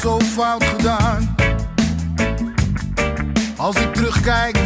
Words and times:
zo 0.00 0.20
fout 0.20 0.64
gedaan. 0.64 1.34
Als 3.56 3.76
ik 3.76 3.94
terugkijk 3.94 4.58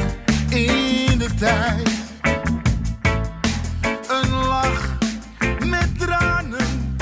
in 0.49 1.19
de 1.19 1.29
tijd, 1.39 1.89
een 4.09 4.31
lach 4.31 4.99
met 5.67 5.99
tranen. 5.99 6.97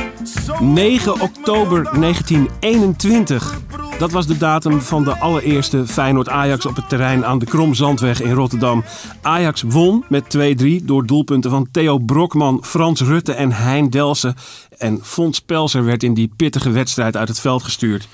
zo 0.45 0.65
9 0.65 1.21
oktober 1.21 1.83
1921. 2.01 3.61
Dat 4.01 4.11
was 4.11 4.27
de 4.27 4.39
datum 4.39 4.81
van 4.81 5.05
de 5.05 5.19
allereerste 5.19 5.87
Feyenoord-Ajax 5.87 6.67
op 6.67 6.77
het 6.77 6.89
terrein 6.89 7.25
aan 7.25 7.39
de 7.39 7.47
Kromzandweg 7.47 8.23
in 8.23 8.33
Rotterdam. 8.33 8.85
Ajax 9.23 9.63
won 9.63 10.05
met 10.09 10.37
2-3 10.63 10.85
door 10.85 11.07
doelpunten 11.07 11.51
van 11.51 11.69
Theo 11.71 11.99
Brokman, 11.99 12.65
Frans 12.65 13.01
Rutte 13.01 13.33
en 13.33 13.53
Hein 13.53 13.91
Delsen. 13.91 14.35
En 14.79 14.99
Fons 15.03 15.41
Pelser 15.41 15.85
werd 15.85 16.03
in 16.03 16.15
die 16.15 16.31
pittige 16.37 16.71
wedstrijd 16.71 17.17
uit 17.17 17.29
het 17.29 17.41
veld 17.41 17.63
gestuurd. 17.63 18.09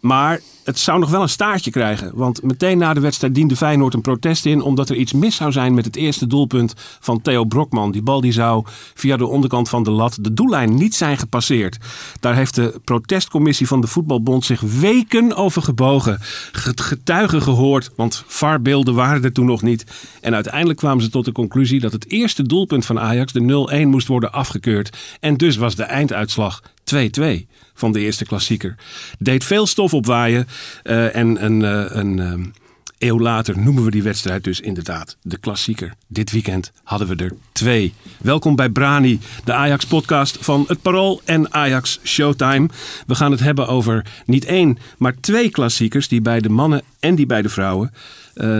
Maar 0.00 0.40
het 0.64 0.78
zou 0.78 0.98
nog 0.98 1.10
wel 1.10 1.22
een 1.22 1.28
staartje 1.28 1.70
krijgen. 1.70 2.10
Want 2.14 2.42
meteen 2.42 2.78
na 2.78 2.94
de 2.94 3.00
wedstrijd 3.00 3.34
diende 3.34 3.56
Feyenoord 3.56 3.94
een 3.94 4.00
protest 4.00 4.46
in... 4.46 4.62
omdat 4.62 4.88
er 4.88 4.96
iets 4.96 5.12
mis 5.12 5.36
zou 5.36 5.52
zijn 5.52 5.74
met 5.74 5.84
het 5.84 5.96
eerste 5.96 6.26
doelpunt 6.26 6.74
van 7.00 7.22
Theo 7.22 7.44
Brokman. 7.44 7.90
Die 7.90 8.02
bal 8.02 8.20
die 8.20 8.32
zou 8.32 8.64
via 8.94 9.16
de 9.16 9.26
onderkant 9.26 9.68
van 9.68 9.82
de 9.82 9.90
lat 9.90 10.18
de 10.20 10.34
doellijn 10.34 10.74
niet 10.74 10.94
zijn 10.94 11.18
gepasseerd. 11.18 11.76
Daar 12.20 12.34
heeft 12.34 12.54
de 12.54 12.80
protestcommissie 12.84 13.66
van 13.66 13.80
de 13.80 13.86
Voetbalbond 13.86 14.44
zich 14.44 14.60
weken 14.60 15.36
over 15.36 15.62
gebogen. 15.62 16.18
Get- 16.52 16.80
Getuigen 16.80 17.42
gehoord, 17.42 17.90
want 17.96 18.24
VAR-beelden 18.26 18.94
waren 18.94 19.24
er 19.24 19.32
toen 19.32 19.46
nog 19.46 19.62
niet. 19.62 19.84
En 20.20 20.34
uiteindelijk 20.34 20.78
kwamen 20.78 21.02
ze 21.04 21.10
tot 21.10 21.24
de 21.24 21.32
conclusie... 21.32 21.80
dat 21.80 21.92
het 21.92 22.10
eerste 22.10 22.42
doelpunt 22.42 22.86
van 22.86 23.00
Ajax, 23.00 23.32
de 23.32 23.68
0-1, 23.84 23.88
moest 23.88 24.06
worden 24.06 24.32
afgekeurd. 24.32 24.96
En 25.20 25.36
dus 25.36 25.56
was 25.56 25.74
de 25.74 25.82
einduitslag 25.82 26.62
2-2 26.94 27.46
van 27.74 27.92
de 27.92 28.00
eerste 28.00 28.24
klassieker. 28.24 28.74
Deed 29.18 29.44
veel 29.44 29.66
stof 29.66 29.94
opwaaien 29.94 30.46
eh, 30.82 31.16
en 31.16 31.44
een, 31.44 31.64
eh, 31.64 31.96
een 31.96 32.18
eh, 32.18 33.08
eeuw 33.08 33.20
later 33.20 33.58
noemen 33.58 33.84
we 33.84 33.90
die 33.90 34.02
wedstrijd 34.02 34.44
dus 34.44 34.60
inderdaad 34.60 35.16
de 35.22 35.38
klassieker. 35.38 35.94
Dit 36.06 36.30
weekend 36.30 36.72
hadden 36.84 37.08
we 37.08 37.24
er 37.24 37.32
twee. 37.52 37.94
Welkom 38.18 38.56
bij 38.56 38.68
Brani, 38.68 39.20
de 39.44 39.52
Ajax-podcast 39.52 40.38
van 40.40 40.64
Het 40.68 40.82
Parool 40.82 41.20
en 41.24 41.52
Ajax 41.52 42.00
Showtime. 42.04 42.68
We 43.06 43.14
gaan 43.14 43.30
het 43.30 43.40
hebben 43.40 43.68
over 43.68 44.06
niet 44.26 44.44
één, 44.44 44.78
maar 44.98 45.14
twee 45.20 45.50
klassiekers 45.50 46.08
die 46.08 46.20
bij 46.20 46.40
de 46.40 46.48
mannen 46.48 46.82
en 47.00 47.14
die 47.14 47.26
bij 47.26 47.42
de 47.42 47.48
vrouwen. 47.48 47.92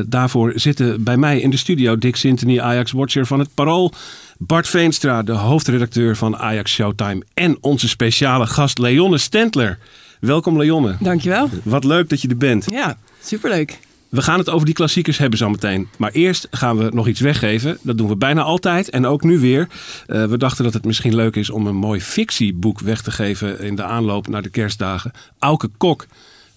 Daarvoor 0.07 0.53
zitten 0.55 1.03
bij 1.03 1.17
mij 1.17 1.41
in 1.41 1.51
de 1.51 1.57
studio 1.57 1.99
Dick 1.99 2.17
Sintony, 2.17 2.61
Ajax-watcher 2.61 3.27
van 3.27 3.39
Het 3.39 3.55
Parool. 3.55 3.93
Bart 4.39 4.69
Veenstra, 4.69 5.23
de 5.23 5.33
hoofdredacteur 5.33 6.17
van 6.17 6.37
Ajax 6.37 6.73
Showtime. 6.73 7.23
En 7.35 7.57
onze 7.61 7.89
speciale 7.89 8.47
gast 8.47 8.79
Leonne 8.79 9.19
Stentler. 9.19 9.79
Welkom 10.21 10.59
Leonne. 10.59 10.97
Dankjewel. 11.01 11.49
Wat 11.63 11.85
leuk 11.85 12.09
dat 12.09 12.21
je 12.23 12.29
er 12.29 12.37
bent. 12.37 12.65
Ja, 12.71 12.99
superleuk. 13.23 13.79
We 14.09 14.23
gaan 14.23 14.39
het 14.39 14.49
over 14.49 14.67
die 14.67 14.75
klassiekers 14.75 15.19
hebben 15.19 15.39
zo 15.39 15.51
meteen. 15.51 15.89
Maar 15.97 16.11
eerst 16.11 16.47
gaan 16.51 16.77
we 16.77 16.91
nog 16.93 17.09
iets 17.09 17.21
weggeven. 17.21 17.79
Dat 17.83 17.99
doen 17.99 18.09
we 18.09 18.17
bijna 18.17 18.43
altijd 18.43 18.91
en 18.91 19.07
ook 19.07 19.23
nu 19.23 19.39
weer. 19.39 19.69
Eh, 20.07 20.25
we 20.25 20.39
dachten 20.39 20.65
dat 20.65 20.73
het 20.75 20.85
misschien 20.85 21.15
leuk 21.15 21.37
is 21.37 21.51
om 21.51 21.67
een 21.67 21.77
mooi 21.77 22.01
fictieboek 22.01 22.81
weg 22.81 23.03
te 23.03 23.11
geven 23.11 23.61
in 23.61 23.75
de 23.75 23.83
aanloop 23.83 24.29
naar 24.29 24.43
de 24.43 24.49
kerstdagen. 24.49 25.13
Auke 25.39 25.69
Kok, 25.77 26.07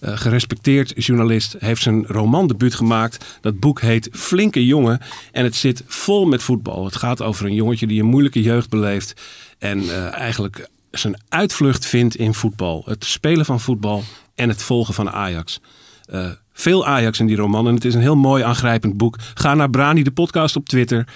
eh, 0.02 0.16
gerespecteerd 0.16 0.92
journalist, 1.04 1.56
heeft 1.58 1.82
zijn 1.82 2.06
romandebuut 2.06 2.74
gemaakt. 2.74 3.38
Dat 3.40 3.60
boek 3.60 3.80
heet 3.80 4.08
Flinke 4.12 4.66
Jongen 4.66 5.00
en 5.32 5.44
het 5.44 5.54
zit 5.54 5.82
vol 5.86 6.26
met 6.26 6.42
voetbal. 6.42 6.84
Het 6.84 6.96
gaat 6.96 7.22
over 7.22 7.46
een 7.46 7.54
jongetje 7.54 7.86
die 7.86 8.00
een 8.00 8.06
moeilijke 8.06 8.42
jeugd 8.42 8.68
beleeft 8.68 9.20
en 9.58 9.80
eh, 9.80 10.12
eigenlijk 10.12 10.68
zijn 10.90 11.20
uitvlucht 11.28 11.86
vindt 11.86 12.16
in 12.16 12.34
voetbal. 12.34 12.82
Het 12.86 13.04
spelen 13.04 13.44
van 13.44 13.60
voetbal 13.60 14.02
en 14.34 14.48
het 14.48 14.62
volgen 14.62 14.94
van 14.94 15.10
Ajax. 15.10 15.60
Eh, 16.04 16.30
veel 16.52 16.86
Ajax 16.86 17.20
in 17.20 17.26
die 17.26 17.36
roman. 17.36 17.68
En 17.68 17.74
het 17.74 17.84
is 17.84 17.94
een 17.94 18.00
heel 18.00 18.16
mooi 18.16 18.42
aangrijpend 18.42 18.96
boek. 18.96 19.16
Ga 19.34 19.54
naar 19.54 19.70
Brani, 19.70 20.02
de 20.02 20.10
podcast 20.10 20.56
op 20.56 20.68
Twitter. 20.68 21.06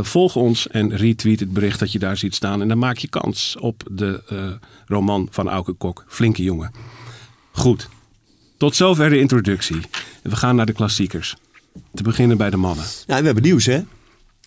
Volg 0.00 0.36
ons 0.36 0.68
en 0.68 0.96
retweet 0.96 1.40
het 1.40 1.52
bericht 1.52 1.78
dat 1.78 1.92
je 1.92 1.98
daar 1.98 2.16
ziet 2.16 2.34
staan. 2.34 2.60
En 2.60 2.68
dan 2.68 2.78
maak 2.78 2.96
je 2.96 3.08
kans 3.08 3.56
op 3.60 3.82
de 3.90 4.22
roman 4.86 5.28
van 5.30 5.48
Auke 5.48 5.72
Kok. 5.72 6.04
Flinke 6.08 6.42
jongen. 6.42 6.70
Goed. 7.52 7.88
Tot 8.60 8.76
zover 8.76 9.10
de 9.10 9.18
introductie. 9.18 9.80
We 10.22 10.36
gaan 10.36 10.56
naar 10.56 10.66
de 10.66 10.72
klassiekers. 10.72 11.36
Te 11.94 12.02
beginnen 12.02 12.36
bij 12.36 12.50
de 12.50 12.56
mannen. 12.56 12.84
Ja, 13.06 13.18
we 13.18 13.24
hebben 13.24 13.42
nieuws, 13.42 13.66
hè? 13.66 13.80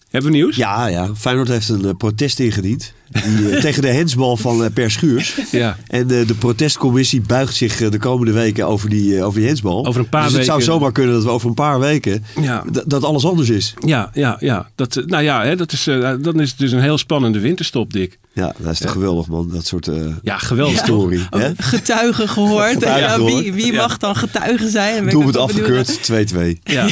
Hebben 0.10 0.32
we 0.32 0.38
nieuws? 0.38 0.56
Ja, 0.56 0.88
ja. 0.88 1.16
Feyenoord 1.16 1.48
heeft 1.48 1.70
een 1.70 1.86
eh, 1.86 1.96
protest 1.98 2.40
ingediend. 2.40 2.94
Die, 3.14 3.50
eh, 3.50 3.62
tegen 3.62 3.82
de 3.82 3.88
hensbal 3.88 4.38
van 4.38 4.64
eh, 4.64 4.70
Per 4.74 4.92
Schuurs. 4.92 5.38
Ja. 5.52 5.78
En 5.88 6.02
eh, 6.12 6.28
de 6.28 6.34
protestcommissie 6.34 7.22
buigt 7.22 7.56
zich 7.56 7.90
de 7.90 7.98
komende 7.98 8.32
weken 8.32 8.68
over 8.68 8.90
die, 8.90 9.24
over 9.24 9.40
die 9.40 9.48
hensbal. 9.48 9.86
Over 9.86 10.02
een 10.02 10.10
paar 10.10 10.24
dus 10.28 10.34
het 10.34 10.46
zou 10.46 10.62
zomaar 10.62 10.92
kunnen 10.92 11.14
dat 11.16 11.24
we 11.24 11.30
over 11.30 11.48
een 11.48 11.54
paar 11.54 11.80
weken... 11.80 12.24
Ja. 12.42 12.64
dat 12.86 13.04
alles 13.04 13.26
anders 13.26 13.50
is. 13.50 13.74
Ja, 13.86 14.10
ja, 14.14 14.38
ja. 14.40 14.70
Dat, 14.76 15.04
nou 15.06 15.24
ja, 15.24 15.44
hè, 15.44 15.56
dat 15.56 15.72
is, 15.72 15.88
eh, 15.88 16.12
dan 16.22 16.40
is 16.40 16.50
het 16.50 16.60
dus 16.60 16.72
een 16.72 16.82
heel 16.82 16.98
spannende 16.98 17.40
winterstop, 17.40 17.94
Dick. 17.94 18.18
Ja, 18.34 18.54
dat 18.58 18.72
is 18.72 18.80
toch 18.80 18.92
geweldig, 18.92 19.28
man. 19.28 19.50
Dat 19.54 19.66
soort 19.66 19.88
eh, 19.88 19.96
Ja, 20.22 20.38
geweldig. 20.38 20.74
historie. 20.78 21.20
hè? 21.30 21.52
Getuigen 21.58 22.30
gehoord. 22.30 22.70
Getuigen 22.74 23.10
Ja, 23.26 23.36
wie 23.40 23.54
wie 23.54 23.72
Ja. 23.74 23.82
mag 23.82 23.98
dan 23.98 24.16
getuige 24.16 24.70
zijn? 24.70 25.04
Wel 25.06 25.14
benieuwd. 25.14 25.38
afgekeurd, 25.38 26.04
2-2. 26.04 26.60
Ja. 26.64 26.88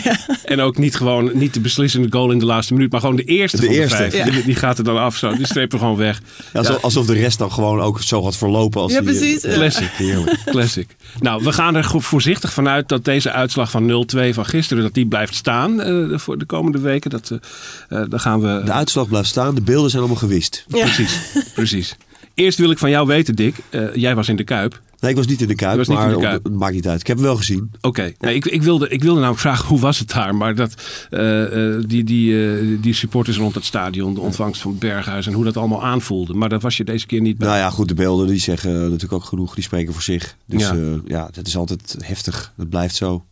En 0.45 0.59
ook 0.61 0.77
niet 0.77 0.95
gewoon 0.95 1.31
niet 1.33 1.53
de 1.53 1.59
beslissende 1.59 2.07
goal 2.09 2.31
in 2.31 2.39
de 2.39 2.45
laatste 2.45 2.73
minuut, 2.73 2.91
maar 2.91 2.99
gewoon 2.99 3.15
de 3.15 3.23
eerste 3.23 3.57
De 3.59 3.65
van 3.65 3.75
eerste. 3.75 3.97
de 4.03 4.09
vijf. 4.11 4.25
Ja. 4.25 4.31
Die, 4.31 4.43
die 4.43 4.55
gaat 4.55 4.77
er 4.77 4.83
dan 4.83 4.97
af 4.97 5.15
zo. 5.17 5.35
Die 5.35 5.45
streep 5.45 5.73
er 5.73 5.79
gewoon 5.79 5.95
weg. 5.97 6.10
Ja, 6.53 6.59
alsof, 6.59 6.81
alsof 6.81 7.05
de 7.05 7.13
rest 7.13 7.38
dan 7.38 7.51
gewoon 7.51 7.81
ook 7.81 8.01
zo 8.01 8.23
had 8.23 8.38
verlopen. 8.38 8.81
Als 8.81 8.91
Ja, 8.91 9.01
die, 9.01 9.09
eh, 9.09 9.17
precies. 9.17 9.41
Classic. 9.41 9.89
Heerlijk. 9.94 10.38
Classic. 10.51 10.95
Nou, 11.19 11.44
we 11.44 11.51
gaan 11.53 11.75
er 11.75 11.83
goed 11.83 12.05
voorzichtig 12.05 12.53
vanuit 12.53 12.89
dat 12.89 13.05
deze 13.05 13.31
uitslag 13.31 13.72
van 13.72 14.05
0-2 14.05 14.33
van 14.33 14.45
gisteren 14.45 14.83
dat 14.83 14.94
die 14.94 15.05
blijft 15.07 15.35
staan 15.35 15.81
eh, 15.81 16.17
voor 16.17 16.38
de 16.38 16.45
komende 16.45 16.79
weken. 16.79 17.09
Dat, 17.09 17.31
eh 17.31 18.03
dan 18.09 18.19
gaan 18.19 18.39
we. 18.41 18.61
De 18.66 18.71
uitslag 18.71 19.07
blijft 19.07 19.27
staan. 19.29 19.55
De 19.55 19.61
beelden 19.61 19.89
zijn 19.89 20.01
allemaal 20.01 20.21
gewist. 20.21 20.66
Precies, 20.67 21.19
precies. 21.53 21.95
Eerst 22.33 22.57
wil 22.57 22.71
ik 22.71 22.77
van 22.77 22.89
jou 22.89 23.07
weten, 23.07 23.35
Dick. 23.35 23.55
eh, 23.69 23.81
jij 23.95 24.16
was 24.16 24.27
in 24.29 24.35
de 24.35 24.44
Kuip. 24.44 24.79
Nee, 25.01 25.12
ik 25.12 25.17
was 25.17 25.25
niet 25.28 25.41
in 25.41 25.47
de 25.47 25.56
Kuip. 25.56 25.88
maar 25.88 26.16
op- 26.16 26.22
het 26.44 26.53
maakt 26.53 26.73
niet 26.73 26.88
uit. 26.88 27.00
Ik 27.00 27.07
heb 27.07 27.17
hem 27.17 27.25
wel 27.25 27.35
gezien. 27.35 27.72
Oké, 27.81 28.13
nee, 28.19 28.35
ik, 28.35 28.45
ik, 28.45 28.63
wilde, 28.63 28.89
ik 28.89 29.01
wilde 29.01 29.16
namelijk 29.19 29.41
vragen 29.41 29.67
hoe 29.67 29.79
was 29.79 30.00
het 30.00 30.09
daar, 30.12 30.35
maar 30.35 30.56
dat, 30.56 30.73
eh, 31.09 31.75
eh, 31.75 31.84
die, 31.88 32.03
die, 32.03 32.50
eh, 32.59 32.78
die 32.81 32.94
supporters 32.94 33.38
rond 33.38 33.56
het 33.56 33.66
stadion, 33.66 34.13
de 34.13 34.19
ontvangst 34.19 34.62
van 34.62 34.78
Berghuis 34.78 35.28
en 35.28 35.34
hoe 35.34 35.44
dat 35.44 35.57
allemaal 35.57 35.84
aanvoelde. 35.84 36.34
Maar 36.34 36.50
dat 36.50 36.62
was 36.62 36.78
je 36.78 36.84
deze 36.84 37.06
keer 37.06 37.22
niet 37.22 37.38
bij. 37.38 37.47
Nou 37.47 37.59
ja, 37.59 37.69
goed, 37.69 37.88
de 37.88 37.94
beelden 37.94 38.28
die 38.28 38.39
zeggen 38.39 38.73
natuurlijk 38.81 39.12
ook 39.13 39.23
genoeg. 39.23 39.53
Die 39.56 39.63
spreken 39.63 39.94
voor 39.94 40.01
zich. 40.01 40.35
Dus 40.45 40.62
Ja. 40.62 40.73
ja, 40.73 41.00
ja 41.06 41.29
dat 41.31 41.47
is 41.47 41.57
altijd 41.57 41.95
heftig. 42.00 42.53
Dat 42.57 42.69
blijft 42.69 42.95
zo. 42.95 43.25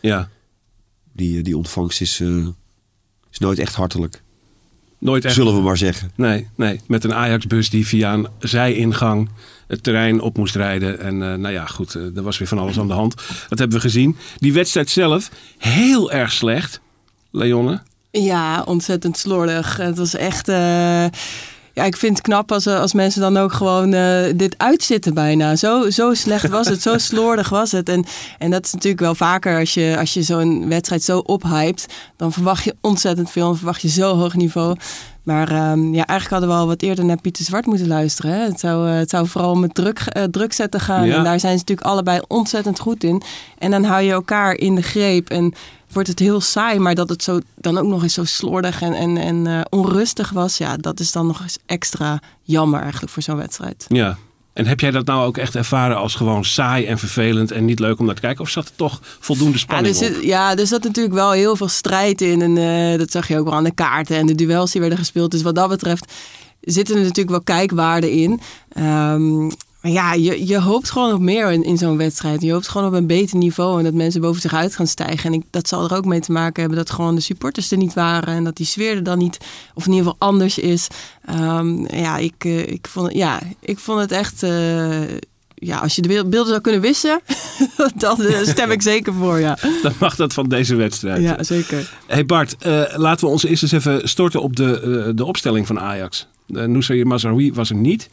Ja, 0.00 0.28
Die, 1.12 1.42
die 1.42 1.56
ontvangst 1.56 2.00
is, 2.00 2.20
is 3.30 3.38
nooit 3.38 3.58
echt 3.58 3.74
hartelijk. 3.74 4.22
nooit 4.98 5.24
echt. 5.24 5.34
Zullen 5.34 5.54
we 5.54 5.60
maar 5.60 5.76
zeggen. 5.76 6.10
Nee, 6.14 6.48
nee, 6.56 6.80
met 6.86 7.04
een 7.04 7.14
Ajax-bus 7.14 7.70
die 7.70 7.86
via 7.86 8.12
een 8.12 8.26
zijingang 8.38 9.28
het 9.66 9.82
terrein 9.82 10.20
op 10.20 10.36
moest 10.36 10.56
rijden. 10.56 11.00
En 11.00 11.22
eh, 11.22 11.34
nou 11.34 11.54
ja, 11.54 11.66
goed, 11.66 11.94
eh, 11.94 12.16
er 12.16 12.22
was 12.22 12.38
weer 12.38 12.48
van 12.48 12.58
alles 12.58 12.78
aan 12.78 12.86
de 12.86 12.92
hand. 12.92 13.14
Dat 13.48 13.58
hebben 13.58 13.76
we 13.76 13.82
gezien. 13.82 14.16
Die 14.38 14.52
wedstrijd 14.52 14.90
zelf, 14.90 15.30
heel 15.58 16.12
erg 16.12 16.32
slecht, 16.32 16.80
Leonne. 17.30 17.80
Ja, 18.10 18.62
ontzettend 18.62 19.18
slordig. 19.18 19.76
Het 19.76 19.98
was 19.98 20.14
echt... 20.14 20.48
eh, 20.48 21.06
ja, 21.74 21.84
ik 21.84 21.96
vind 21.96 22.16
het 22.16 22.26
knap 22.26 22.52
als, 22.52 22.66
als 22.66 22.92
mensen 22.92 23.20
dan 23.20 23.36
ook 23.36 23.52
gewoon 23.52 23.90
dit 24.36 24.54
uitzitten 24.56 25.14
bijna. 25.14 25.56
Zo, 25.56 25.90
zo 25.90 26.14
slecht 26.14 26.48
was 26.48 26.68
het, 26.68 26.82
zo 26.82 26.98
slordig 26.98 27.48
was 27.48 27.72
het. 27.72 27.88
En, 27.88 28.04
en 28.38 28.50
dat 28.50 28.64
is 28.64 28.72
natuurlijk 28.72 29.02
wel 29.02 29.14
vaker 29.14 29.58
als 29.58 29.74
je, 29.74 29.96
als 29.98 30.14
je 30.14 30.22
zo'n 30.22 30.68
wedstrijd 30.68 31.02
zo 31.02 31.18
ophypt. 31.18 31.86
Dan 32.16 32.32
verwacht 32.32 32.64
je 32.64 32.74
ontzettend 32.80 33.30
veel, 33.30 33.46
dan 33.46 33.56
verwacht 33.56 33.82
je 33.82 33.88
zo 33.88 34.16
hoog 34.16 34.34
niveau. 34.34 34.76
Maar 35.22 35.50
ehm, 35.50 35.94
ja, 35.94 36.06
eigenlijk 36.06 36.30
hadden 36.30 36.48
we 36.48 36.54
al 36.54 36.66
wat 36.66 36.82
eerder 36.82 37.04
naar 37.04 37.20
Pieter 37.20 37.44
Zwart 37.44 37.66
moeten 37.66 37.86
luisteren. 37.86 38.30
Hè? 38.32 38.44
Het, 38.44 38.60
zou, 38.60 38.88
eh, 38.88 38.94
het 38.94 39.10
zou 39.10 39.26
vooral 39.26 39.50
om 39.50 39.62
het 39.62 39.74
druk, 39.74 39.98
eh, 39.98 40.22
druk 40.22 40.52
zetten 40.52 40.80
gaan. 40.80 41.06
Ja. 41.06 41.16
En 41.16 41.24
daar 41.24 41.40
zijn 41.40 41.52
ze 41.52 41.58
natuurlijk 41.58 41.86
allebei 41.86 42.20
ontzettend 42.28 42.78
goed 42.78 43.04
in. 43.04 43.22
En 43.58 43.70
dan 43.70 43.84
hou 43.84 44.02
je 44.02 44.12
elkaar 44.12 44.54
in 44.54 44.74
de 44.74 44.82
greep. 44.82 45.30
En 45.30 45.54
wordt 45.92 46.08
het 46.08 46.18
heel 46.18 46.40
saai. 46.40 46.78
Maar 46.78 46.94
dat 46.94 47.08
het 47.08 47.22
zo, 47.22 47.40
dan 47.56 47.78
ook 47.78 47.86
nog 47.86 48.02
eens 48.02 48.14
zo 48.14 48.24
slordig 48.24 48.82
en, 48.82 48.92
en, 48.94 49.16
en 49.16 49.46
eh, 49.46 49.60
onrustig 49.70 50.30
was. 50.30 50.58
Ja, 50.58 50.76
dat 50.76 51.00
is 51.00 51.12
dan 51.12 51.26
nog 51.26 51.40
eens 51.40 51.58
extra 51.66 52.20
jammer 52.42 52.80
eigenlijk 52.80 53.12
voor 53.12 53.22
zo'n 53.22 53.36
wedstrijd. 53.36 53.84
Ja. 53.88 54.18
En 54.52 54.66
heb 54.66 54.80
jij 54.80 54.90
dat 54.90 55.06
nou 55.06 55.26
ook 55.26 55.36
echt 55.36 55.54
ervaren 55.54 55.96
als 55.96 56.14
gewoon 56.14 56.44
saai 56.44 56.86
en 56.86 56.98
vervelend 56.98 57.50
en 57.50 57.64
niet 57.64 57.78
leuk 57.78 57.98
om 57.98 58.06
naar 58.06 58.14
te 58.14 58.20
kijken? 58.20 58.44
Of 58.44 58.50
zat 58.50 58.64
er 58.64 58.76
toch 58.76 59.00
voldoende 59.20 59.52
Ja, 59.52 59.58
spanning 59.58 59.86
er 59.96 60.04
zit, 60.04 60.16
op? 60.16 60.22
ja, 60.22 60.56
er 60.56 60.66
zat 60.66 60.82
natuurlijk 60.84 61.14
wel 61.14 61.30
heel 61.30 61.56
veel 61.56 61.68
strijd 61.68 62.20
in. 62.20 62.42
En 62.42 62.58
eh, 62.58 62.98
dat 62.98 63.10
zag 63.10 63.28
je 63.28 63.38
ook 63.38 63.44
wel 63.44 63.54
aan 63.54 63.64
de 63.64 63.74
kaarten 63.74 64.16
en 64.16 64.26
de 64.26 64.34
duels 64.34 64.70
die 64.70 64.80
werden 64.80 64.98
gespeeld. 64.98 65.30
Dus 65.30 65.42
wat 65.42 65.54
dat 65.54 65.68
betreft 65.68 66.12
zitten 66.60 66.94
er 66.96 67.00
natuurlijk 67.02 67.30
wel 67.30 67.56
kijkwaarden 67.56 68.10
in. 68.10 68.40
Ehm, 68.72 69.50
maar 69.82 69.92
ja, 69.92 70.12
je, 70.12 70.46
je 70.46 70.60
hoopt 70.60 70.90
gewoon 70.90 71.12
op 71.12 71.20
meer 71.20 71.50
in, 71.52 71.62
in 71.64 71.78
zo'n 71.78 71.96
wedstrijd. 71.96 72.42
Je 72.42 72.52
hoopt 72.52 72.68
gewoon 72.68 72.86
op 72.86 72.92
een 72.92 73.06
beter 73.06 73.36
niveau 73.38 73.78
en 73.78 73.84
dat 73.84 73.94
mensen 73.94 74.20
boven 74.20 74.40
zich 74.40 74.54
uit 74.54 74.76
gaan 74.76 74.86
stijgen. 74.86 75.32
En 75.32 75.38
ik, 75.38 75.42
dat 75.50 75.68
zal 75.68 75.84
er 75.84 75.96
ook 75.96 76.04
mee 76.04 76.20
te 76.20 76.32
maken 76.32 76.60
hebben 76.60 76.78
dat 76.78 76.90
gewoon 76.90 77.14
de 77.14 77.20
supporters 77.20 77.70
er 77.70 77.76
niet 77.78 77.94
waren. 77.94 78.34
En 78.34 78.44
dat 78.44 78.56
die 78.56 78.66
sfeer 78.66 78.96
er 78.96 79.02
dan 79.02 79.18
niet, 79.18 79.38
of 79.74 79.86
in 79.86 79.92
ieder 79.92 80.06
geval 80.06 80.28
anders 80.28 80.58
is. 80.58 80.88
Ehm, 81.24 81.96
ja, 81.96 82.16
ik, 82.18 82.34
eh, 82.38 82.58
ik, 82.66 82.86
vond, 82.90 83.12
ja, 83.12 83.40
ik 83.60 83.78
vond 83.78 84.00
het 84.00 84.12
echt... 84.12 84.42
eh, 84.42 85.00
ja, 85.54 85.78
als 85.78 85.94
je 85.96 86.02
de 86.02 86.08
beeld- 86.08 86.30
beelden 86.30 86.48
zou 86.50 86.60
kunnen 86.60 86.80
wissen, 86.80 87.20
dan 87.94 88.22
eh, 88.22 88.46
stem 88.46 88.70
ik 88.70 88.82
zeker 88.82 89.12
voor, 89.14 89.38
ja. 89.40 89.58
Dan 89.82 89.92
mag 90.00 90.16
dat 90.16 90.32
van 90.32 90.48
deze 90.48 90.74
wedstrijd. 90.74 91.22
Ja, 91.22 91.42
zeker. 91.42 91.92
Hey 92.06 92.26
Bart, 92.26 92.56
eh, 92.58 92.82
laten 92.96 93.26
we 93.26 93.32
ons 93.32 93.44
eerst 93.44 93.62
eens 93.62 93.72
even 93.72 94.08
storten 94.08 94.42
op 94.42 94.56
de, 94.56 95.12
de 95.14 95.24
opstelling 95.24 95.66
van 95.66 95.80
Ajax. 95.80 96.26
Uh, 96.48 96.64
Noussair 96.64 97.06
Mazraoui 97.06 97.52
was 97.52 97.70
er 97.70 97.76
niet. 97.76 98.08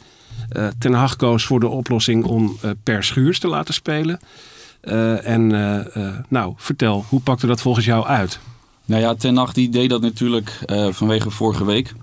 Eh, 0.50 0.66
Ten 0.78 0.92
Hag 0.92 1.16
koos 1.16 1.44
voor 1.44 1.60
de 1.60 1.68
oplossing 1.68 2.24
om 2.24 2.56
eh, 2.60 2.70
Per 2.82 3.04
Schuurs 3.04 3.38
te 3.38 3.48
laten 3.48 3.74
spelen. 3.74 4.20
Eh, 4.80 5.26
en 5.26 5.46
nou, 6.28 6.52
vertel, 6.56 7.04
hoe 7.08 7.20
pakte 7.20 7.46
dat 7.46 7.60
volgens 7.60 7.86
jou 7.86 8.06
uit? 8.06 8.38
Nou 8.84 9.02
ja, 9.02 9.14
Ten 9.14 9.36
Hag 9.36 9.52
die 9.52 9.68
deed 9.68 9.90
dat 9.90 10.00
natuurlijk 10.00 10.58
vanwege 10.90 11.30
vorige 11.30 11.64
week. 11.64 11.94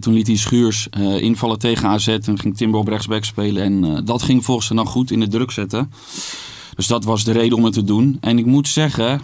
Toen 0.00 0.14
liet 0.14 0.26
hij 0.26 0.36
Schuurs 0.36 0.88
invallen 1.20 1.58
tegen 1.58 1.88
AZ 1.88 2.08
en 2.08 2.38
ging 2.38 2.56
Timber 2.56 2.80
op 2.80 2.88
rechtsback 2.88 3.24
spelen. 3.24 3.62
En 3.62 4.04
dat 4.04 4.22
ging 4.22 4.44
volgens 4.44 4.68
Ten 4.68 4.76
Hag 4.76 4.88
goed 4.88 5.10
in 5.10 5.20
de 5.20 5.28
druk 5.28 5.50
zetten. 5.50 5.92
Dus 6.76 6.86
dat 6.86 7.04
was 7.04 7.24
de 7.24 7.32
reden 7.32 7.56
om 7.58 7.64
het 7.64 7.72
te 7.72 7.84
doen. 7.84 8.18
En 8.20 8.38
ik 8.38 8.46
moet 8.46 8.68
zeggen 8.68 9.20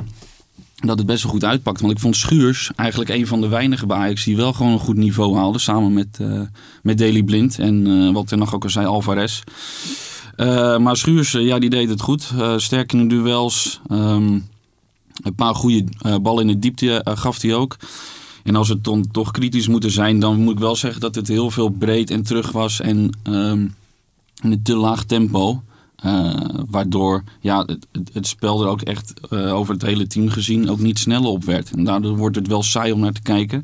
dat 0.86 0.98
het 0.98 1.06
best 1.06 1.22
wel 1.22 1.32
goed 1.32 1.44
uitpakt. 1.44 1.80
Want 1.80 1.92
ik 1.92 1.98
vond 1.98 2.16
Schuurs 2.16 2.70
eigenlijk 2.76 3.10
een 3.10 3.26
van 3.26 3.40
de 3.40 3.48
weinige 3.48 3.86
bij 3.86 4.14
die 4.24 4.36
wel 4.36 4.52
gewoon 4.52 4.72
een 4.72 4.78
goed 4.78 4.96
niveau 4.96 5.36
haalde. 5.36 5.58
Samen 5.58 5.92
met, 5.92 6.18
eh 6.20 6.40
met 6.82 6.98
Daley 6.98 7.22
Blind 7.22 7.58
en 7.58 7.86
eh, 7.86 8.12
wat 8.12 8.26
Ten 8.26 8.38
Hag 8.38 8.54
ook 8.54 8.64
al 8.64 8.70
zei, 8.70 8.86
Alvarez. 8.86 9.42
Eh, 10.36 10.78
maar 10.78 10.96
Schuurs, 10.96 11.32
ja, 11.32 11.58
die 11.58 11.70
deed 11.70 11.88
het 11.88 12.00
goed. 12.00 12.32
Sterk 12.56 12.92
in 12.92 13.08
de 13.08 13.14
duels. 13.14 13.80
Ehm, 13.88 14.38
een 15.22 15.34
paar 15.36 15.54
goede 15.54 15.84
ballen 16.22 16.48
in 16.48 16.54
de 16.54 16.58
diepte 16.58 17.00
gaf 17.04 17.42
hij 17.42 17.54
ook. 17.54 17.76
En 18.42 18.56
als 18.56 18.68
we 18.68 18.80
dan 18.80 19.10
toch 19.10 19.30
kritisch 19.30 19.68
moeten 19.68 19.90
zijn, 19.90 20.20
dan 20.20 20.36
moet 20.40 20.52
ik 20.52 20.58
wel 20.58 20.76
zeggen 20.76 21.00
dat 21.00 21.14
het 21.14 21.28
heel 21.28 21.50
veel 21.50 21.68
breed 21.68 22.10
en 22.10 22.22
terug 22.22 22.52
was. 22.52 22.80
En 22.80 23.10
ehm, 23.22 23.66
in 24.42 24.52
een 24.52 24.62
te 24.62 24.76
laag 24.76 25.04
tempo. 25.04 25.62
Eh, 26.02 26.34
waardoor 26.70 27.22
ja, 27.40 27.64
het, 27.66 27.86
het, 28.12 28.26
spel 28.26 28.62
er 28.62 28.68
ook 28.68 28.82
echt 28.82 29.12
eh, 29.30 29.54
over 29.54 29.74
het 29.74 29.82
hele 29.82 30.06
team 30.06 30.28
gezien 30.28 30.70
ook 30.70 30.78
niet 30.78 30.98
sneller 30.98 31.28
op 31.28 31.44
werd. 31.44 31.70
En 31.70 31.84
daardoor 31.84 32.16
wordt 32.16 32.36
het 32.36 32.46
wel 32.46 32.62
saai 32.62 32.92
om 32.92 33.00
naar 33.00 33.12
te 33.12 33.22
kijken. 33.22 33.62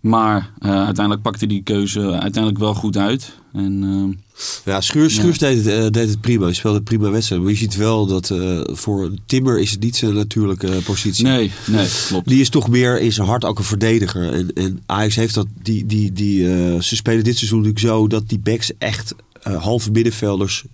Maar 0.00 0.50
eh, 0.58 0.70
uiteindelijk 0.70 1.22
pakte 1.22 1.46
die 1.46 1.62
keuze 1.62 2.00
uiteindelijk 2.00 2.58
wel 2.58 2.74
goed 2.74 2.96
uit. 2.96 3.32
En 3.52 4.22
Ja, 4.64 4.80
Schuurs, 4.80 5.14
Schuurs 5.14 5.38
deed, 5.38 5.64
het, 5.64 5.92
deed 5.92 6.08
het 6.08 6.20
prima. 6.20 6.44
Hij 6.44 6.54
speelde 6.54 6.82
prima 6.82 7.10
wedstrijd. 7.10 7.42
Maar 7.42 7.50
je 7.50 7.56
ziet 7.56 7.76
wel 7.76 8.06
dat 8.06 8.32
voor 8.66 9.10
Timmer 9.26 9.60
is 9.60 9.70
het 9.70 9.80
niet 9.80 9.96
zijn 9.96 10.14
natuurlijke 10.14 10.80
positie. 10.84 11.24
nee, 11.24 11.50
nee, 11.66 11.88
klopt. 12.08 12.28
Die 12.28 12.40
is 12.40 12.48
toch 12.48 12.68
meer 12.68 13.00
in 13.00 13.12
zijn 13.12 13.26
hart 13.26 13.44
ook 13.44 13.58
een 13.58 13.64
verdediger. 13.64 14.32
En, 14.32 14.52
en 14.52 14.82
Ajax 14.86 15.14
heeft 15.14 15.34
dat, 15.34 15.46
die, 15.62 15.86
die, 15.86 16.12
die, 16.12 16.42
ze 16.82 16.96
spelen 16.96 17.24
dit 17.24 17.36
seizoen 17.36 17.58
natuurlijk 17.58 17.86
zo 17.86 18.06
dat 18.06 18.28
die 18.28 18.38
backs 18.38 18.70
echt 18.78 19.14
halve 19.42 19.90
middenvelders, 19.90 20.64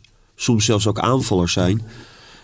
soms 0.42 0.64
zelfs 0.64 0.87
ook 0.87 0.98
aanvallers 0.98 1.52
zijn. 1.52 1.82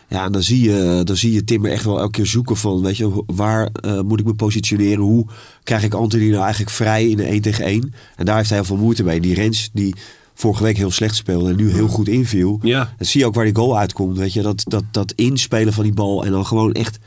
Ja, 0.08 0.24
en 0.24 0.32
dan 0.32 0.42
zie 0.42 0.62
je, 0.62 1.00
dan 1.04 1.16
zie 1.16 1.32
je 1.32 1.44
Timmer 1.44 1.70
echt 1.70 1.84
wel 1.84 1.98
elke 1.98 2.10
keer 2.10 2.26
zoeken 2.26 2.56
van, 2.56 2.82
weet 2.82 2.96
je, 2.96 3.22
waar 3.26 3.68
eh, 3.72 4.00
moet 4.00 4.20
ik 4.20 4.26
me 4.26 4.34
positioneren? 4.34 5.04
Hoe 5.04 5.26
krijg 5.62 5.82
ik 5.82 5.94
Anthony 5.94 6.28
nou 6.28 6.42
eigenlijk 6.42 6.70
vrij 6.70 7.08
in 7.08 7.16
de 7.16 7.24
1 7.24 7.40
tegen 7.40 7.64
1? 7.64 7.94
En 8.16 8.24
daar 8.24 8.36
heeft 8.36 8.48
hij 8.48 8.58
heel 8.58 8.66
veel 8.66 8.76
moeite 8.76 9.04
mee. 9.04 9.20
Die 9.20 9.34
Rens, 9.34 9.70
die 9.72 9.94
vorige 10.34 10.62
week 10.62 10.76
heel 10.76 10.90
slecht 10.90 11.14
speelde 11.16 11.50
en 11.50 11.56
nu 11.56 11.70
heel 11.70 11.88
goed 11.88 12.08
inviel. 12.08 12.58
Ja, 12.62 12.94
Dan 12.96 13.06
zie 13.06 13.20
je 13.20 13.26
ook 13.26 13.34
waar 13.34 13.44
die 13.44 13.56
goal 13.56 13.78
uitkomt. 13.78 14.18
Weet 14.18 14.32
je, 14.32 14.42
dat, 14.42 14.64
dat, 14.66 14.84
dat 14.90 15.12
inspelen 15.12 15.72
van 15.72 15.84
die 15.84 15.92
bal 15.92 16.24
en 16.24 16.30
dan 16.30 16.46
gewoon 16.46 16.72
echt 16.72 16.98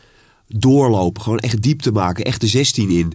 doorlopen. 0.47 1.21
Gewoon 1.21 1.39
echt 1.39 1.61
diep 1.61 1.81
te 1.81 1.91
maken. 1.91 2.23
Echt 2.23 2.41
de 2.41 2.47
16 2.47 2.89
in. 2.89 3.13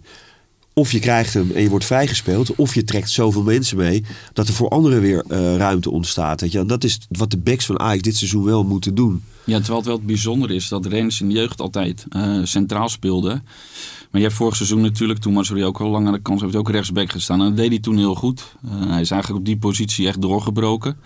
Of 0.76 0.92
je 0.92 0.98
krijgt 0.98 1.34
hem 1.34 1.50
en 1.54 1.62
je 1.62 1.68
wordt 1.68 1.84
vrijgespeeld. 1.84 2.54
Of 2.54 2.74
je 2.74 2.84
trekt 2.84 3.10
zoveel 3.10 3.42
mensen 3.42 3.76
mee 3.76 4.04
dat 4.32 4.48
er 4.48 4.54
voor 4.54 4.68
anderen 4.68 5.00
weer 5.00 5.24
eh, 5.28 5.56
ruimte 5.56 5.90
ontstaat. 5.90 6.40
Weet 6.40 6.52
je. 6.52 6.58
En 6.58 6.66
dat 6.66 6.84
is 6.84 6.98
wat 7.08 7.30
de 7.30 7.38
backs 7.38 7.66
van 7.66 7.80
Ajax 7.80 8.02
dit 8.02 8.16
seizoen 8.16 8.44
wel 8.44 8.64
moeten 8.64 8.94
doen. 8.94 9.22
Ja, 9.44 9.56
terwijl 9.56 9.78
het 9.78 9.86
wel 9.86 10.00
bijzonder 10.00 10.50
is 10.50 10.68
dat 10.68 10.86
Rens 10.86 11.20
in 11.20 11.28
de 11.28 11.34
jeugd 11.34 11.60
altijd 11.60 12.06
eh, 12.08 12.38
centraal 12.42 12.88
speelde. 12.88 13.28
Maar 13.28 14.20
je 14.20 14.26
hebt 14.28 14.34
vorig 14.34 14.56
seizoen 14.56 14.80
natuurlijk, 14.80 15.18
toen 15.18 15.32
Mazuri 15.32 15.64
ook 15.64 15.80
al 15.80 15.90
lang 15.90 16.06
aan 16.06 16.12
de 16.12 16.22
kans 16.22 16.40
heeft, 16.40 16.56
ook 16.56 16.70
rechtsback 16.70 17.10
gestaan. 17.10 17.40
En 17.40 17.46
dat 17.46 17.56
deed 17.56 17.68
hij 17.68 17.78
toen 17.78 17.98
heel 17.98 18.14
goed. 18.14 18.54
Eh, 18.64 18.70
hij 18.88 19.00
is 19.00 19.10
eigenlijk 19.10 19.40
op 19.40 19.46
die 19.46 19.58
positie 19.58 20.06
echt 20.06 20.22
doorgebroken. 20.22 20.96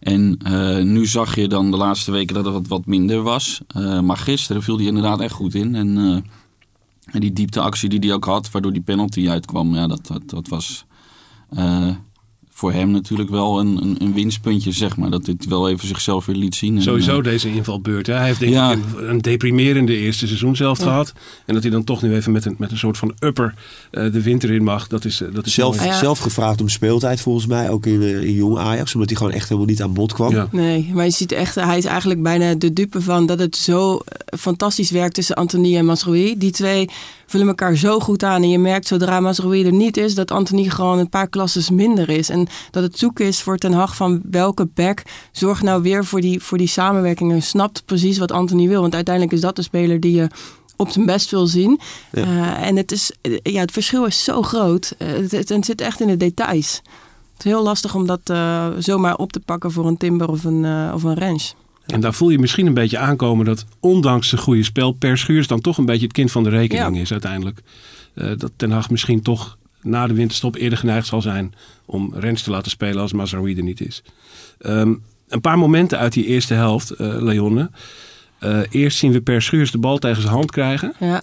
En 0.00 0.38
nu 0.92 1.06
zag 1.06 1.34
je 1.34 1.48
dan 1.48 1.70
de 1.70 1.76
laatste 1.76 2.10
weken 2.10 2.42
dat 2.42 2.54
het 2.54 2.68
wat, 2.68 2.86
minder 2.86 3.22
was. 3.22 3.60
Maar 4.02 4.16
gisteren 4.16 4.62
viel 4.62 4.76
hij 4.76 4.86
inderdaad 4.86 5.20
echt 5.20 5.32
goed 5.32 5.54
in. 5.54 5.74
En, 5.74 6.24
en 7.04 7.20
die 7.20 7.32
diepteactie 7.32 7.88
die 7.88 8.00
hij 8.00 8.12
ook 8.12 8.24
had, 8.24 8.50
waardoor 8.50 8.72
die 8.72 8.82
penalty 8.82 9.28
uitkwam, 9.28 9.74
ja, 9.74 9.86
dat, 9.86 10.06
dat, 10.06 10.30
dat 10.30 10.48
was 10.48 10.86
eh, 11.50 11.96
voor 12.56 12.72
hem 12.72 12.90
natuurlijk 12.90 13.30
wel 13.30 13.60
een, 13.60 13.82
een, 13.82 13.96
een 13.98 14.12
winstpuntje, 14.12 14.72
zeg 14.72 14.96
maar. 14.96 15.10
Dat 15.10 15.24
dit 15.24 15.46
wel 15.46 15.68
even 15.68 15.88
zichzelf 15.88 16.26
weer 16.26 16.36
liet 16.36 16.54
zien. 16.54 16.76
En, 16.76 16.82
sowieso 16.82 17.18
eh, 17.18 17.24
deze 17.24 17.52
invalbeurt. 17.52 18.06
Hè. 18.06 18.14
Hij 18.14 18.26
heeft 18.26 18.40
denk 18.40 18.52
Ja. 18.52 18.72
ik 18.72 18.78
een, 18.96 19.10
een 19.10 19.18
deprimerende 19.18 19.96
eerste 19.96 20.26
seizoen 20.26 20.56
zelf 20.56 20.78
gehad. 20.78 21.12
En 21.46 21.54
dat 21.54 21.62
hij 21.62 21.72
dan 21.72 21.84
toch 21.84 22.02
nu 22.02 22.14
even 22.14 22.32
met 22.32 22.44
een, 22.44 22.54
met 22.58 22.70
een 22.70 22.78
soort 22.78 22.98
van 22.98 23.14
upper 23.18 23.54
eh, 23.90 24.12
de 24.12 24.22
winter 24.22 24.50
in 24.50 24.64
mag. 24.64 24.86
Dat 24.86 25.04
is, 25.04 25.20
eh, 25.20 25.28
dat 25.32 25.46
is 25.46 25.54
Zelf. 25.54 25.84
Ja. 25.84 25.98
zelf 25.98 26.18
gevraagd 26.18 26.60
om 26.60 26.68
speeltijd 26.68 27.20
volgens 27.20 27.46
mij. 27.46 27.70
Ook 27.70 27.86
in, 27.86 28.02
in 28.02 28.32
jong 28.32 28.58
Ajax. 28.58 28.94
Omdat 28.94 29.08
hij 29.08 29.18
gewoon 29.18 29.32
echt 29.32 29.48
helemaal 29.48 29.68
niet 29.68 29.82
aan 29.82 29.94
bod 29.94 30.12
kwam. 30.12 30.34
Ja. 30.34 30.48
Nee, 30.50 30.90
maar 30.94 31.04
je 31.04 31.10
ziet 31.10 31.32
echt, 31.32 31.54
hij 31.54 31.78
is 31.78 31.84
eigenlijk 31.84 32.22
bijna 32.22 32.54
de 32.54 32.72
dupe 32.72 33.00
van 33.00 33.26
dat 33.26 33.38
het 33.38 33.56
zo 33.56 34.00
fantastisch 34.38 34.90
werkt 34.90 35.14
tussen 35.14 35.36
Anthony 35.36 35.76
en 35.76 35.84
Masroui. 35.84 36.38
Die 36.38 36.50
twee 36.50 36.88
vullen 37.26 37.48
elkaar 37.48 37.76
zo 37.76 38.00
goed 38.00 38.22
aan. 38.22 38.42
En 38.42 38.48
je 38.48 38.58
merkt 38.58 38.86
zodra 38.86 39.20
Masroui 39.20 39.64
er 39.64 39.72
niet 39.72 39.96
is, 39.96 40.14
dat 40.14 40.30
Anthony 40.30 40.68
gewoon 40.68 40.98
een 40.98 41.08
paar 41.08 41.28
klasses 41.28 41.70
minder 41.70 42.08
is. 42.08 42.28
En 42.28 42.46
dat 42.70 42.82
het 42.82 42.98
zoeken 42.98 43.26
is 43.26 43.40
voor 43.40 43.56
Ten 43.56 43.72
Hag 43.72 43.96
van 43.96 44.22
welke 44.30 44.68
back 44.74 45.02
zorgt 45.32 45.62
nou 45.62 45.82
weer 45.82 46.04
voor 46.04 46.20
die, 46.20 46.42
voor 46.42 46.58
die 46.58 46.66
samenwerking. 46.66 47.32
En 47.32 47.42
snapt 47.42 47.82
precies 47.84 48.18
wat 48.18 48.32
Anthony 48.32 48.68
wil. 48.68 48.80
Want 48.80 48.94
uiteindelijk 48.94 49.34
is 49.34 49.40
dat 49.40 49.56
de 49.56 49.62
speler 49.62 50.00
die 50.00 50.14
je 50.14 50.28
op 50.76 50.90
zijn 50.90 51.06
best 51.06 51.30
wil 51.30 51.46
zien. 51.46 51.80
Ja. 52.12 52.22
Eh, 52.22 52.66
en 52.66 52.76
het, 52.76 52.92
is, 52.92 53.12
ja, 53.42 53.60
het 53.60 53.72
verschil 53.72 54.04
is 54.04 54.24
zo 54.24 54.42
groot. 54.42 54.94
Eh, 54.98 55.08
het, 55.08 55.30
het, 55.30 55.48
het 55.48 55.64
zit 55.64 55.80
echt 55.80 56.00
in 56.00 56.06
de 56.06 56.16
details. 56.16 56.82
Het 57.32 57.44
is 57.44 57.50
heel 57.50 57.62
lastig 57.62 57.94
om 57.94 58.06
dat 58.06 58.20
eh, 58.24 58.68
zomaar 58.78 59.16
op 59.16 59.32
te 59.32 59.40
pakken 59.40 59.72
voor 59.72 59.86
een 59.86 59.96
Timber 59.96 60.28
of 60.28 60.44
een, 60.44 60.92
of 60.94 61.02
een 61.02 61.14
Rens. 61.14 61.54
En 61.86 62.00
daar 62.00 62.14
voel 62.14 62.30
je 62.30 62.38
misschien 62.38 62.66
een 62.66 62.74
beetje 62.74 62.98
aankomen 62.98 63.44
dat 63.44 63.64
ondanks 63.80 64.28
zijn 64.28 64.40
goede 64.40 64.62
spel 64.62 64.92
Per 64.92 65.18
Schuurs 65.18 65.46
dan 65.46 65.60
toch 65.60 65.78
een 65.78 65.84
beetje 65.84 66.04
het 66.04 66.12
kind 66.12 66.32
van 66.32 66.42
de 66.42 66.50
rekening 66.50 66.96
Ja. 66.96 67.02
is 67.02 67.12
uiteindelijk. 67.12 67.60
Eh, 68.14 68.30
dat 68.36 68.50
Ten 68.56 68.70
Hag 68.70 68.90
misschien 68.90 69.22
toch 69.22 69.58
na 69.82 70.06
de 70.06 70.14
winterstop 70.14 70.54
eerder 70.54 70.78
geneigd 70.78 71.06
zal 71.06 71.22
zijn 71.22 71.54
om 71.84 72.12
Rens 72.14 72.42
te 72.42 72.50
laten 72.50 72.70
spelen 72.70 73.00
als 73.02 73.12
Mazraoui 73.12 73.56
er 73.56 73.62
niet 73.62 73.80
is. 73.80 74.02
Ehm, 74.58 74.94
een 75.28 75.40
paar 75.40 75.58
momenten 75.58 75.98
uit 75.98 76.12
die 76.12 76.26
eerste 76.26 76.54
helft, 76.54 76.90
eh 76.90 77.22
Leonne. 77.22 77.70
Eh, 78.38 78.58
eerst 78.70 78.98
zien 78.98 79.12
we 79.12 79.20
Per 79.20 79.42
Schuurs 79.42 79.70
de 79.70 79.78
bal 79.78 79.98
tegen 79.98 80.22
zijn 80.22 80.34
hand 80.34 80.50
krijgen. 80.50 80.92
Ja. 81.00 81.22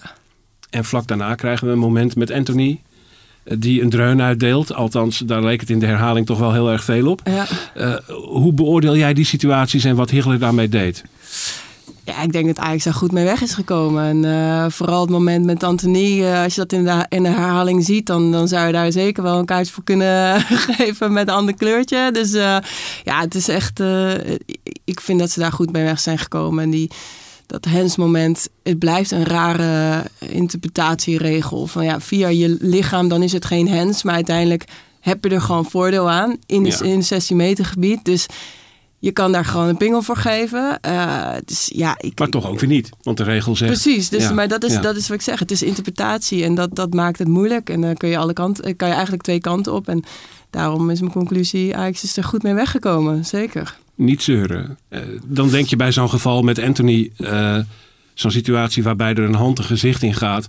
En 0.70 0.84
vlak 0.84 1.06
daarna 1.06 1.34
krijgen 1.34 1.66
we 1.66 1.72
een 1.72 1.78
moment 1.78 2.16
met 2.16 2.30
Anthony. 2.30 2.80
Die 3.44 3.82
een 3.82 3.90
dreun 3.90 4.22
uitdeelt. 4.22 4.74
Althans, 4.74 5.18
daar 5.18 5.42
leek 5.42 5.60
het 5.60 5.70
in 5.70 5.78
de 5.78 5.86
herhaling 5.86 6.26
toch 6.26 6.38
wel 6.38 6.52
heel 6.52 6.70
erg 6.70 6.84
veel 6.84 7.10
op. 7.10 7.20
Ja. 7.24 7.46
Eh, 7.74 7.94
hoe 8.08 8.52
beoordeel 8.52 8.96
jij 8.96 9.14
die 9.14 9.24
situaties 9.24 9.84
en 9.84 9.96
wat 9.96 10.10
Higgler 10.10 10.38
daarmee 10.38 10.68
deed? 10.68 11.04
ja, 12.04 12.22
ik 12.22 12.32
denk 12.32 12.46
dat 12.46 12.58
Ajax 12.58 12.84
daar 12.84 12.94
goed 12.94 13.12
mee 13.12 13.24
weg 13.24 13.42
is 13.42 13.54
gekomen. 13.54 14.04
En 14.04 14.24
eh, 14.24 14.70
vooral 14.70 15.00
het 15.00 15.10
moment 15.10 15.44
met 15.44 15.62
Anthony, 15.62 16.24
eh, 16.24 16.42
als 16.42 16.54
je 16.54 16.60
dat 16.60 16.72
in 16.72 16.84
de, 16.84 17.06
in 17.08 17.22
de 17.22 17.28
herhaling 17.28 17.84
ziet, 17.84 18.06
dan, 18.06 18.32
dan 18.32 18.48
zou 18.48 18.66
je 18.66 18.72
daar 18.72 18.92
zeker 18.92 19.22
wel 19.22 19.38
een 19.38 19.44
kaartje 19.44 19.72
voor 19.72 19.84
kunnen 19.84 20.40
geven 20.76 21.12
met 21.12 21.28
een 21.28 21.34
ander 21.34 21.54
kleurtje. 21.54 22.10
Dus 22.12 22.32
ja, 22.32 23.20
het 23.20 23.34
is 23.34 23.48
echt, 23.48 23.80
ik 24.84 25.00
vind 25.00 25.18
dat 25.18 25.30
ze 25.30 25.40
daar 25.40 25.52
goed 25.52 25.72
mee 25.72 25.84
weg 25.84 26.00
zijn 26.00 26.18
gekomen. 26.18 26.64
En 26.64 26.70
die, 26.70 26.90
dat 27.52 27.64
Hens 27.64 27.96
moment, 27.96 28.48
het 28.62 28.78
blijft 28.78 29.10
een 29.10 29.24
rare 29.24 30.04
interpretatieregel. 30.18 31.66
Van 31.66 31.84
ja, 31.84 32.00
via 32.00 32.28
je 32.28 32.56
lichaam 32.60 33.08
dan 33.08 33.22
is 33.22 33.32
het 33.32 33.44
geen 33.44 33.68
Hens, 33.68 34.02
maar 34.02 34.14
uiteindelijk 34.14 34.64
heb 35.00 35.24
je 35.24 35.30
er 35.30 35.40
gewoon 35.40 35.64
voordeel 35.64 36.10
aan 36.10 36.36
in, 36.46 36.64
Ja. 36.64 36.80
in 36.80 36.96
het 36.96 37.06
16 37.06 37.36
meter 37.36 37.64
gebied. 37.64 38.04
Dus 38.04 38.26
Je 38.98 39.12
kan 39.12 39.32
daar 39.32 39.44
gewoon 39.44 39.68
een 39.68 39.76
pingel 39.76 40.02
voor 40.02 40.16
geven. 40.16 40.78
Uh, 40.86 41.28
dus 41.44 41.70
ja, 41.74 41.94
ik, 42.00 42.18
maar 42.18 42.28
toch 42.28 42.48
ook 42.48 42.60
weer 42.60 42.68
niet, 42.68 42.90
want 43.02 43.16
de 43.16 43.22
regel 43.22 43.56
zegt... 43.56 43.70
Precies, 43.72 44.08
dus, 44.08 44.22
Ja, 44.22 44.32
maar 44.32 44.48
dat 44.48 44.64
is, 44.64 44.72
ja. 44.72 44.80
dat 44.80 44.96
is 44.96 45.08
wat 45.08 45.16
ik 45.16 45.22
zeg. 45.22 45.38
Het 45.38 45.50
is 45.50 45.62
interpretatie 45.62 46.44
en 46.44 46.54
dat, 46.54 46.74
dat 46.74 46.94
maakt 46.94 47.18
het 47.18 47.28
moeilijk. 47.28 47.70
En 47.70 47.80
dan 47.80 47.96
kun 47.96 48.08
je, 48.08 48.16
alle 48.18 48.32
kanten, 48.32 48.76
kan 48.76 48.88
je 48.88 48.94
eigenlijk 48.94 49.22
twee 49.22 49.40
kanten 49.40 49.72
op. 49.72 49.88
En 49.88 50.04
daarom 50.50 50.90
is 50.90 51.00
mijn 51.00 51.12
conclusie, 51.12 51.76
Ajax 51.76 52.02
is 52.02 52.16
er 52.16 52.24
goed 52.24 52.42
mee 52.42 52.54
weggekomen. 52.54 53.24
Zeker. 53.24 53.78
Niet 53.94 54.22
zeuren. 54.22 54.78
Eh, 54.88 55.00
dan 55.24 55.48
denk 55.48 55.66
je 55.66 55.76
bij 55.76 55.92
zo'n 55.92 56.10
geval 56.10 56.42
met 56.42 56.58
Anthony... 56.58 57.10
eh, 57.16 57.58
zo'n 58.14 58.30
situatie 58.30 58.82
waarbij 58.82 59.14
er 59.14 59.24
een 59.24 59.34
hand 59.34 59.58
een 59.58 59.64
gezicht 59.64 60.02
in 60.02 60.14
gaat. 60.14 60.46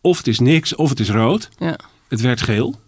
Of 0.00 0.16
het 0.16 0.26
is 0.26 0.38
niks, 0.38 0.74
of 0.74 0.88
het 0.88 1.00
is 1.00 1.10
rood. 1.10 1.48
Ja. 1.58 1.78
Het 2.08 2.20
werd 2.20 2.42
geel. 2.42 2.80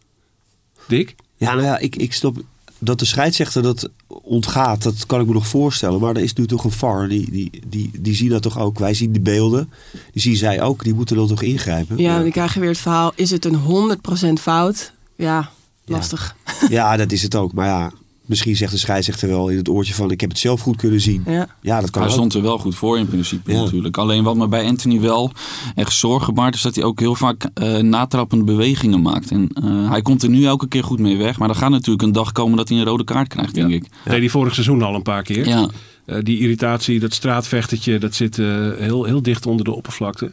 Dick? 0.86 1.14
Ja, 1.36 1.52
nou 1.54 1.64
ja, 1.64 1.78
ik, 1.78 1.96
ik 1.96 2.12
snap 2.12 2.36
dat 2.78 2.98
de 2.98 3.04
scheidsrechter 3.04 3.62
dat 3.62 3.90
ontgaat. 4.06 4.82
Dat 4.82 5.06
kan 5.06 5.20
ik 5.20 5.26
me 5.26 5.32
nog 5.32 5.46
voorstellen. 5.46 6.00
Maar 6.00 6.16
er 6.16 6.22
is 6.22 6.32
nu 6.32 6.46
toch 6.46 6.64
een 6.64 6.70
VAR. 6.70 7.08
Die, 7.08 7.30
die, 7.30 7.50
die, 7.66 7.90
die 8.00 8.14
zien 8.14 8.28
dat 8.28 8.42
toch 8.42 8.58
ook. 8.58 8.78
Wij 8.78 8.94
zien 8.94 9.12
de 9.12 9.20
beelden. 9.20 9.70
Die 10.12 10.22
zien 10.22 10.36
zij 10.36 10.62
ook. 10.62 10.84
Die 10.84 10.94
moeten 10.94 11.16
dan 11.16 11.26
toch 11.28 11.42
ingrijpen. 11.42 11.98
Ja, 11.98 12.20
dan 12.20 12.30
krijg 12.30 12.54
je 12.54 12.60
weer 12.60 12.68
het 12.68 12.78
verhaal, 12.78 13.12
is 13.14 13.30
het 13.30 13.44
een 13.44 13.98
100% 14.30 14.32
fout? 14.40 14.92
Ja, 15.16 15.50
lastig. 15.84 16.36
Ja, 16.68 16.96
dat 16.96 17.12
is 17.12 17.22
het 17.22 17.34
ook. 17.34 17.52
Maar 17.52 17.66
ja, 17.66 17.92
misschien 18.28 18.56
zegt 18.56 18.73
de 18.73 18.78
scheidsrechter 18.78 19.28
wel 19.28 19.49
in 19.49 19.56
het 19.56 19.68
oortje 19.68 19.94
van... 19.94 20.11
ik 20.11 20.20
heb 20.20 20.30
het 20.30 20.38
zelf 20.38 20.61
goed 20.61 20.76
kunnen 20.76 21.00
zien. 21.00 21.23
Ja. 21.26 21.49
Ja, 21.61 21.80
dat 21.80 21.90
kan 21.90 22.02
Hij 22.02 22.11
ook. 22.11 22.16
stond 22.16 22.35
er 22.35 22.42
wel 22.42 22.58
goed 22.58 22.75
voor 22.75 22.99
in 22.99 23.06
principe 23.08 23.52
Ja. 23.52 23.62
natuurlijk. 23.62 23.97
Alleen 23.97 24.25
wat 24.25 24.37
me 24.37 24.49
bij 24.49 24.64
Anthony 24.66 25.00
wel 25.00 25.32
echt 25.75 25.92
zorgen 25.92 26.35
baart... 26.35 26.54
is 26.54 26.62
dat 26.62 26.75
hij 26.75 26.85
ook 26.85 27.00
heel 27.00 27.14
vaak 27.14 27.49
eh, 27.54 27.76
natrappende 27.76 28.44
bewegingen 28.44 29.02
maakt. 29.02 29.30
En 29.30 29.49
eh, 29.54 29.90
hij 29.90 30.02
komt 30.02 30.23
er 30.23 30.28
nu 30.28 30.44
elke 30.44 30.68
keer 30.68 30.85
goed 30.85 30.99
mee 30.99 31.16
weg. 31.16 31.38
Maar 31.38 31.49
er 31.49 31.54
gaat 31.54 31.70
natuurlijk 31.70 32.02
een 32.02 32.12
dag 32.12 32.32
komen 32.32 32.56
dat 32.56 32.68
hij 32.68 32.78
een 32.78 32.85
rode 32.85 33.04
kaart 33.04 33.28
krijgt, 33.28 33.54
denk 33.54 33.70
ik. 33.70 33.82
Deed 34.04 34.18
hij 34.18 34.28
vorig 34.28 34.54
seizoen 34.54 34.82
al 34.82 34.94
een 34.94 35.02
paar 35.02 35.23
keer. 35.23 35.49
Ja, 35.49 35.68
Eh, 36.04 36.18
die 36.23 36.38
irritatie, 36.38 37.00
dat 37.00 37.12
straatvechtertje, 37.14 37.99
dat 37.99 38.14
zit 38.14 38.38
eh, 38.38 38.47
heel, 38.78 39.04
heel 39.04 39.23
dicht 39.23 39.47
onder 39.47 39.64
de 39.64 39.75
oppervlakte. 39.75 40.32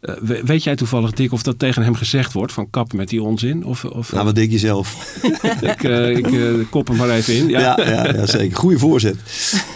Eh, 0.00 0.14
we- 0.20 0.42
weet 0.44 0.62
jij 0.64 0.76
toevallig, 0.76 1.12
Dick, 1.12 1.32
of 1.32 1.42
dat 1.42 1.58
tegen 1.58 1.82
hem 1.82 1.94
gezegd 1.94 2.32
wordt? 2.32 2.52
Van 2.52 2.70
kap 2.70 2.92
met 2.92 3.08
die 3.08 3.22
onzin? 3.22 3.64
Of, 3.64 3.84
of 3.84 4.12
Nou, 4.12 4.24
wat 4.24 4.34
denk 4.34 4.50
je 4.50 4.58
zelf? 4.58 5.18
ik, 5.60 5.82
eh, 5.84 6.16
ik 6.16 6.26
eh, 6.32 6.54
kop 6.70 6.88
hem 6.88 6.96
maar 6.96 7.10
even 7.10 7.34
in. 7.34 7.48
Ja. 7.48 7.60
Ja, 7.60 7.88
ja, 7.90 8.14
ja, 8.14 8.26
zeker. 8.26 8.56
Goede 8.56 8.78
voorzet. 8.78 9.16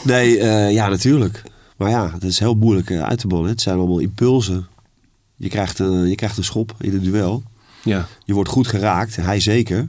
Nee, 0.05 0.37
ja, 0.73 0.89
natuurlijk. 0.89 1.43
Maar 1.77 1.91
ja, 1.91 2.09
dat 2.13 2.23
is 2.31 2.39
heel 2.39 2.55
moeilijk 2.55 2.91
uit 2.93 3.19
te 3.19 3.27
bannen. 3.27 3.51
Het 3.51 3.61
zijn 3.61 3.77
allemaal 3.79 3.99
impulsen. 3.99 4.67
Je 5.37 5.49
krijgt, 5.49 5.81
eh, 5.81 6.09
je 6.09 6.15
krijgt 6.15 6.37
een 6.37 6.45
schop 6.45 6.75
in 6.81 6.93
het 6.93 7.05
duel. 7.05 7.43
Ja. 7.83 8.07
Je 8.25 8.33
wordt 8.35 8.49
goed 8.51 8.67
geraakt, 8.69 9.17
hij 9.17 9.41
zeker. 9.41 9.89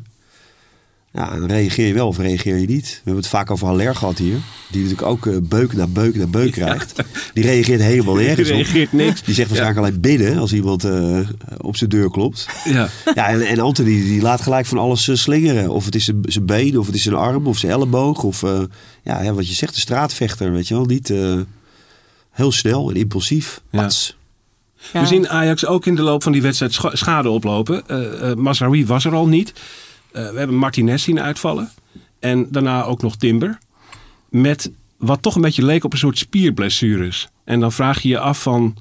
Ja, 1.15 1.31
en 1.33 1.39
dan 1.39 1.49
reageer 1.49 1.87
je 1.87 1.93
wel 1.93 2.07
of 2.07 2.17
reageer 2.17 2.57
je 2.57 2.67
niet. 2.67 2.85
We 2.87 2.95
hebben 2.95 3.15
het 3.15 3.27
vaak 3.27 3.51
over 3.51 3.67
Haller 3.67 3.95
gehad 3.95 4.17
hier. 4.17 4.37
Die 4.71 4.81
natuurlijk 4.83 5.07
ook 5.07 5.25
eh, 5.27 5.37
beuk 5.41 5.73
na 5.73 5.87
beuk 5.87 6.15
na 6.15 6.27
beuk 6.27 6.51
krijgt. 6.51 6.93
Die 7.33 7.43
reageert 7.43 7.81
helemaal 7.81 8.13
Die 8.17 8.25
nergens 8.25 8.49
op. 8.49 8.55
reageert 8.55 8.93
niks. 8.93 9.23
Die 9.23 9.33
zegt 9.33 9.47
waarschijnlijk 9.49 9.85
alleen 9.87 10.01
binnen 10.01 10.37
als 10.37 10.53
iemand 10.53 10.83
eh, 10.83 11.19
op 11.57 11.75
zijn 11.77 11.89
deur 11.89 12.11
klopt. 12.11 12.47
Ja. 12.63 12.89
Ja, 13.13 13.27
en, 13.29 13.41
en 13.41 13.59
Anthony 13.59 13.89
die 13.89 14.21
laat 14.21 14.41
gelijk 14.41 14.65
van 14.65 14.77
alles 14.77 15.07
eh, 15.07 15.15
slingeren. 15.15 15.69
Of 15.69 15.85
het 15.85 15.95
is 15.95 16.05
zijn- 16.05 16.21
zijn 16.23 16.45
been, 16.45 16.79
of 16.79 16.85
het 16.85 16.95
is 16.95 17.01
zijn 17.03 17.15
arm, 17.15 17.47
of 17.47 17.57
zijn 17.57 17.71
elleboog. 17.71 18.23
Of 18.23 18.43
eh, 18.43 18.59
ja, 19.03 19.21
ja, 19.21 19.33
wat 19.33 19.47
je 19.47 19.53
zegt, 19.53 19.73
de 19.73 19.79
straatvechter, 19.79 20.51
weet 20.51 20.67
je 20.67 20.73
wel. 20.73 20.85
Niet 20.85 21.09
eh, 21.09 21.39
heel 22.31 22.51
snel 22.51 22.89
en 22.89 22.95
impulsief. 22.95 23.61
Ja. 23.71 23.81
Pats. 23.81 24.17
Ja. 24.93 25.01
We 25.01 25.07
zien 25.07 25.29
Ajax 25.29 25.65
ook 25.65 25.85
in 25.85 25.95
de 25.95 26.01
loop 26.01 26.23
van 26.23 26.31
die 26.31 26.41
wedstrijd 26.41 26.73
scha- 26.73 26.95
schade 26.95 27.29
oplopen. 27.29 27.83
Eh 27.87 28.29
eh 28.31 28.37
Mazraoui 28.37 28.85
was 28.85 29.05
er 29.05 29.13
al 29.13 29.27
niet. 29.27 29.53
Eh, 30.15 30.29
we 30.29 30.37
hebben 30.37 30.55
Martinez 30.55 31.03
zien 31.03 31.19
uitvallen. 31.19 31.69
En 32.19 32.47
daarna 32.49 32.83
ook 32.83 33.01
nog 33.01 33.15
Timber. 33.15 33.57
Met 34.29 34.71
wat 34.97 35.21
toch 35.21 35.35
een 35.35 35.41
beetje 35.41 35.65
leek 35.65 35.83
op 35.83 35.91
een 35.91 35.97
soort 35.97 36.17
spierblessures. 36.17 37.27
En 37.43 37.59
dan 37.59 37.71
vraag 37.71 38.01
je 38.01 38.09
je 38.09 38.19
af 38.19 38.41
van... 38.41 38.75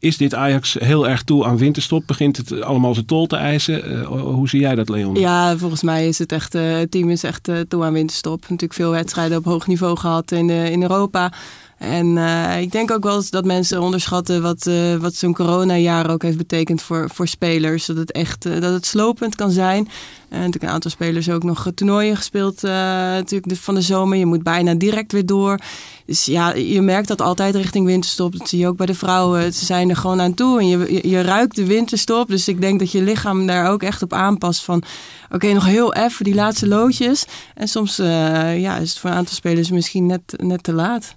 Is 0.00 0.16
dit 0.16 0.34
Ajax 0.34 0.76
heel 0.78 1.08
erg 1.08 1.22
toe 1.22 1.44
aan 1.44 1.56
winterstop? 1.56 2.02
Begint 2.06 2.36
het 2.36 2.62
allemaal 2.62 2.94
zijn 2.94 3.06
tol 3.06 3.26
te 3.26 3.36
eisen? 3.36 3.84
Eh, 3.84 4.06
hoe 4.06 4.48
zie 4.48 4.60
jij 4.60 4.74
dat, 4.74 4.88
Leon? 4.88 5.14
Ja, 5.14 5.56
volgens 5.56 5.82
mij 5.82 6.08
is 6.08 6.18
het 6.18 6.32
echt, 6.32 6.54
eh, 6.54 6.76
het 6.76 6.90
team 6.90 7.10
is 7.10 7.22
echt 7.22 7.50
toe 7.68 7.84
aan 7.84 7.92
winterstop. 7.92 8.40
Natuurlijk 8.40 8.72
veel 8.72 8.90
wedstrijden 8.90 9.38
op 9.38 9.44
hoog 9.44 9.66
niveau 9.66 9.96
gehad 9.96 10.32
in, 10.32 10.50
in 10.50 10.82
Europa. 10.82 11.32
En 11.78 12.18
eh, 12.18 12.60
ik 12.60 12.72
denk 12.72 12.90
ook 12.90 13.04
wel 13.04 13.16
eens 13.16 13.30
dat 13.30 13.44
mensen 13.44 13.80
onderschatten 13.80 14.42
wat, 14.42 14.66
eh, 14.66 14.94
wat 14.94 15.14
zo'n 15.14 15.34
coronajaar 15.34 16.10
ook 16.10 16.22
heeft 16.22 16.36
betekend 16.36 16.82
voor, 16.82 17.10
voor 17.10 17.28
spelers. 17.28 17.86
Dat 17.86 17.96
het 17.96 18.12
echt 18.12 18.46
eh, 18.46 18.60
dat 18.60 18.72
het 18.72 18.86
slopend 18.86 19.34
kan 19.34 19.50
zijn. 19.50 19.88
En 20.28 20.38
natuurlijk 20.38 20.64
een 20.64 20.70
aantal 20.70 20.90
spelers 20.90 21.30
ook 21.30 21.42
nog 21.42 21.70
toernooien 21.74 22.16
gespeeld 22.16 22.62
natuurlijk 22.62 23.56
van 23.56 23.74
de 23.74 23.80
zomer. 23.80 24.18
Je 24.18 24.26
moet 24.26 24.42
bijna 24.42 24.74
direct 24.74 25.12
weer 25.12 25.26
door. 25.26 25.58
Dus 26.06 26.24
ja, 26.24 26.54
je 26.54 26.80
merkt 26.80 27.08
dat 27.08 27.20
altijd 27.20 27.54
richting 27.54 27.86
winterstop. 27.86 28.38
Dat 28.38 28.48
zie 28.48 28.58
je 28.58 28.66
ook 28.66 28.76
bij 28.76 28.86
de 28.86 28.94
vrouwen. 28.94 29.52
Ze 29.52 29.64
zijn 29.64 29.90
er 29.90 29.96
gewoon 29.96 30.20
aan 30.20 30.34
toe 30.34 30.58
en 30.60 30.68
je, 30.68 31.08
je, 31.08 31.20
ruikt 31.20 31.56
de 31.56 31.66
winterstop. 31.66 32.28
Dus 32.28 32.48
ik 32.48 32.60
denk 32.60 32.78
dat 32.78 32.92
je 32.92 33.02
lichaam 33.02 33.46
daar 33.46 33.70
ook 33.70 33.82
echt 33.82 34.02
op 34.02 34.12
aanpast 34.12 34.64
van... 34.64 34.82
Oké, 35.30 35.52
nog 35.52 35.64
heel 35.64 35.94
even 35.94 36.24
die 36.24 36.34
laatste 36.34 36.68
loodjes. 36.68 37.24
En 37.54 37.68
soms 37.68 37.96
ja, 37.96 38.76
is 38.76 38.90
het 38.90 38.98
voor 38.98 39.10
een 39.10 39.16
aantal 39.16 39.34
spelers 39.34 39.70
misschien 39.70 40.06
net, 40.06 40.34
net 40.36 40.62
te 40.62 40.72
laat. 40.72 41.16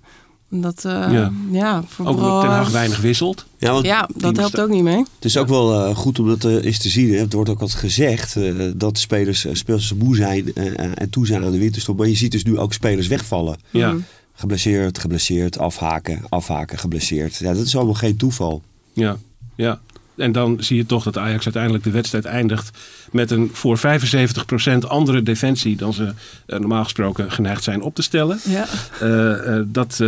Dat, 0.53 0.85
eh, 0.85 0.91
Ja. 0.91 1.31
ja. 1.51 1.83
voor 1.87 2.05
ook 2.05 2.11
omdat 2.11 2.23
vooral, 2.23 2.41
Ten 2.41 2.49
Hag 2.49 2.67
eh, 2.67 2.73
weinig 2.73 3.01
wisselt. 3.01 3.45
Ja, 3.57 3.71
want 3.71 3.85
Ja, 3.85 4.09
dat 4.15 4.37
helpt 4.37 4.59
ook 4.59 4.69
niet 4.69 4.83
mee. 4.83 4.97
Het 4.97 5.25
is 5.25 5.37
ook 5.37 5.47
wel 5.47 5.73
eh, 5.85 5.95
goed 5.95 6.19
om 6.19 6.27
dat 6.27 6.43
eh, 6.43 6.65
eens 6.65 6.77
te 6.79 6.89
zien. 6.89 7.13
Hè. 7.13 7.19
Het 7.19 7.33
wordt 7.33 7.49
ook 7.49 7.61
altijd 7.61 7.79
gezegd 7.79 8.35
eh, 8.35 8.53
dat 8.75 8.97
spelers, 8.97 9.45
spelers 9.51 9.93
moe 9.93 10.15
zijn 10.15 10.53
en 10.95 11.09
toe 11.09 11.25
zijn 11.25 11.43
aan 11.43 11.51
de 11.51 11.57
winterstop. 11.57 11.97
Maar 11.97 12.07
je 12.07 12.15
ziet 12.15 12.31
dus 12.31 12.43
nu 12.43 12.57
ook 12.57 12.73
spelers 12.73 13.07
wegvallen. 13.07 13.57
Ja. 13.69 13.95
Geblesseerd, 14.33 14.99
geblesseerd, 14.99 15.57
afhaken, 15.57 16.21
afhaken, 16.29 16.77
geblesseerd. 16.77 17.35
Ja, 17.35 17.53
dat 17.53 17.65
is 17.65 17.75
allemaal 17.75 17.93
geen 17.93 18.17
toeval. 18.17 18.61
Ja, 18.93 19.17
ja. 19.55 19.79
En 20.15 20.31
dan 20.31 20.57
zie 20.59 20.77
je 20.77 20.85
toch 20.85 21.03
dat 21.03 21.17
Ajax 21.17 21.43
uiteindelijk 21.43 21.83
de 21.83 21.91
wedstrijd 21.91 22.25
eindigt 22.25 22.77
met 23.11 23.31
een 23.31 23.49
voor 23.53 23.79
75% 23.79 23.81
andere 24.87 25.23
defensie 25.23 25.75
dan 25.75 25.93
ze 25.93 26.13
eh, 26.45 26.59
normaal 26.59 26.83
gesproken 26.83 27.31
geneigd 27.31 27.63
zijn 27.63 27.81
op 27.81 27.95
te 27.95 28.01
stellen. 28.01 28.39
Ja. 28.43 28.67
Eh, 28.99 29.57
eh, 29.57 29.65
dat 29.67 30.03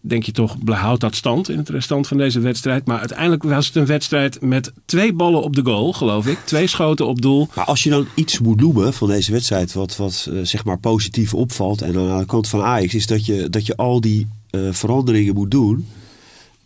denk 0.00 0.22
je 0.22 0.32
toch, 0.32 0.56
houdt 0.64 1.00
dat 1.00 1.14
stand 1.14 1.48
in 1.48 1.58
het 1.58 1.68
restant 1.68 2.08
van 2.08 2.16
deze 2.16 2.40
wedstrijd. 2.40 2.86
Maar 2.86 2.98
uiteindelijk 2.98 3.42
was 3.42 3.66
het 3.66 3.76
een 3.76 3.86
wedstrijd 3.86 4.40
met 4.40 4.72
twee 4.84 5.12
ballen 5.12 5.42
op 5.42 5.56
de 5.56 5.64
goal, 5.64 5.92
geloof 5.92 6.26
ik. 6.26 6.38
Twee 6.44 6.66
schoten 6.66 7.06
op 7.06 7.22
doel. 7.22 7.48
Maar 7.54 7.64
als 7.64 7.82
je 7.82 7.90
dan 7.90 8.06
iets 8.14 8.38
moet 8.38 8.60
noemen 8.60 8.92
van 8.92 9.08
deze 9.08 9.32
wedstrijd, 9.32 9.72
wat, 9.72 9.96
wat 9.96 10.30
zeg 10.42 10.64
maar 10.64 10.78
positief 10.78 11.34
opvalt, 11.34 11.82
en 11.82 11.92
dan 11.92 12.10
aan 12.10 12.18
de 12.18 12.26
kant 12.26 12.48
van 12.48 12.62
Ajax, 12.62 12.94
is 12.94 13.06
dat 13.06 13.26
je, 13.26 13.50
dat 13.50 13.66
je 13.66 13.76
al 13.76 14.00
die 14.00 14.26
eh, 14.52 14.60
veranderingen 14.70 15.34
moet 15.34 15.50
doen. 15.50 15.86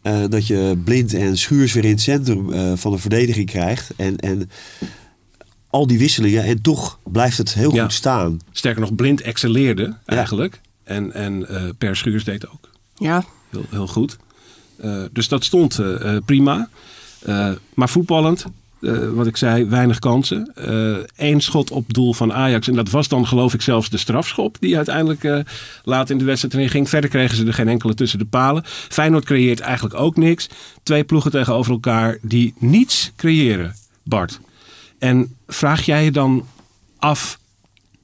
Eh, 0.07 0.25
dat 0.29 0.47
je 0.47 0.79
blind 0.85 1.15
en 1.15 1.39
schuurs 1.39 1.73
weer 1.73 1.85
in 1.85 1.91
het 1.91 2.01
centrum 2.01 2.53
eh, 2.53 2.73
van 2.75 2.93
de 2.93 2.99
verdediging 2.99 3.47
krijgt. 3.51 3.91
En, 3.97 4.17
en 4.17 4.51
al 5.71 5.87
die 5.87 5.99
wisselingen. 5.99 6.45
En 6.45 6.63
toch 6.63 6.99
blijft 7.05 7.39
het 7.39 7.55
heel 7.55 7.75
Ja. 7.75 7.83
goed 7.83 7.93
staan. 7.93 8.39
Sterker 8.53 8.81
nog, 8.81 8.95
blind 8.95 9.21
excelleerde 9.21 9.97
eigenlijk. 10.05 10.61
En, 10.85 11.13
en 11.13 11.49
eh, 11.49 11.63
Per 11.79 11.97
Schuurs 11.97 12.25
deed 12.25 12.49
ook 12.49 12.71
Ja, 12.97 13.25
heel, 13.51 13.65
heel 13.71 13.87
goed. 13.87 14.17
Eh, 14.77 15.03
dus 15.13 15.29
dat 15.29 15.45
stond 15.45 15.81
prima. 16.25 16.69
Eh, 17.23 17.51
maar 17.75 17.89
voetballend, 17.89 18.45
eh, 18.87 19.09
wat 19.09 19.27
ik 19.27 19.37
zei, 19.37 19.65
weinig 19.65 19.99
kansen. 19.99 20.53
Eén 21.17 21.41
schot 21.41 21.71
op 21.71 21.93
doel 21.95 22.13
van 22.13 22.33
Ajax. 22.33 22.69
En 22.69 22.75
dat 22.75 22.91
was 22.91 23.09
dan 23.09 23.27
geloof 23.27 23.55
ik 23.55 23.63
zelfs 23.63 23.91
de 23.91 23.97
strafschop 23.97 24.57
die 24.61 24.77
uiteindelijk 24.77 25.25
eh, 25.25 25.39
laat 25.85 26.11
in 26.11 26.19
de 26.19 26.25
wedstrijd 26.25 26.55
erin 26.55 26.69
ging. 26.69 26.89
Verder 26.89 27.11
kregen 27.11 27.37
ze 27.37 27.47
er 27.47 27.55
geen 27.55 27.69
enkele 27.69 27.95
tussen 27.95 28.19
de 28.19 28.25
palen. 28.25 28.63
Feyenoord 28.65 29.25
creëert 29.25 29.61
eigenlijk 29.61 29.95
ook 29.95 30.17
niks. 30.17 30.49
Twee 30.83 31.05
ploegen 31.05 31.31
tegenover 31.31 31.73
elkaar 31.73 32.19
die 32.23 32.55
niets 32.59 33.13
creëren, 33.17 33.75
Bart. 34.03 34.41
En 34.99 35.37
vraag 35.47 35.83
jij 35.83 36.05
je 36.05 36.11
dan 36.11 36.47
af, 36.99 37.39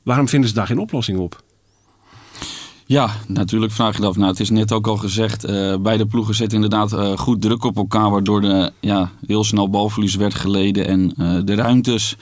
waarom 0.02 0.28
vinden 0.28 0.48
ze 0.48 0.54
daar 0.54 0.66
geen 0.66 0.78
oplossing 0.78 1.18
op? 1.18 1.41
Ja, 2.92 3.10
natuurlijk 3.26 3.72
vraag 3.72 3.94
je 3.94 4.00
dat 4.00 4.10
af. 4.10 4.16
Nou, 4.16 4.30
het 4.30 4.40
is 4.40 4.50
net 4.50 4.72
ook 4.72 4.86
al 4.86 4.96
gezegd, 4.96 5.44
eh, 5.44 5.76
beide 5.76 6.06
ploegen 6.06 6.34
zetten 6.34 6.62
inderdaad 6.62 6.92
eh, 6.92 7.18
goed 7.18 7.40
druk 7.40 7.64
op 7.64 7.76
elkaar, 7.76 8.10
waardoor 8.10 8.40
de, 8.40 8.72
ja, 8.80 9.10
heel 9.26 9.44
snel 9.44 9.70
balverlies 9.70 10.14
werd 10.14 10.34
geleden. 10.34 10.86
En 10.86 11.14
eh, 11.16 11.36
de 11.44 11.54
ruimtes 11.54 12.16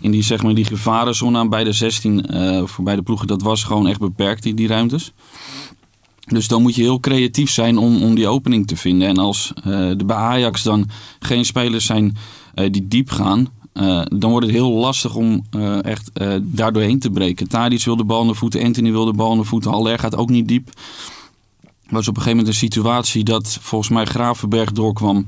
in 0.00 0.10
die, 0.10 0.22
zeg 0.22 0.42
maar, 0.42 0.54
die 0.54 0.64
gevarenzone 0.64 1.38
aan 1.38 1.48
beide 1.48 1.72
16 1.72 2.26
eh, 2.26 2.62
voor 2.64 2.84
beide 2.84 3.02
ploegen, 3.02 3.26
dat 3.26 3.42
was 3.42 3.64
gewoon 3.64 3.88
echt 3.88 3.98
beperkt, 3.98 4.42
die, 4.42 4.54
die 4.54 4.68
ruimtes. 4.68 5.12
Dus 6.26 6.48
dan 6.48 6.62
moet 6.62 6.74
je 6.74 6.82
heel 6.82 7.00
creatief 7.00 7.50
zijn 7.50 7.78
om, 7.78 8.02
om 8.02 8.14
die 8.14 8.28
opening 8.28 8.66
te 8.66 8.76
vinden. 8.76 9.08
En 9.08 9.18
als 9.18 9.52
er 9.64 10.06
bij 10.06 10.16
Ajax 10.16 10.62
dan 10.62 10.88
geen 11.18 11.44
spelers 11.44 11.86
zijn 11.86 12.16
die 12.54 12.88
diep 12.88 13.10
gaan, 13.10 13.48
eh, 13.72 14.02
dan 14.14 14.30
wordt 14.30 14.46
het 14.46 14.54
heel 14.54 14.70
lastig 14.70 15.14
om 15.14 15.44
eh, 15.50 15.84
echt 15.84 16.10
eh 16.12 16.34
daar 16.42 16.72
doorheen 16.72 16.98
te 16.98 17.10
breken. 17.10 17.48
Tadic 17.48 17.84
wil 17.84 17.96
de 17.96 18.04
bal 18.04 18.24
naar 18.24 18.34
voeten, 18.34 18.62
Anthony 18.62 18.90
wil 18.90 19.04
de 19.04 19.12
bal 19.12 19.34
naar 19.36 19.44
voeten, 19.44 19.70
Haller 19.70 19.98
gaat 19.98 20.16
ook 20.16 20.30
niet 20.30 20.48
diep. 20.48 20.70
was 21.88 22.08
op 22.08 22.16
een 22.16 22.22
gegeven 22.22 22.30
moment 22.30 22.48
een 22.48 22.68
situatie 22.68 23.24
dat 23.24 23.58
volgens 23.60 23.90
mij 23.90 24.04
Gravenberg 24.04 24.72
doorkwam. 24.72 25.26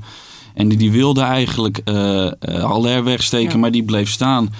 En 0.53 0.67
die, 0.67 0.77
die 0.77 0.91
wilde 0.91 1.21
eigenlijk 1.21 1.81
Haller 2.39 3.03
wegsteken, 3.03 3.51
Ja. 3.51 3.57
maar 3.57 3.71
die 3.71 3.83
bleef 3.83 4.09
staan. 4.09 4.53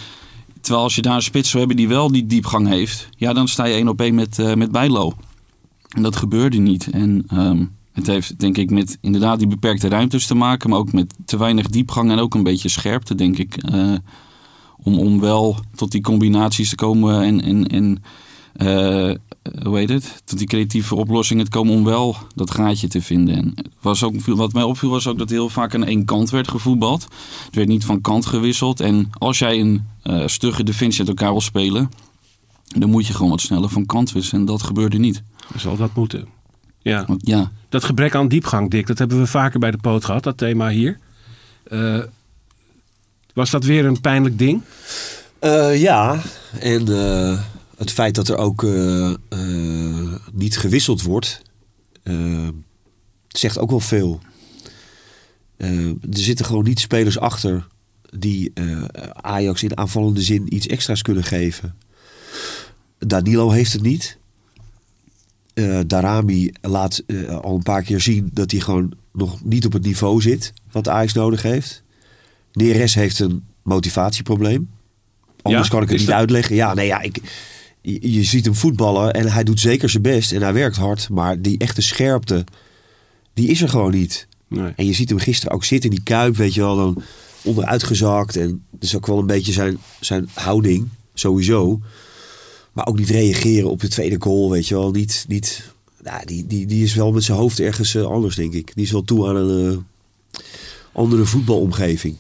Terwijl 0.62 0.84
als 0.84 0.96
je 0.96 1.02
daar 1.02 1.16
een 1.16 1.22
spits 1.22 1.50
zou 1.50 1.58
hebben 1.58 1.78
die 1.78 1.88
wel 1.88 2.12
die 2.12 2.26
diepgang 2.26 2.68
heeft, 2.68 3.10
ja, 3.18 3.34
dan 3.34 3.48
sta 3.48 3.66
je 3.66 3.74
één 3.74 3.88
op 3.88 4.02
één 4.02 4.16
met, 4.16 4.56
met 4.56 4.72
Bijlo. 4.72 5.14
En 5.90 6.02
dat 6.02 6.16
gebeurde 6.16 6.58
niet. 6.58 6.90
En 6.90 7.24
ehm, 7.28 7.66
het 7.96 8.08
heeft 8.08 8.40
denk 8.40 8.58
ik 8.58 8.70
met 8.70 8.98
inderdaad 9.02 9.40
die 9.40 9.48
beperkte 9.48 9.88
ruimtes 9.88 10.28
te 10.28 10.36
maken, 10.36 10.70
maar 10.70 10.80
ook 10.80 10.92
met 10.92 11.14
te 11.26 11.38
weinig 11.38 11.68
diepgang 11.68 12.12
en 12.12 12.20
ook 12.20 12.34
een 12.34 12.44
beetje 12.44 12.70
scherpte, 12.70 13.16
denk 13.16 13.38
ik. 13.38 13.58
eh, 13.58 13.94
om, 14.78 15.00
om 15.00 15.20
wel 15.20 15.58
tot 15.76 15.92
die 15.92 16.02
combinaties 16.02 16.70
te 16.70 16.76
komen 16.76 17.22
en, 17.22 17.42
en, 17.42 17.68
en 17.68 18.04
eh, 18.54 19.16
hoe 19.64 19.78
heet 19.78 19.90
het? 19.90 20.22
Tot 20.26 20.38
die 20.38 20.48
creatieve 20.48 20.96
oplossingen 20.96 21.46
te 21.46 21.52
komen 21.52 21.74
om 21.74 21.84
wel 21.84 22.16
dat 22.36 22.52
gaatje 22.52 22.88
te 22.88 23.02
vinden. 23.02 23.36
En 23.36 23.54
was 23.82 24.04
ook, 24.04 24.26
wat 24.26 24.54
mij 24.54 24.64
opviel 24.64 24.90
was 24.90 25.08
ook 25.08 25.18
dat 25.18 25.30
heel 25.30 25.50
vaak 25.50 25.74
aan 25.74 25.86
één 25.86 26.06
kant 26.06 26.30
werd 26.30 26.48
gevoetbald. 26.48 27.08
Het 27.46 27.56
werd 27.56 27.68
niet 27.68 27.86
van 27.86 28.02
kant 28.02 28.26
gewisseld. 28.26 28.80
En 28.80 29.10
als 29.18 29.40
jij 29.40 29.60
een 29.60 29.84
eh 30.02 30.28
stugge 30.28 30.64
defensie 30.64 31.00
uit 31.00 31.10
elkaar 31.10 31.32
wil 31.32 31.42
spelen, 31.42 31.90
dan 32.68 32.90
moet 32.90 33.08
je 33.08 33.14
gewoon 33.14 33.32
wat 33.32 33.42
sneller 33.42 33.70
van 33.70 33.86
kant 33.86 34.12
wisselen. 34.12 34.42
En 34.42 34.48
dat 34.48 34.64
gebeurde 34.64 34.98
niet. 34.98 35.24
Zal 35.58 35.78
dat 35.78 35.96
moeten. 35.96 36.28
Ja. 36.92 37.06
Want 37.08 37.28
ja, 37.28 37.52
Dat 37.70 37.84
gebrek 37.84 38.16
aan 38.16 38.28
diepgang, 38.28 38.72
Dick, 38.72 38.88
dat 38.88 38.98
hebben 38.98 39.20
we 39.20 39.28
vaker 39.28 39.60
bij 39.60 39.72
de 39.72 39.78
poot 39.78 40.06
gehad, 40.06 40.24
dat 40.24 40.38
thema 40.38 40.70
hier. 40.70 41.00
Eh, 41.64 42.00
was 43.34 43.50
dat 43.50 43.64
weer 43.64 43.86
een 43.86 44.02
pijnlijk 44.02 44.38
ding? 44.38 44.62
Eh, 45.40 45.82
ja, 45.82 46.22
en 46.60 46.88
eh, 46.88 47.40
het 47.78 47.92
feit 47.92 48.16
dat 48.16 48.28
er 48.28 48.38
ook 48.38 48.66
niet 50.32 50.58
gewisseld 50.58 51.02
wordt, 51.02 51.42
zegt 53.28 53.60
ook 53.60 53.70
wel 53.70 53.80
veel. 53.80 54.22
Eh, 55.58 55.88
er 55.88 55.98
zitten 56.10 56.46
gewoon 56.46 56.64
niet 56.64 56.80
spelers 56.80 57.20
achter 57.20 57.68
die 58.18 58.52
eh, 58.54 58.84
Ajax 59.14 59.64
in 59.64 59.78
aanvallende 59.78 60.22
zin 60.22 60.56
iets 60.56 60.68
extra's 60.68 61.02
kunnen 61.02 61.24
geven. 61.24 61.76
Danilo 63.00 63.50
heeft 63.50 63.74
het 63.74 63.82
niet. 63.82 64.18
Eh, 65.56 65.80
Darami 65.88 66.52
laat 66.62 67.04
eh, 67.08 67.28
al 67.40 67.56
een 67.56 67.64
paar 67.64 67.82
keer 67.82 68.02
zien 68.02 68.30
dat 68.34 68.52
hij 68.52 68.60
gewoon 68.60 68.94
nog 69.14 69.44
niet 69.44 69.66
op 69.66 69.74
het 69.74 69.84
niveau 69.86 70.22
zit 70.22 70.54
wat 70.72 70.88
Ajax 70.90 71.14
nodig 71.14 71.42
heeft. 71.42 71.84
Neres 72.54 72.94
heeft 72.96 73.20
een 73.20 73.44
motivatieprobleem. 73.64 74.70
Anders 75.42 75.68
Ja? 75.68 75.72
kan 75.74 75.82
ik 75.84 75.90
het 75.90 75.98
niet 75.98 76.08
dat- 76.08 76.16
uitleggen. 76.16 76.56
Ja, 76.56 76.74
nee, 76.74 76.88
ja, 76.88 77.02
ik, 77.02 77.20
je, 77.82 78.12
je 78.14 78.24
ziet 78.24 78.46
hem 78.46 78.56
voetballen 78.56 79.14
en 79.14 79.32
hij 79.32 79.44
doet 79.44 79.60
zeker 79.60 79.90
zijn 79.90 80.04
best 80.04 80.32
en 80.32 80.42
hij 80.42 80.54
werkt 80.54 80.76
hard. 80.76 81.10
Maar 81.10 81.42
die 81.42 81.58
echte 81.58 81.82
scherpte, 81.82 82.44
die 83.34 83.48
is 83.48 83.62
er 83.62 83.70
gewoon 83.70 83.92
niet. 83.92 84.28
Nee. 84.48 84.74
En 84.76 84.86
je 84.86 84.94
ziet 84.94 85.10
hem 85.10 85.20
gisteren 85.20 85.54
ook 85.56 85.64
zitten 85.64 85.90
in 85.90 85.96
die 85.96 86.06
kuip, 86.06 86.36
weet 86.36 86.54
je 86.54 86.62
wel, 86.62 86.76
dan 86.76 87.02
onderuitgezakt. 87.44 88.36
En 88.36 88.64
dat 88.72 88.84
is 88.84 88.96
ook 88.96 89.08
wel 89.08 89.20
een 89.20 89.26
beetje 89.26 89.52
zijn, 89.52 89.78
zijn 90.00 90.30
houding, 90.34 90.88
sowieso. 91.14 91.80
Maar 92.76 92.88
ook 92.88 92.98
niet 92.98 93.10
reageren 93.10 93.70
op 93.70 93.80
de 93.80 93.88
tweede 93.88 94.16
goal, 94.20 94.52
weet 94.52 94.68
je 94.68 94.76
wel. 94.76 94.92
Niet, 94.92 95.26
niet, 95.28 95.72
nou, 96.04 96.26
die, 96.26 96.48
die, 96.48 96.66
die 96.66 96.84
is 96.84 96.96
wel 96.96 97.12
met 97.12 97.24
zijn 97.24 97.38
hoofd 97.38 97.60
ergens 97.60 97.96
eh, 97.96 98.06
anders, 98.06 98.36
denk 98.36 98.54
ik. 98.54 98.72
Die 98.76 98.84
is 98.84 98.92
wel 98.92 99.04
toe 99.04 99.28
aan 99.28 99.36
een 99.36 99.72
eh, 100.32 100.42
andere 100.94 101.26
voetbalomgeving. 101.26 102.16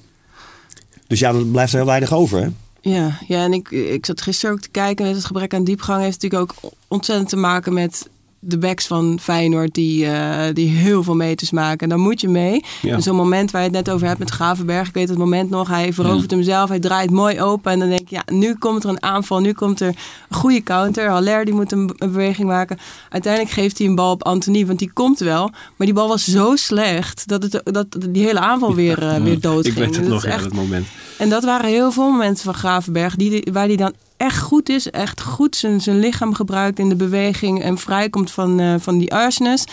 Dus 1.07 1.19
ja, 1.19 1.31
dan 1.31 1.51
blijft 1.51 1.71
er 1.71 1.77
heel 1.77 1.88
weinig 1.88 2.13
over, 2.13 2.41
hè? 2.41 2.50
Ja, 2.81 3.19
ja 3.27 3.43
en 3.43 3.53
ik, 3.53 3.71
ik 3.71 4.05
zat 4.05 4.21
gisteren 4.21 4.55
ook 4.55 4.62
te 4.62 4.69
kijken. 4.69 5.05
Het 5.05 5.25
gebrek 5.25 5.53
aan 5.53 5.63
diepgang 5.63 6.01
heeft 6.01 6.21
natuurlijk 6.21 6.53
ook 6.63 6.71
ontzettend 6.88 7.29
te 7.29 7.35
maken 7.35 7.74
met 7.74 8.09
de 8.45 8.57
backs 8.57 8.87
van 8.87 9.19
Feyenoord 9.21 9.73
die, 9.73 10.05
eh, 10.05 10.53
die 10.53 10.67
heel 10.69 11.03
veel 11.03 11.15
meters 11.15 11.51
maken. 11.51 11.79
En 11.79 11.89
dan 11.89 11.99
moet 11.99 12.21
je 12.21 12.27
mee. 12.29 12.63
Ja. 12.81 12.93
En 12.93 13.01
Zo'n 13.01 13.15
moment 13.15 13.51
waar 13.51 13.61
je 13.61 13.67
het 13.67 13.75
net 13.85 13.89
over 13.89 14.07
hebt 14.07 14.19
met 14.19 14.29
Gravenberg. 14.29 14.87
Ik 14.87 14.93
weet 14.93 15.09
het 15.09 15.17
moment 15.17 15.49
nog. 15.49 15.67
Hij 15.67 15.93
verovert 15.93 16.31
hem 16.31 16.43
zelf. 16.43 16.69
Hij 16.69 16.79
draait 16.79 17.11
mooi 17.11 17.41
open. 17.41 17.71
En 17.71 17.79
dan 17.79 17.89
denk 17.89 18.09
je, 18.09 18.15
ja, 18.15 18.23
nu 18.33 18.55
komt 18.55 18.83
er 18.83 18.89
een 18.89 19.03
aanval. 19.03 19.39
Nu 19.39 19.53
komt 19.53 19.79
er 19.79 19.87
een 19.87 19.95
goede 20.35 20.63
counter. 20.63 21.09
Haller 21.09 21.45
die 21.45 21.53
moet 21.53 21.71
een, 21.71 21.91
een 21.97 22.11
beweging 22.11 22.47
maken. 22.47 22.77
Uiteindelijk 23.09 23.53
geeft 23.53 23.77
hij 23.77 23.87
een 23.87 23.95
bal 23.95 24.11
op 24.11 24.23
Anthony. 24.23 24.65
Want 24.65 24.79
die 24.79 24.91
komt 24.93 25.19
wel. 25.19 25.49
Maar 25.75 25.87
die 25.87 25.93
bal 25.95 26.07
was 26.07 26.23
zo 26.23 26.55
slecht 26.55 27.27
dat, 27.27 27.43
het, 27.43 27.61
dat 27.63 27.87
die 28.09 28.25
hele 28.25 28.39
aanval 28.39 28.75
weer, 28.75 29.07
eh, 29.07 29.23
weer 29.23 29.39
dood 29.39 29.65
Ik 29.65 29.73
ging. 29.73 29.85
weet 29.85 29.95
het 29.95 30.03
Dat 30.05 30.13
nog, 30.13 30.25
echt 30.25 30.43
dat 30.43 30.53
moment. 30.53 30.87
en 31.17 31.29
dat 31.29 31.43
waren 31.43 31.69
heel 31.69 31.91
veel 31.91 32.11
momenten 32.11 32.43
van 32.43 32.53
Gravenberg 32.53 33.15
die, 33.15 33.47
waar 33.51 33.65
hij 33.67 33.75
dan 33.75 33.93
echt 34.17 34.41
goed 34.41 34.69
is. 34.69 34.89
Echt 34.89 35.22
goed 35.22 35.55
zijn, 35.55 35.81
zijn 35.81 36.00
lichaam 36.00 36.33
gebruikt 36.33 36.79
in 36.79 36.89
de 36.89 36.96
beweging 36.96 37.61
en 37.61 37.77
vrijkomt 37.77 38.31
van, 38.31 38.59
eh, 38.59 38.75
van 38.79 38.98
die 38.98 39.13
arsenis. 39.13 39.66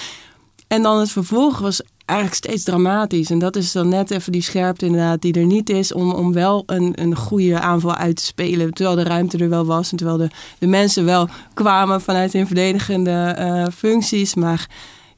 En 0.67 0.83
dan 0.83 0.99
het 0.99 1.11
vervolg 1.11 1.59
was 1.59 1.83
eigenlijk 2.05 2.45
steeds 2.45 2.65
dramatisch. 2.65 3.31
En 3.31 3.39
dat 3.39 3.57
is 3.57 3.73
dan 3.73 3.89
net 3.89 4.11
even 4.11 4.33
die 4.33 4.43
scherpte 4.43 4.87
inderdaad 4.87 5.21
die 5.21 5.35
er 5.35 5.47
niet 5.47 5.71
is 5.71 5.93
om, 5.93 6.13
om 6.13 6.33
wel 6.33 6.63
een, 6.67 6.93
een 6.95 7.17
goede 7.17 7.61
aanval 7.61 7.95
uit 7.95 8.17
te 8.17 8.25
spelen. 8.25 8.73
Terwijl 8.73 8.97
de 8.97 9.03
ruimte 9.03 9.39
er 9.39 9.49
wel 9.49 9.65
was 9.65 9.91
en 9.91 9.97
terwijl 9.97 10.19
de, 10.19 10.29
de 10.59 10.67
mensen 10.67 11.05
wel 11.05 11.29
kwamen 11.55 12.01
vanuit 12.01 12.33
hun 12.33 12.47
verdedigende 12.47 13.11
eh, 13.11 13.65
functies. 13.75 14.35
Maar 14.35 14.69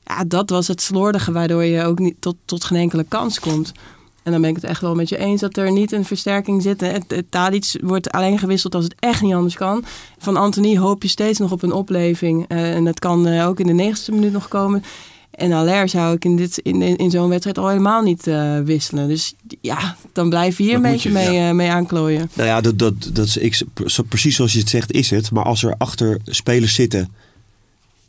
ja, 0.04 0.24
dat 0.24 0.50
was 0.50 0.68
het 0.68 0.82
slordige 0.82 1.32
waardoor 1.32 1.64
je 1.64 1.84
ook 1.84 1.98
niet 1.98 2.16
tot, 2.18 2.36
tot 2.44 2.64
geen 2.64 2.78
enkele 2.78 3.04
kans 3.08 3.40
komt. 3.40 3.72
En 4.24 4.32
dan 4.32 4.40
ben 4.40 4.50
ik 4.50 4.56
het 4.56 4.64
echt 4.64 4.80
wel 4.80 4.94
met 4.94 5.08
je 5.08 5.18
eens 5.18 5.40
dat 5.40 5.56
er 5.56 5.72
niet 5.72 5.92
een 5.92 6.04
versterking 6.04 6.62
zit. 6.62 6.80
Het, 6.80 7.04
het 7.08 7.30
Tadic 7.30 7.76
wordt 7.80 8.10
alleen 8.10 8.38
gewisseld 8.38 8.74
als 8.74 8.84
het 8.84 8.94
echt 8.98 9.22
niet 9.22 9.34
anders 9.34 9.54
kan. 9.54 9.84
Van 10.18 10.36
Anthony 10.36 10.78
hoop 10.78 11.02
je 11.02 11.08
steeds 11.08 11.38
nog 11.38 11.52
op 11.52 11.62
een 11.62 11.72
opleving. 11.72 12.44
Eh, 12.48 12.74
en 12.74 12.84
dat 12.84 12.98
kan 12.98 13.26
eh, 13.26 13.48
ook 13.48 13.60
in 13.60 13.66
de 13.66 13.72
negentigste 13.72 14.12
minuut 14.12 14.32
nog 14.32 14.48
komen. 14.48 14.82
En 15.30 15.52
Aller 15.52 15.88
zou 15.88 16.14
ik 16.14 16.24
in, 16.24 16.36
dit, 16.36 16.58
in, 16.58 16.82
in, 16.82 17.10
zo'n 17.10 17.28
wedstrijd 17.28 17.58
al 17.58 17.68
helemaal 17.68 18.02
niet 18.02 18.26
eh, 18.26 18.58
wisselen. 18.60 19.08
Dus 19.08 19.34
ja, 19.60 19.96
dan 20.12 20.28
blijf 20.28 20.58
je 20.58 20.62
hier 20.64 20.74
een 20.74 20.82
Dat 20.82 20.92
beetje 20.92 21.08
je, 21.08 21.14
mee, 21.14 21.38
eh, 21.48 21.50
mee 21.50 21.70
aanklooien. 21.70 22.30
Nou 22.34 22.48
ja, 22.48 22.60
dat, 22.60 22.78
dat, 22.78 23.10
dat 23.12 23.26
is, 23.26 23.36
ik, 23.36 23.62
zo- 23.86 24.02
precies 24.02 24.36
zoals 24.36 24.52
je 24.52 24.58
het 24.58 24.68
zegt 24.68 24.92
is 24.92 25.10
het. 25.10 25.30
Maar 25.30 25.44
als 25.44 25.62
er 25.62 25.74
achter 25.78 26.18
spelers 26.24 26.74
zitten 26.74 27.08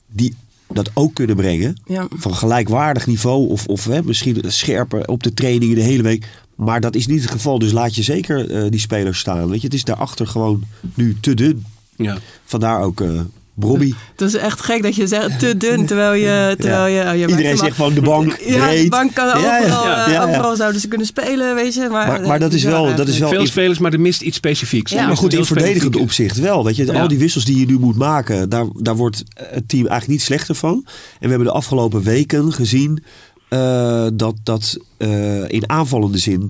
die 0.08 0.36
dat 0.76 0.92
ook 0.94 1.14
kunnen 1.14 1.36
brengen. 1.36 1.76
Ja. 1.86 2.08
Van 2.10 2.36
gelijkwaardig 2.36 3.08
niveau 3.08 3.50
of, 3.50 3.68
of 3.68 3.86
hè, 3.86 4.04
misschien 4.04 4.42
scherper 4.48 5.08
op 5.08 5.24
de 5.24 5.34
trainingen 5.34 5.76
de 5.76 5.82
hele 5.82 6.04
week. 6.04 6.28
Maar 6.56 6.82
dat 6.82 6.96
is 6.96 7.08
niet 7.08 7.22
het 7.22 7.32
geval. 7.32 7.60
Dus 7.60 7.72
laat 7.72 7.96
je 7.96 8.04
zeker 8.04 8.52
eh, 8.52 8.70
die 8.70 8.80
spelers 8.80 9.20
staan. 9.20 9.50
Weet 9.50 9.60
je, 9.60 9.66
het 9.66 9.76
is 9.76 9.84
daarachter 9.84 10.28
gewoon 10.28 10.64
nu 10.94 11.18
te 11.20 11.34
dun. 11.34 11.66
Ja. 11.96 12.18
Vandaar 12.46 12.82
ook 12.82 13.02
eh 13.02 13.22
Brobby. 13.56 13.94
Het 14.12 14.22
is 14.22 14.36
echt 14.36 14.62
gek 14.62 14.84
dat 14.84 14.96
je 14.96 15.08
zegt 15.08 15.39
te 15.39 15.58
dun, 15.58 15.86
terwijl 15.86 16.13
je... 16.13 16.56
Terwijl 16.60 16.86
je, 16.86 17.12
oh, 17.12 17.20
je 17.20 17.28
Iedereen 17.28 17.58
zegt 17.58 17.76
van 17.76 17.94
de 17.94 18.02
bank. 18.02 18.38
Ja, 18.46 18.70
de 18.70 18.86
bank 18.89 19.13
kan 19.13 19.28
overal, 19.28 19.44
ja, 19.44 20.06
eh, 20.06 20.13
ja, 20.13 20.22
ja. 20.22 20.28
overal 20.28 20.56
zouden 20.56 20.82
ze 20.82 20.88
kunnen 20.88 21.08
spelen, 21.08 21.56
weet 21.56 21.74
je. 21.74 21.88
Maar, 21.91 22.08
Maar, 22.08 22.22
maar 22.22 22.39
dat 22.39 22.54
is 22.54 22.62
ja, 22.62 22.70
wel, 22.70 22.96
dat 22.96 23.08
is 23.08 23.18
wel 23.18 23.30
Veel 23.30 23.46
spelers, 23.46 23.80
maar 23.80 23.94
er 23.94 24.00
mist 24.00 24.22
iets 24.22 24.38
specifieks. 24.38 24.91
Ja, 24.91 25.08
maar 25.08 25.18
goed, 25.18 25.34
in 25.34 25.46
verdedigend 25.46 25.96
opzicht 25.96 26.39
wel. 26.39 26.63
Weet 26.63 26.76
je, 26.76 26.86
Ja. 26.86 27.02
al 27.02 27.08
die 27.08 27.18
wissels 27.18 27.46
die 27.46 27.60
je 27.60 27.65
nu 27.65 27.80
moet 27.80 27.98
maken, 27.98 28.50
daar, 28.50 28.65
daar 28.74 28.96
wordt 28.96 29.24
het 29.34 29.70
team 29.70 29.88
eigenlijk 29.88 30.08
niet 30.08 30.22
slechter 30.22 30.56
van. 30.56 30.84
En 30.86 30.91
we 31.20 31.28
hebben 31.28 31.48
de 31.48 31.54
afgelopen 31.54 32.04
weken 32.04 32.54
gezien 32.54 33.04
eh, 33.50 34.08
dat 34.13 34.36
dat 34.44 34.78
eh, 34.98 35.50
in 35.50 35.70
aanvallende 35.70 36.18
zin 36.18 36.50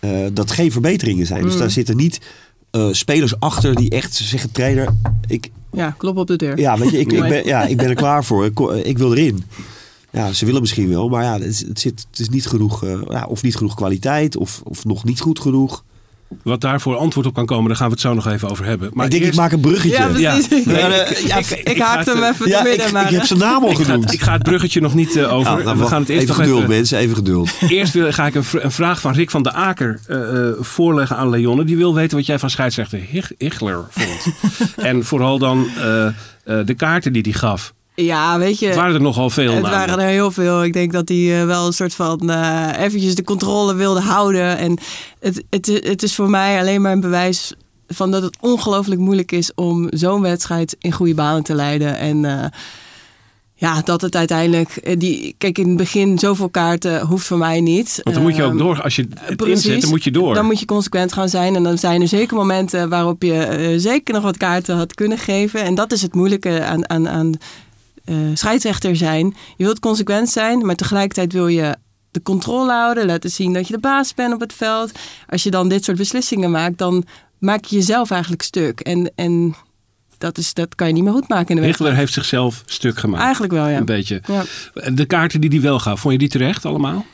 eh, 0.00 0.10
dat 0.32 0.50
geen 0.50 0.72
verbeteringen 0.72 1.26
zijn. 1.26 1.40
Mm. 1.40 1.46
Dus 1.48 1.58
daar 1.58 1.70
zitten 1.70 1.96
niet 1.96 2.20
eh, 2.76 2.88
spelers 2.92 3.40
achter 3.40 3.74
die 3.74 3.90
echt 3.90 4.14
zeggen, 4.14 4.50
trainer, 4.52 4.94
ik, 5.26 5.50
Ja, 5.72 5.90
klop 5.98 6.16
op 6.16 6.26
de 6.26 6.36
deur. 6.36 6.58
ja, 6.58 6.78
weet 6.78 6.90
je, 6.90 6.98
ik, 6.98 7.12
ik, 7.12 7.20
ben, 7.28 7.44
ja, 7.46 7.62
ik 7.66 7.76
ben 7.76 7.88
er 7.88 7.94
klaar 7.94 8.24
voor. 8.24 8.44
Ik, 8.84 8.98
wil 8.98 9.12
erin. 9.14 9.44
Ja, 10.12 10.32
ze 10.32 10.44
willen 10.44 10.60
misschien 10.60 10.88
wel, 10.88 11.08
maar 11.08 11.22
ja, 11.22 11.32
het, 11.32 11.42
is- 11.44 11.66
het, 11.66 11.80
zit, 11.80 12.06
het 12.10 12.18
is 12.20 12.28
niet 12.28 12.46
genoeg, 12.46 12.84
eh, 12.84 13.00
ja, 13.08 13.26
of 13.28 13.42
niet 13.42 13.56
genoeg 13.56 13.74
kwaliteit, 13.74 14.36
of, 14.36 14.60
of 14.64 14.84
nog 14.84 15.04
niet 15.04 15.20
goed 15.20 15.40
genoeg. 15.40 15.84
Wat 16.42 16.60
daarvoor 16.60 16.96
antwoord 16.96 17.26
op 17.26 17.34
kan 17.34 17.46
komen, 17.46 17.66
daar 17.68 17.76
gaan 17.76 17.86
we 17.86 17.92
het 17.92 18.00
zo 18.02 18.14
nog 18.14 18.26
even 18.26 18.48
over 18.50 18.64
hebben. 18.64 18.90
Maar 18.92 19.04
ik 19.04 19.10
denk, 19.10 19.22
eerst- 19.22 19.34
ik 19.34 19.40
maak 19.40 19.52
een 19.52 19.60
bruggetje. 19.60 19.96
Ja, 19.98 20.06
precies. 20.08 20.64
Ja, 20.64 20.72
nee, 20.72 20.76
Ja, 20.90 21.06
ik- 21.06 21.18
ja, 21.18 21.36
ik- 21.36 21.50
Ik, 21.50 21.68
ik 21.68 21.76
ga 21.76 21.84
haakte 21.86 22.10
het, 22.10 22.18
hem 22.18 22.22
eh, 22.22 22.28
even 22.34 22.48
Ja, 22.48 22.62
midden, 22.62 22.92
maar... 22.92 23.04
ik 23.04 23.10
heb 23.10 23.24
zijn 23.24 23.38
naam 23.38 23.62
al 23.64 23.70
Ik 23.70 23.76
ga, 23.76 23.84
genoemd. 23.84 24.12
ik 24.12 24.20
ga 24.20 24.32
het 24.32 24.42
bruggetje 24.42 24.80
nog 24.80 24.94
niet 24.94 25.16
eh, 25.16 25.32
over. 25.34 25.58
Ja, 25.58 25.64
nou, 25.64 25.78
we 25.78 25.86
gaan 25.86 26.00
het 26.00 26.08
eerst 26.08 26.22
even 26.22 26.34
geduld, 26.34 26.56
even, 26.58 26.68
mensen, 26.70 26.98
even 26.98 27.16
geduld. 27.16 27.50
Eerst 27.68 27.92
wil- 27.92 28.12
ga 28.12 28.26
ik 28.26 28.34
een, 28.34 28.44
vr- 28.44 28.58
een 28.64 28.72
vraag 28.72 29.00
van 29.00 29.12
Rick 29.12 29.30
van 29.30 29.42
der 29.42 29.52
Aker 29.52 30.00
eh, 30.06 30.46
eh, 30.48 30.52
voorleggen 30.60 31.16
aan 31.16 31.30
Leonne. 31.30 31.64
Die 31.64 31.76
wil 31.76 31.94
weten 31.94 32.16
wat 32.16 32.26
jij 32.26 32.38
van 32.38 32.50
scheidsrechter 32.50 32.98
Hich- 33.10 33.32
Hichler 33.38 33.84
vond. 33.90 34.26
en 34.76 35.04
vooral 35.04 35.38
dan 35.38 35.66
eh, 35.78 36.06
eh, 36.06 36.12
de 36.66 36.74
kaarten 36.74 37.12
die 37.12 37.22
hij 37.22 37.32
gaf. 37.32 37.74
Ja, 37.96 38.38
weet 38.38 38.58
je... 38.58 38.66
Het 38.66 38.74
waren 38.74 38.94
er 38.94 39.00
nogal 39.00 39.30
veel 39.30 39.52
Het 39.52 39.62
namelijk. 39.62 39.86
waren 39.86 40.04
er 40.04 40.10
heel 40.10 40.30
veel. 40.30 40.64
Ik 40.64 40.72
denk 40.72 40.92
dat 40.92 41.08
hij 41.08 41.40
eh, 41.40 41.46
wel 41.46 41.66
een 41.66 41.72
soort 41.72 41.94
van 41.94 42.30
eh 42.30 42.68
eventjes 42.78 43.14
de 43.14 43.24
controle 43.24 43.74
wilde 43.74 44.00
houden. 44.00 44.58
En 44.58 44.78
het, 45.20 45.44
het, 45.50 45.66
het 45.66 46.02
is 46.02 46.14
voor 46.14 46.30
mij 46.30 46.58
alleen 46.58 46.82
maar 46.82 46.92
een 46.92 47.00
bewijs 47.00 47.52
van 47.88 48.10
dat 48.10 48.22
het 48.22 48.36
ongelooflijk 48.40 49.00
moeilijk 49.00 49.32
is 49.32 49.54
om 49.54 49.86
zo'n 49.90 50.20
wedstrijd 50.20 50.76
in 50.80 50.92
goede 50.92 51.14
banen 51.14 51.42
te 51.42 51.54
leiden. 51.54 51.98
En 51.98 52.24
eh, 52.24 52.44
ja, 53.54 53.80
dat 53.84 54.00
het 54.00 54.16
uiteindelijk. 54.16 54.98
Die, 55.00 55.34
kijk, 55.38 55.58
in 55.58 55.68
het 55.68 55.76
begin 55.76 56.18
zoveel 56.18 56.48
kaarten 56.48 57.00
hoeft 57.06 57.26
voor 57.26 57.38
mij 57.38 57.60
niet. 57.60 58.00
Want 58.02 58.16
dan 58.16 58.24
moet 58.24 58.36
je 58.36 58.42
ook 58.42 58.48
Ehm, 58.50 58.58
door. 58.58 58.82
Als 58.82 58.96
je 58.96 59.06
het 59.20 59.36
Precies. 59.36 59.64
inzet, 59.66 59.80
dan 59.80 59.90
moet 59.90 60.04
je 60.04 60.10
door. 60.10 60.34
Dan 60.34 60.44
moet 60.46 60.60
je 60.60 60.66
consequent 60.66 61.12
gaan 61.12 61.28
zijn. 61.28 61.54
En 61.56 61.62
dan 61.62 61.78
zijn 61.78 62.00
er 62.00 62.08
zeker 62.08 62.36
momenten 62.36 62.88
waarop 62.88 63.22
je 63.22 63.74
zeker 63.76 64.14
nog 64.14 64.22
wat 64.22 64.36
kaarten 64.36 64.76
had 64.76 64.94
kunnen 64.94 65.18
geven. 65.18 65.62
En 65.62 65.74
dat 65.74 65.92
is 65.92 66.02
het 66.02 66.14
moeilijke 66.14 66.64
aan, 66.64 66.90
aan, 66.90 67.08
aan 67.08 67.32
eh, 68.06 68.16
scheidsrechter 68.34 68.96
zijn. 68.96 69.36
Je 69.56 69.64
wilt 69.64 69.78
consequent 69.78 70.28
zijn, 70.28 70.66
maar 70.66 70.74
tegelijkertijd 70.74 71.32
wil 71.32 71.46
je 71.48 71.76
de 72.10 72.22
controle 72.22 72.72
houden, 72.72 73.06
laten 73.06 73.30
zien 73.30 73.52
dat 73.52 73.66
je 73.66 73.72
de 73.72 73.80
baas 73.80 74.14
bent 74.14 74.34
op 74.34 74.40
het 74.40 74.52
veld. 74.52 74.92
Als 75.28 75.42
je 75.42 75.50
dan 75.50 75.68
dit 75.68 75.84
soort 75.84 75.96
beslissingen 75.96 76.50
maakt, 76.50 76.78
dan 76.78 77.04
maak 77.38 77.64
je 77.64 77.76
jezelf 77.76 78.10
eigenlijk 78.10 78.42
stuk. 78.42 78.80
En, 78.80 79.12
en 79.14 79.54
dat, 80.18 80.38
is, 80.38 80.54
dat 80.54 80.74
kan 80.74 80.86
je 80.86 80.92
niet 80.92 81.02
meer 81.02 81.12
goed 81.12 81.28
maken 81.28 81.48
in 81.48 81.56
de 81.56 81.66
Hitler 81.66 81.88
wedstrijd. 81.88 81.96
heeft 81.96 82.12
zichzelf 82.12 82.62
stuk 82.66 82.98
gemaakt. 82.98 83.22
Eigenlijk 83.22 83.52
wel, 83.52 83.68
ja. 83.68 83.76
Een 83.76 83.84
beetje. 83.84 84.22
Ja. 84.26 84.44
De 84.92 85.06
kaarten 85.06 85.40
die 85.40 85.50
hij 85.50 85.60
wel 85.60 85.78
gaf, 85.78 86.00
vond 86.00 86.12
je 86.12 86.18
die 86.18 86.28
terecht 86.28 86.64
allemaal? 86.64 87.04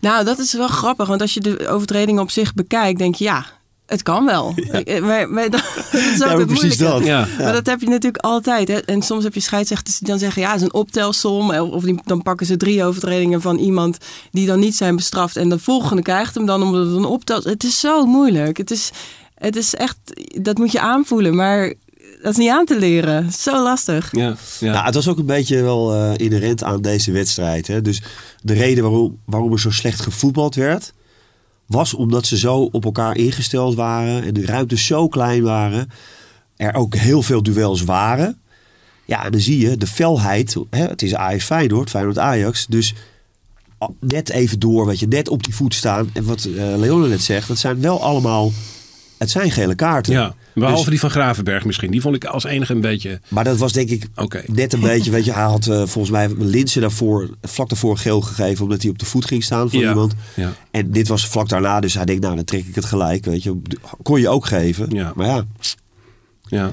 Nou, 0.00 0.24
dat 0.24 0.38
is 0.38 0.52
wel 0.52 0.68
grappig, 0.68 1.08
want 1.08 1.20
als 1.20 1.34
je 1.34 1.40
de 1.40 1.68
overtreding 1.68 2.18
op 2.18 2.30
zich 2.30 2.54
bekijkt, 2.54 2.98
denk 2.98 3.14
je 3.14 3.24
ja, 3.24 3.46
het 3.88 4.02
kan 4.02 4.24
wel. 4.24 4.54
Eh, 4.70 5.02
Maar, 5.02 5.30
maar 5.30 5.50
dat, 5.50 5.62
dat 5.92 6.00
is 6.00 6.22
ook 6.22 6.28
Ja, 6.30 6.38
het 6.38 6.46
precies 6.46 6.76
dat. 6.76 7.04
Ja. 7.04 7.28
Maar 7.38 7.52
dat 7.52 7.66
heb 7.66 7.80
je 7.80 7.88
natuurlijk 7.88 8.24
altijd. 8.24 8.68
Hè? 8.68 8.74
En 8.74 9.02
soms 9.02 9.24
heb 9.24 9.34
je 9.34 9.40
scheidsrechters 9.40 9.98
die 9.98 10.08
dan 10.08 10.18
zeggen... 10.18 10.42
ja, 10.42 10.48
het 10.48 10.56
is 10.56 10.62
een 10.62 10.74
optelsom. 10.74 11.50
Of 11.50 11.82
die, 11.82 12.00
dan 12.04 12.22
pakken 12.22 12.46
ze 12.46 12.56
drie 12.56 12.84
overtredingen 12.84 13.40
van 13.40 13.58
iemand... 13.58 13.98
die 14.30 14.46
dan 14.46 14.58
niet 14.58 14.76
zijn 14.76 14.96
bestraft. 14.96 15.36
En 15.36 15.48
de 15.48 15.58
volgende 15.58 16.02
krijgt 16.02 16.34
hem 16.34 16.46
dan 16.46 16.62
omdat 16.62 16.86
het 16.86 16.96
een 16.96 17.04
optel... 17.04 17.40
Het 17.42 17.64
is 17.64 17.80
zo 17.80 18.06
moeilijk. 18.06 18.56
Het 18.56 18.70
is, 18.70 18.90
het 19.34 19.56
is 19.56 19.74
echt... 19.74 19.96
Dat 20.40 20.58
moet 20.58 20.72
je 20.72 20.80
aanvoelen. 20.80 21.36
Maar 21.36 21.74
dat 22.22 22.32
is 22.32 22.36
niet 22.36 22.50
aan 22.50 22.64
te 22.64 22.78
leren. 22.78 23.32
Zo 23.32 23.62
lastig. 23.62 24.08
Ja, 24.12 24.36
ja. 24.60 24.72
Nou, 24.72 24.84
het 24.84 24.94
was 24.94 25.08
ook 25.08 25.18
een 25.18 25.26
beetje 25.26 25.62
wel 25.62 25.94
eh, 25.94 26.12
inherent 26.16 26.64
aan 26.64 26.82
deze 26.82 27.12
wedstrijd. 27.12 27.66
Hè? 27.66 27.82
Dus 27.82 28.02
de 28.42 28.54
reden 28.54 28.84
waarom, 28.84 29.18
waarom 29.24 29.52
er 29.52 29.60
zo 29.60 29.70
slecht 29.70 30.00
gevoetbald 30.00 30.54
werd... 30.54 30.92
was 31.68 31.94
omdat 31.94 32.26
ze 32.26 32.38
zo 32.38 32.68
op 32.72 32.84
elkaar 32.84 33.16
ingesteld 33.16 33.74
waren... 33.74 34.22
en 34.22 34.34
de 34.34 34.46
ruimtes 34.46 34.86
zo 34.86 35.08
klein 35.08 35.42
waren. 35.42 35.90
Er 36.56 36.74
ook 36.74 36.94
heel 36.94 37.22
veel 37.22 37.42
duels 37.42 37.82
waren. 37.82 38.38
Ja, 39.04 39.24
en 39.24 39.32
dan 39.32 39.40
zie 39.40 39.58
je 39.58 39.76
de 39.76 39.86
felheid. 39.86 40.56
Hè? 40.70 40.86
Het 40.86 41.02
is 41.02 41.14
Ajax 41.14 41.44
Feyenoord, 41.44 41.90
Feyenoord 41.90 42.18
Ajax. 42.18 42.66
Dus 42.66 42.94
net 44.00 44.30
even 44.30 44.58
door, 44.58 44.86
weet 44.86 44.98
je, 44.98 45.06
net 45.06 45.28
op 45.28 45.42
die 45.42 45.54
voet 45.54 45.74
staan. 45.74 46.10
En 46.12 46.24
wat 46.24 46.44
eh 46.44 46.76
Leone 46.76 47.08
net 47.08 47.22
zegt, 47.22 47.48
dat 47.48 47.58
zijn 47.58 47.80
wel 47.80 48.02
allemaal... 48.02 48.52
Het 49.18 49.30
zijn 49.30 49.50
gele 49.50 49.74
kaarten. 49.74 50.12
ja. 50.12 50.34
Behalve 50.54 50.80
Dus- 50.80 50.90
die 50.90 51.00
van 51.00 51.10
Gravenberg 51.10 51.64
misschien. 51.64 51.90
Die 51.90 52.00
vond 52.00 52.14
ik 52.14 52.24
als 52.24 52.44
enige 52.44 52.72
een 52.74 52.80
beetje... 52.80 53.20
Maar 53.28 53.44
dat 53.44 53.56
was 53.58 53.72
denk 53.72 53.90
ik 53.90 54.06
net 54.46 54.72
een 54.72 54.80
beetje, 54.80 55.10
weet 55.10 55.24
je, 55.24 55.32
hij 55.32 55.42
had 55.42 55.66
eh, 55.66 55.76
volgens 55.76 56.10
mij 56.10 56.28
Linsen 56.38 56.80
daarvoor, 56.80 57.30
vlak 57.42 57.68
daarvoor 57.68 57.98
geel 57.98 58.20
gegeven, 58.20 58.64
omdat 58.64 58.82
hij 58.82 58.90
op 58.90 58.98
de 58.98 59.04
voet 59.04 59.24
ging 59.24 59.44
staan 59.44 59.70
van 59.70 59.78
Ja, 59.78 59.88
iemand. 59.88 60.14
ja. 60.34 60.52
En 60.70 60.90
dit 60.90 61.08
was 61.08 61.26
vlak 61.26 61.48
daarna, 61.48 61.80
dus 61.80 61.94
hij 61.94 62.04
denkt, 62.04 62.22
nou 62.22 62.34
dan 62.36 62.44
trek 62.44 62.66
ik 62.66 62.74
het 62.74 62.84
gelijk, 62.84 63.24
weet 63.24 63.42
je. 63.42 63.60
Kon 64.02 64.20
je 64.20 64.28
ook 64.28 64.46
geven. 64.46 64.86
Ja. 64.90 65.12
Maar 65.14 65.26
ja, 65.26 65.44
Ja. 66.48 66.72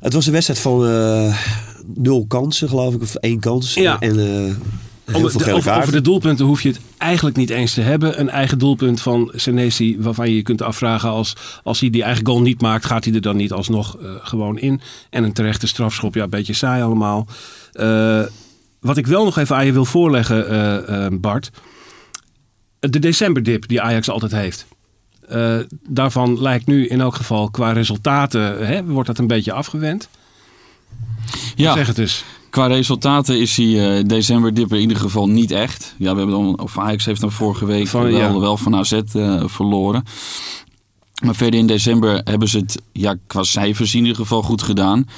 het 0.00 0.12
was 0.12 0.26
een 0.26 0.32
wedstrijd 0.32 0.60
van 0.60 0.86
eh, 0.86 1.36
nul 1.94 2.24
kansen, 2.28 2.68
geloof 2.68 2.94
ik, 2.94 3.02
of 3.02 3.14
één 3.14 3.40
kans. 3.40 3.74
Ja. 3.74 3.98
En 4.00 4.18
eh, 4.46 4.54
veel 5.20 5.38
de- 5.38 5.44
gele 5.44 5.50
over, 5.56 5.64
kaarten. 5.64 5.80
over 5.88 5.92
de 5.92 6.00
doelpunten 6.10 6.46
hoef 6.46 6.62
je 6.62 6.68
het 6.68 6.80
eigenlijk 6.98 7.36
niet 7.36 7.50
eens 7.50 7.74
te 7.74 7.80
hebben. 7.80 8.20
Een 8.20 8.30
eigen 8.30 8.58
doelpunt 8.58 9.00
van 9.00 9.32
Senesi, 9.34 9.96
waarvan 10.00 10.28
je 10.28 10.36
je 10.36 10.42
kunt 10.42 10.62
afvragen 10.62 11.08
als, 11.08 11.36
als 11.62 11.80
hij 11.80 11.90
die 11.90 12.02
eigen 12.02 12.26
goal 12.26 12.40
niet 12.40 12.60
maakt, 12.60 12.84
gaat 12.86 13.04
hij 13.04 13.14
er 13.14 13.20
dan 13.20 13.36
niet 13.36 13.52
alsnog 13.52 13.96
eh, 13.98 14.10
gewoon 14.22 14.58
in. 14.58 14.80
En 15.10 15.24
een 15.24 15.32
terechte 15.32 15.66
strafschop, 15.66 16.14
ja, 16.14 16.22
een 16.22 16.30
beetje 16.30 16.52
saai 16.52 16.82
allemaal. 16.82 17.26
Eh, 17.72 18.20
wat 18.80 18.96
ik 18.96 19.06
wel 19.06 19.24
nog 19.24 19.38
even 19.38 19.56
aan 19.56 19.66
je 19.66 19.72
wil 19.72 19.84
voorleggen, 19.84 20.48
eh, 20.48 21.04
eh, 21.06 21.12
Bart. 21.20 21.50
De 22.80 22.98
decemberdip 22.98 23.68
die 23.68 23.80
Ajax 23.80 24.10
altijd 24.10 24.32
heeft. 24.32 24.66
Eh, 25.28 25.56
daarvan 25.88 26.40
lijkt 26.42 26.66
nu 26.66 26.86
in 26.86 27.00
elk 27.00 27.14
geval 27.14 27.50
qua 27.50 27.72
resultaten, 27.72 28.66
hè, 28.66 28.84
wordt 28.84 29.06
dat 29.08 29.18
een 29.18 29.26
beetje 29.26 29.52
afgewend. 29.52 30.08
Ja, 31.54 31.74
Zeg 31.74 31.86
het 31.86 31.98
eens. 31.98 32.24
Qua 32.52 32.66
resultaten 32.66 33.40
is 33.40 33.54
die 33.54 33.80
eh 33.80 34.04
decemberdip 34.06 34.72
in 34.72 34.80
ieder 34.80 34.96
geval 34.96 35.28
niet 35.28 35.50
echt. 35.50 35.94
Ja, 35.98 36.12
we 36.12 36.18
hebben 36.18 36.36
dan, 36.36 36.60
of 36.60 36.78
Ajax 36.78 37.04
heeft 37.04 37.20
dan 37.20 37.32
vorige 37.32 37.66
week 37.66 37.86
Van, 37.86 38.02
wel, 38.02 38.10
ja. 38.10 38.38
wel 38.38 38.56
van 38.56 38.76
AZ 38.76 38.92
eh, 38.92 39.42
verloren. 39.46 40.04
Maar 41.24 41.34
verder 41.34 41.60
in 41.60 41.66
december 41.66 42.20
hebben 42.24 42.48
ze 42.48 42.58
het 42.58 42.82
ja, 42.92 43.16
qua 43.26 43.42
cijfers 43.42 43.94
in 43.94 44.00
ieder 44.00 44.16
geval 44.16 44.42
goed 44.42 44.62
gedaan. 44.62 45.08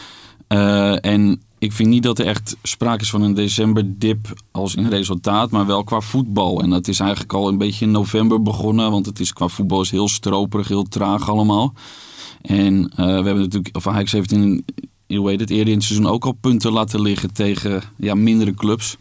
Eh, 0.47 1.05
en 1.05 1.43
ik 1.59 1.73
vind 1.73 1.89
niet 1.89 2.03
dat 2.03 2.19
er 2.19 2.27
echt 2.27 2.57
sprake 2.63 3.03
is 3.03 3.11
van 3.11 3.23
een 3.23 3.35
decemberdip 3.35 4.33
als 4.51 4.75
in 4.75 4.89
resultaat, 4.89 5.51
maar 5.51 5.67
wel 5.67 5.85
qua 5.85 6.01
voetbal. 6.01 6.63
En 6.63 6.71
dat 6.71 6.89
is 6.89 7.01
eigenlijk 7.01 7.33
al 7.33 7.49
een 7.49 7.59
beetje 7.59 7.85
in 7.85 7.91
november 7.91 8.43
begonnen, 8.43 8.91
want 8.91 9.07
het 9.07 9.21
is 9.21 9.33
qua 9.33 9.49
voetbal 9.49 9.81
is 9.81 9.91
heel 9.91 10.09
stroperig, 10.09 10.69
heel 10.69 10.89
traag 10.89 11.31
allemaal. 11.31 11.75
En 12.43 12.93
we 12.97 13.03
hebben 13.03 13.39
natuurlijk, 13.39 13.77
of 13.77 13.87
Ajax 13.87 14.13
heeft 14.13 14.33
in, 14.33 14.65
hoe 15.07 15.31
heet 15.31 15.41
het, 15.41 15.51
eerder 15.51 15.69
in 15.69 15.79
het 15.79 15.87
seizoen 15.87 16.07
ook 16.07 16.25
al 16.25 16.33
punten 16.33 16.73
laten 16.73 17.01
liggen 17.01 17.33
tegen 17.33 17.83
ja, 17.97 18.15
mindere 18.15 18.55
clubs. 18.55 18.97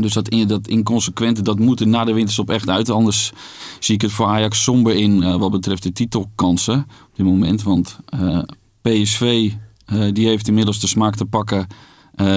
Dus 0.00 0.12
dat, 0.12 0.28
in, 0.28 0.48
dat 0.48 0.68
inconsequente, 0.68 1.42
dat 1.42 1.58
moet 1.58 1.80
er 1.80 1.86
na 1.86 2.04
de 2.04 2.12
winterstop 2.12 2.50
echt 2.50 2.68
uit. 2.68 2.90
Anders 2.90 3.32
zie 3.78 3.94
ik 3.94 4.00
het 4.00 4.12
voor 4.12 4.26
Ajax 4.26 4.62
somber 4.62 4.94
in 4.94 5.22
eh, 5.22 5.36
wat 5.36 5.50
betreft 5.50 5.82
de 5.82 5.92
titelkansen 5.92 6.78
op 6.78 7.16
dit 7.16 7.26
moment. 7.26 7.62
Want 7.62 7.98
eh, 8.06 8.42
PSV, 8.82 9.52
eh, 9.84 10.04
die 10.12 10.26
heeft 10.26 10.48
inmiddels 10.48 10.80
de 10.80 10.86
smaak 10.86 11.14
te 11.14 11.24
pakken. 11.24 11.66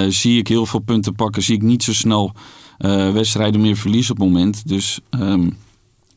Zie 0.10 0.38
ik 0.38 0.48
heel 0.48 0.66
veel 0.66 0.80
punten 0.80 1.16
pakken. 1.16 1.44
Zie 1.44 1.56
ik 1.56 1.62
niet 1.62 1.84
zo 1.84 1.94
snel 1.94 2.34
wedstrijden 3.14 3.62
meer 3.62 3.78
verliezen 3.78 4.12
op 4.12 4.20
het 4.20 4.28
moment. 4.28 4.68
Dus 4.68 5.00
ehm, 5.10 5.50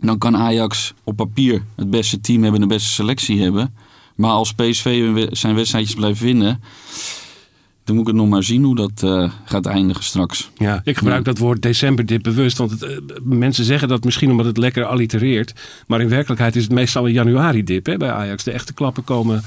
dan 0.01 0.19
kan 0.19 0.37
Ajax 0.37 0.93
op 1.05 1.17
papier 1.17 1.65
het 1.77 1.91
beste 1.91 2.21
team 2.21 2.43
hebben, 2.43 2.61
de 2.61 2.67
beste 2.67 2.89
selectie 2.89 3.43
hebben. 3.43 3.75
Maar 4.15 4.31
als 4.31 4.53
PSV 4.53 5.17
zijn 5.31 5.55
wedstrijdjes 5.55 5.95
blijft 5.95 6.21
winnen, 6.21 6.63
dan 7.85 7.95
moet 7.95 8.09
ik 8.09 8.13
het 8.13 8.23
nog 8.23 8.29
maar 8.29 8.43
zien 8.43 8.65
hoe 8.65 8.75
dat 8.75 9.03
eh, 9.03 9.31
gaat 9.45 9.67
eindigen 9.67 10.05
straks. 10.05 10.51
Ja, 10.57 10.81
ik 10.85 10.97
gebruik 10.99 11.25
dat 11.25 11.39
woord 11.39 11.63
decemberdip 11.63 12.23
bewust. 12.23 12.59
Want 12.59 12.71
het, 12.71 12.83
eh, 12.83 12.97
mensen 13.23 13.65
zeggen 13.65 13.89
dat 13.89 14.05
misschien 14.05 14.31
omdat 14.31 14.47
het 14.47 14.57
lekker 14.57 14.85
allitereert. 14.85 15.53
Maar 15.87 16.01
in 16.01 16.09
werkelijkheid 16.09 16.57
is 16.57 16.63
het 16.63 16.73
meestal 16.73 17.07
een 17.07 17.13
januari-dip 17.13 17.87
hè, 17.87 17.97
bij 17.97 18.11
Ajax. 18.11 18.45
De 18.45 18.51
echte 18.51 18.75
klappen 18.75 19.05
komen 19.05 19.45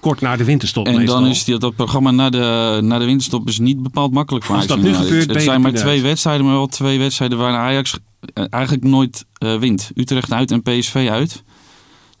kort 0.00 0.20
na 0.20 0.36
de 0.36 0.44
winterstop 0.44 0.86
En 0.86 0.96
meestal. 0.96 1.20
dan 1.20 1.30
is 1.30 1.44
die, 1.44 1.58
dat 1.58 1.76
programma 1.76 2.10
na 2.10 2.30
de, 2.30 2.78
na 2.82 2.98
de 2.98 3.04
winterstop 3.04 3.48
is 3.48 3.58
niet 3.58 3.82
bepaald 3.82 4.12
makkelijk 4.12 4.44
voor 4.44 4.56
Als 4.56 4.64
Ajax. 4.64 4.82
dat 4.82 4.92
nu 4.92 4.98
gebeurt, 4.98 5.30
het, 5.30 5.42
zijn 5.42 5.60
maar 5.60 5.72
twee 5.72 6.02
wedstrijden, 6.02 6.46
maar 6.46 6.54
wel 6.54 6.66
twee 6.66 6.98
wedstrijden 6.98 7.38
waar 7.38 7.56
Ajax 7.56 7.98
eh, 8.34 8.44
eigenlijk 8.50 8.84
nooit 8.84 9.24
eh, 9.32 9.58
wint. 9.58 9.90
Utrecht 9.94 10.32
uit 10.32 10.50
en 10.50 10.62
PSV 10.62 11.08
uit. 11.10 11.42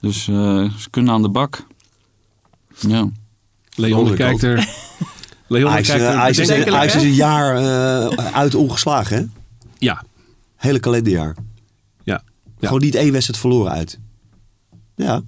Dus 0.00 0.28
eh, 0.28 0.34
ze 0.78 0.90
kunnen 0.90 1.12
aan 1.12 1.22
de 1.22 1.28
bak. 1.28 1.66
Ja. 2.78 3.08
Leon 3.74 4.14
kijkt 4.14 4.42
er... 4.42 4.68
Leon 5.48 5.70
Ajax, 5.70 5.88
kijkt 5.88 6.02
eh, 6.02 6.10
er 6.10 6.16
Ajax 6.16 6.38
is, 6.38 6.50
Ajax 6.50 6.94
een 6.94 7.12
jaar 7.12 7.56
eh, 7.56 8.34
uit 8.34 8.54
ongeslagen, 8.54 9.16
hè? 9.16 9.24
Ja, 9.78 10.04
Hele 10.56 10.78
kalenderjaar. 10.80 11.36
ja. 12.04 12.22
Ja. 12.58 12.66
Gewoon 12.66 12.82
niet 12.82 12.94
één 12.94 13.12
wedstrijd 13.12 13.40
verloren 13.40 13.72
uit. 13.72 13.98
Ja. 14.94 15.22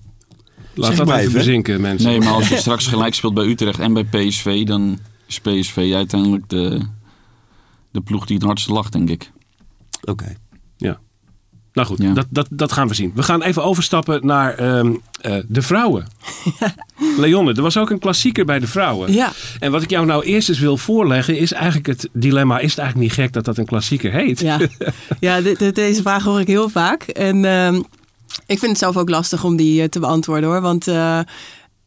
Laat 0.75 0.87
Zeg 0.89 0.97
dat 0.97 1.07
maar 1.07 1.19
even 1.19 1.33
bezinken, 1.33 1.81
mensen. 1.81 2.09
Nee, 2.09 2.19
maar 2.19 2.33
als 2.33 2.49
je 2.49 2.57
straks 2.57 2.87
gelijk 2.87 3.15
speelt 3.15 3.35
bij 3.35 3.47
Utrecht 3.47 3.79
en 3.79 3.93
bij 3.93 4.05
PSV, 4.05 4.65
dan 4.65 4.99
is 5.27 5.41
PSV 5.41 5.91
uiteindelijk 5.95 6.49
de, 6.49 6.87
de 7.91 8.01
ploeg 8.01 8.27
die 8.27 8.37
het 8.37 8.45
hardste 8.45 8.73
lacht, 8.73 8.93
denk 8.93 9.11
ik. 9.11 9.31
Oké. 10.05 10.37
Ja. 10.77 11.01
Nou 11.79 11.91
goed, 11.91 12.03
Ja. 12.03 12.13
dat, 12.13 12.27
dat, 12.31 12.47
dat 12.51 12.73
gaan 12.73 12.89
we 12.89 12.95
zien. 12.95 13.13
We 13.15 13.23
gaan 13.23 13.43
even 13.43 13.65
overstappen 13.65 14.27
naar 14.27 14.55
ehm, 14.55 14.95
eh, 15.21 15.37
de 15.49 15.63
vrouwen. 15.63 16.07
Leonne, 17.19 17.55
er 17.55 17.63
was 17.63 17.77
ook 17.77 17.91
een 17.91 17.99
klassieker 17.99 18.45
bij 18.45 18.59
de 18.59 18.67
vrouwen. 18.67 19.13
Ja. 19.13 19.33
En 19.59 19.71
wat 19.71 19.83
ik 19.83 19.91
jou 19.91 20.07
nou 20.07 20.25
eerst 20.25 20.49
eens 20.49 20.59
wil 20.59 20.77
voorleggen 20.77 21.39
is 21.39 21.53
eigenlijk 21.53 21.87
het 21.87 22.09
dilemma. 22.13 22.59
Is 22.59 22.71
het 22.71 22.79
eigenlijk 22.79 23.09
niet 23.09 23.19
gek 23.19 23.33
dat 23.33 23.45
dat 23.45 23.59
een 23.59 23.67
klassieker 23.67 24.13
heet? 24.13 24.41
Ja, 24.41 24.59
ja 25.21 25.41
deze 25.73 26.03
vraag 26.03 26.25
hoor 26.25 26.41
ik 26.41 26.47
heel 26.47 26.69
vaak. 26.69 27.03
En 27.03 27.45
ehm, 27.45 27.75
ik 28.47 28.59
vind 28.59 28.71
het 28.71 28.79
zelf 28.79 28.97
ook 28.97 29.09
lastig 29.09 29.45
om 29.45 29.57
die 29.57 29.83
eh, 29.83 29.89
te 29.89 30.01
beantwoorden 30.01 30.49
hoor. 30.49 30.61
Want 30.61 30.89
eh, 30.89 31.21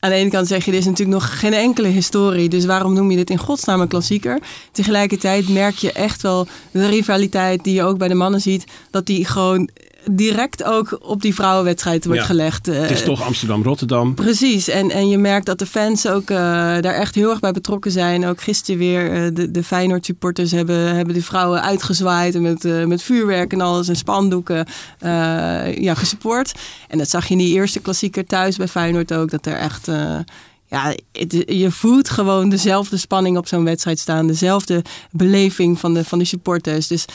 aan 0.01 0.09
de 0.09 0.15
ene 0.15 0.29
kant 0.29 0.47
zeg 0.47 0.65
je, 0.65 0.71
er 0.71 0.77
is 0.77 0.85
natuurlijk 0.85 1.19
nog 1.19 1.39
geen 1.39 1.53
enkele 1.53 1.87
historie. 1.87 2.49
Dus 2.49 2.65
waarom 2.65 2.93
noem 2.93 3.11
je 3.11 3.17
dit 3.17 3.29
in 3.29 3.37
godsnaam 3.37 3.81
een 3.81 3.87
klassieker? 3.87 4.39
Tegelijkertijd 4.71 5.49
merk 5.49 5.75
je 5.75 5.91
echt 5.91 6.21
wel 6.21 6.47
de 6.71 6.87
rivaliteit 6.87 7.63
die 7.63 7.73
je 7.73 7.83
ook 7.83 7.97
bij 7.97 8.07
de 8.07 8.13
mannen 8.13 8.41
ziet. 8.41 8.65
Dat 8.89 9.05
die 9.05 9.25
gewoon 9.25 9.69
direct 10.11 10.63
ook 10.63 10.97
op 11.01 11.21
die 11.21 11.33
vrouwenwedstrijd 11.35 12.05
wordt 12.05 12.19
Ja. 12.19 12.25
gelegd. 12.25 12.67
Eh, 12.67 12.79
Het 12.81 12.91
is 12.91 13.03
toch 13.03 13.21
Amsterdam-Rotterdam. 13.23 14.13
Precies, 14.15 14.67
en, 14.67 14.91
en 14.91 15.09
je 15.09 15.17
merkt 15.17 15.45
dat 15.45 15.59
de 15.59 15.65
fans 15.65 16.07
ook 16.07 16.29
eh, 16.29 16.37
daar 16.37 16.83
echt 16.83 17.15
heel 17.15 17.29
erg 17.29 17.39
bij 17.39 17.51
betrokken 17.51 17.91
zijn. 17.91 18.25
Ook 18.25 18.41
gisteren 18.41 18.79
weer, 18.79 19.11
eh, 19.11 19.29
de, 19.33 19.51
de 19.51 19.63
Feyenoord 19.63 20.05
supporters 20.05 20.51
hebben, 20.51 20.95
hebben 20.95 21.13
de 21.13 21.21
vrouwen 21.23 21.61
uitgezwaaid 21.61 22.35
en 22.35 22.41
met, 22.41 22.87
met 22.87 23.01
vuurwerk 23.03 23.53
en 23.53 23.61
alles 23.61 23.87
en 23.87 23.95
spandoeken 23.95 24.65
ja, 25.79 25.93
gesupport. 25.93 26.51
En 26.87 26.97
dat 26.97 27.09
zag 27.09 27.25
je 27.25 27.31
in 27.31 27.37
die 27.37 27.53
eerste 27.53 27.79
klassieker 27.79 28.25
thuis 28.25 28.57
bij 28.57 28.67
Feyenoord 28.67 29.13
ook, 29.13 29.29
dat 29.31 29.45
er 29.45 29.57
echt... 29.57 29.87
ja, 30.67 30.93
het- 31.11 31.43
je 31.47 31.71
voelt 31.71 32.09
gewoon 32.09 32.49
dezelfde 32.49 32.97
spanning 32.97 33.37
op 33.37 33.47
zo'n 33.47 33.63
wedstrijd 33.63 33.99
staan. 33.99 34.27
Dezelfde 34.27 34.81
beleving 35.11 35.79
van 35.79 35.93
de, 35.93 36.03
van 36.05 36.19
de 36.19 36.25
supporters. 36.25 36.87
Dus 36.87 37.05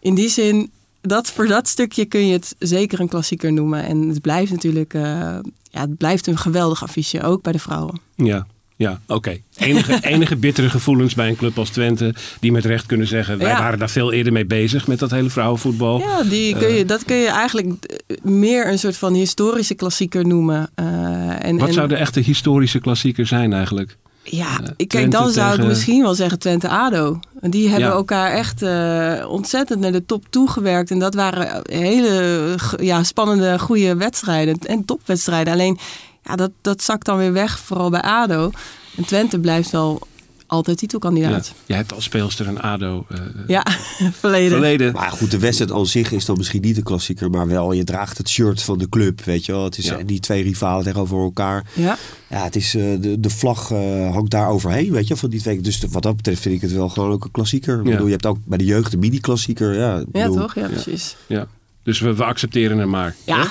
in 0.00 0.14
die 0.14 0.28
zin, 0.28 0.70
dat, 1.00 1.30
voor 1.30 1.46
dat 1.46 1.68
stukje 1.68 2.04
kun 2.04 2.26
je 2.26 2.32
het 2.32 2.54
zeker 2.58 3.00
een 3.00 3.08
klassieker 3.08 3.52
noemen. 3.52 3.84
En 3.84 4.08
het 4.08 4.20
blijft 4.20 4.50
natuurlijk 4.52 4.94
eh, 4.94 5.02
ja, 5.70 5.80
het 5.80 5.96
blijft 5.96 6.26
een 6.26 6.38
geweldig 6.38 6.82
affiche, 6.82 7.22
ook 7.22 7.42
bij 7.42 7.52
de 7.52 7.58
vrouwen. 7.58 8.00
Ja. 8.16 8.46
Ja, 8.76 9.00
oké. 9.06 9.38
Enige, 9.56 9.98
enige 10.14 10.36
bittere 10.36 10.70
gevoelens 10.70 11.14
bij 11.14 11.28
een 11.28 11.36
club 11.36 11.58
als 11.58 11.70
Twente. 11.70 12.14
Die 12.40 12.52
met 12.52 12.64
recht 12.64 12.86
kunnen 12.86 13.06
zeggen. 13.06 13.38
Wij 13.38 13.48
Ja. 13.48 13.58
waren 13.58 13.78
daar 13.78 13.90
veel 13.90 14.12
eerder 14.12 14.32
mee 14.32 14.44
bezig 14.46 14.86
met 14.86 14.98
dat 14.98 15.10
hele 15.10 15.30
vrouwenvoetbal. 15.30 15.98
Ja, 15.98 16.22
die 16.22 16.56
kun 16.56 16.72
je, 16.72 16.84
dat 16.84 17.04
kun 17.04 17.16
je 17.16 17.28
eigenlijk 17.28 17.84
eh, 17.84 18.16
meer 18.22 18.68
een 18.68 18.78
soort 18.78 18.96
van 18.96 19.14
historische 19.14 19.74
klassieker 19.74 20.26
noemen. 20.26 20.70
Eh, 20.74 20.84
en, 21.44 21.58
Wat 21.58 21.68
en- 21.68 21.74
zou 21.74 21.88
de 21.88 21.96
echte 21.96 22.20
historische 22.20 22.78
klassieker 22.78 23.26
zijn 23.26 23.52
eigenlijk? 23.52 23.96
Ja, 24.22 24.48
ik 24.58 24.60
Twente 24.60 24.86
kijk, 24.86 25.10
dan 25.10 25.30
zou 25.30 25.54
ik 25.60 25.66
misschien 25.66 26.02
wel 26.02 26.14
zeggen 26.14 26.38
Twente-ADO. 26.38 27.20
Want 27.40 27.52
Die 27.52 27.68
hebben 27.68 27.88
Ja. 27.88 27.94
elkaar 27.94 28.30
echt 28.32 28.62
eh, 28.62 29.30
ontzettend 29.30 29.80
naar 29.80 29.92
de 29.92 30.06
top 30.06 30.24
toegewerkt. 30.30 30.90
En 30.90 30.98
dat 30.98 31.14
waren 31.14 31.62
hele 31.64 32.54
ja, 32.80 33.02
spannende, 33.02 33.58
goede 33.58 33.96
wedstrijden. 33.96 34.58
En 34.58 34.84
topwedstrijden. 34.84 35.52
Alleen, 35.52 35.78
ja, 36.24 36.36
dat, 36.36 36.50
dat 36.60 36.82
zakt 36.82 37.06
dan 37.06 37.16
weer 37.18 37.32
weg, 37.32 37.58
vooral 37.58 37.90
bij 37.90 38.02
ADO. 38.02 38.50
En 38.96 39.04
Twente 39.04 39.38
blijft 39.38 39.70
wel 39.70 40.00
altijd 40.50 40.78
titelkandidaat. 40.78 41.46
Ja. 41.46 41.52
Jij 41.66 41.76
hebt 41.76 41.92
als 41.94 42.04
speelster 42.04 42.48
een 42.48 42.60
ADO 42.60 43.04
eh, 43.08 43.18
Ja, 43.46 43.66
verleden. 44.20 44.50
verleden. 44.50 44.92
Maar 44.92 45.10
goed, 45.10 45.30
de 45.30 45.38
wedstrijd 45.38 45.72
aan 45.72 45.86
zich 45.86 46.12
is 46.12 46.24
dan 46.24 46.36
misschien 46.36 46.60
niet 46.62 46.76
een 46.76 46.82
klassieker, 46.82 47.30
maar 47.30 47.46
wel, 47.48 47.72
je 47.72 47.84
draagt 47.84 48.18
het 48.18 48.28
shirt 48.28 48.62
van 48.62 48.78
de 48.78 48.88
club, 48.88 49.24
weet 49.24 49.46
je 49.46 49.52
wel. 49.52 49.64
Het 49.64 49.78
is 49.78 49.84
Ja. 49.86 49.98
die 50.06 50.20
twee 50.20 50.42
rivalen 50.42 50.84
tegenover 50.84 51.18
elkaar. 51.18 51.64
Ja. 51.74 51.96
Ja, 52.28 52.44
het 52.44 52.56
is, 52.56 52.74
eh, 52.74 52.82
de, 53.00 53.20
de 53.20 53.30
vlag 53.30 53.70
eh, 53.70 54.12
hangt 54.12 54.30
daar 54.30 54.48
overheen, 54.48 54.90
weet 54.92 55.06
je, 55.08 55.16
van 55.16 55.30
die 55.30 55.40
twee. 55.40 55.60
Dus 55.60 55.82
wat 55.90 56.02
dat 56.02 56.16
betreft 56.16 56.40
vind 56.40 56.54
ik 56.54 56.60
het 56.60 56.72
wel 56.72 56.88
gewoon 56.88 57.10
ook 57.12 57.24
een 57.24 57.30
klassieker. 57.30 57.78
Ik 57.78 57.84
bedoel, 57.84 58.06
je 58.06 58.12
hebt 58.12 58.26
ook 58.26 58.38
bij 58.44 58.58
de 58.58 58.64
jeugd 58.64 58.90
de 58.90 58.96
mini-klassieker. 58.96 59.74
Ja, 59.74 60.04
ja, 60.12 60.28
toch? 60.28 60.54
Ja, 60.54 60.66
precies. 60.68 61.16
Ja. 61.26 61.46
Dus 61.82 62.00
we, 62.00 62.14
we 62.14 62.24
accepteren 62.24 62.78
hem 62.78 62.88
maar. 62.88 63.14
Ja. 63.24 63.46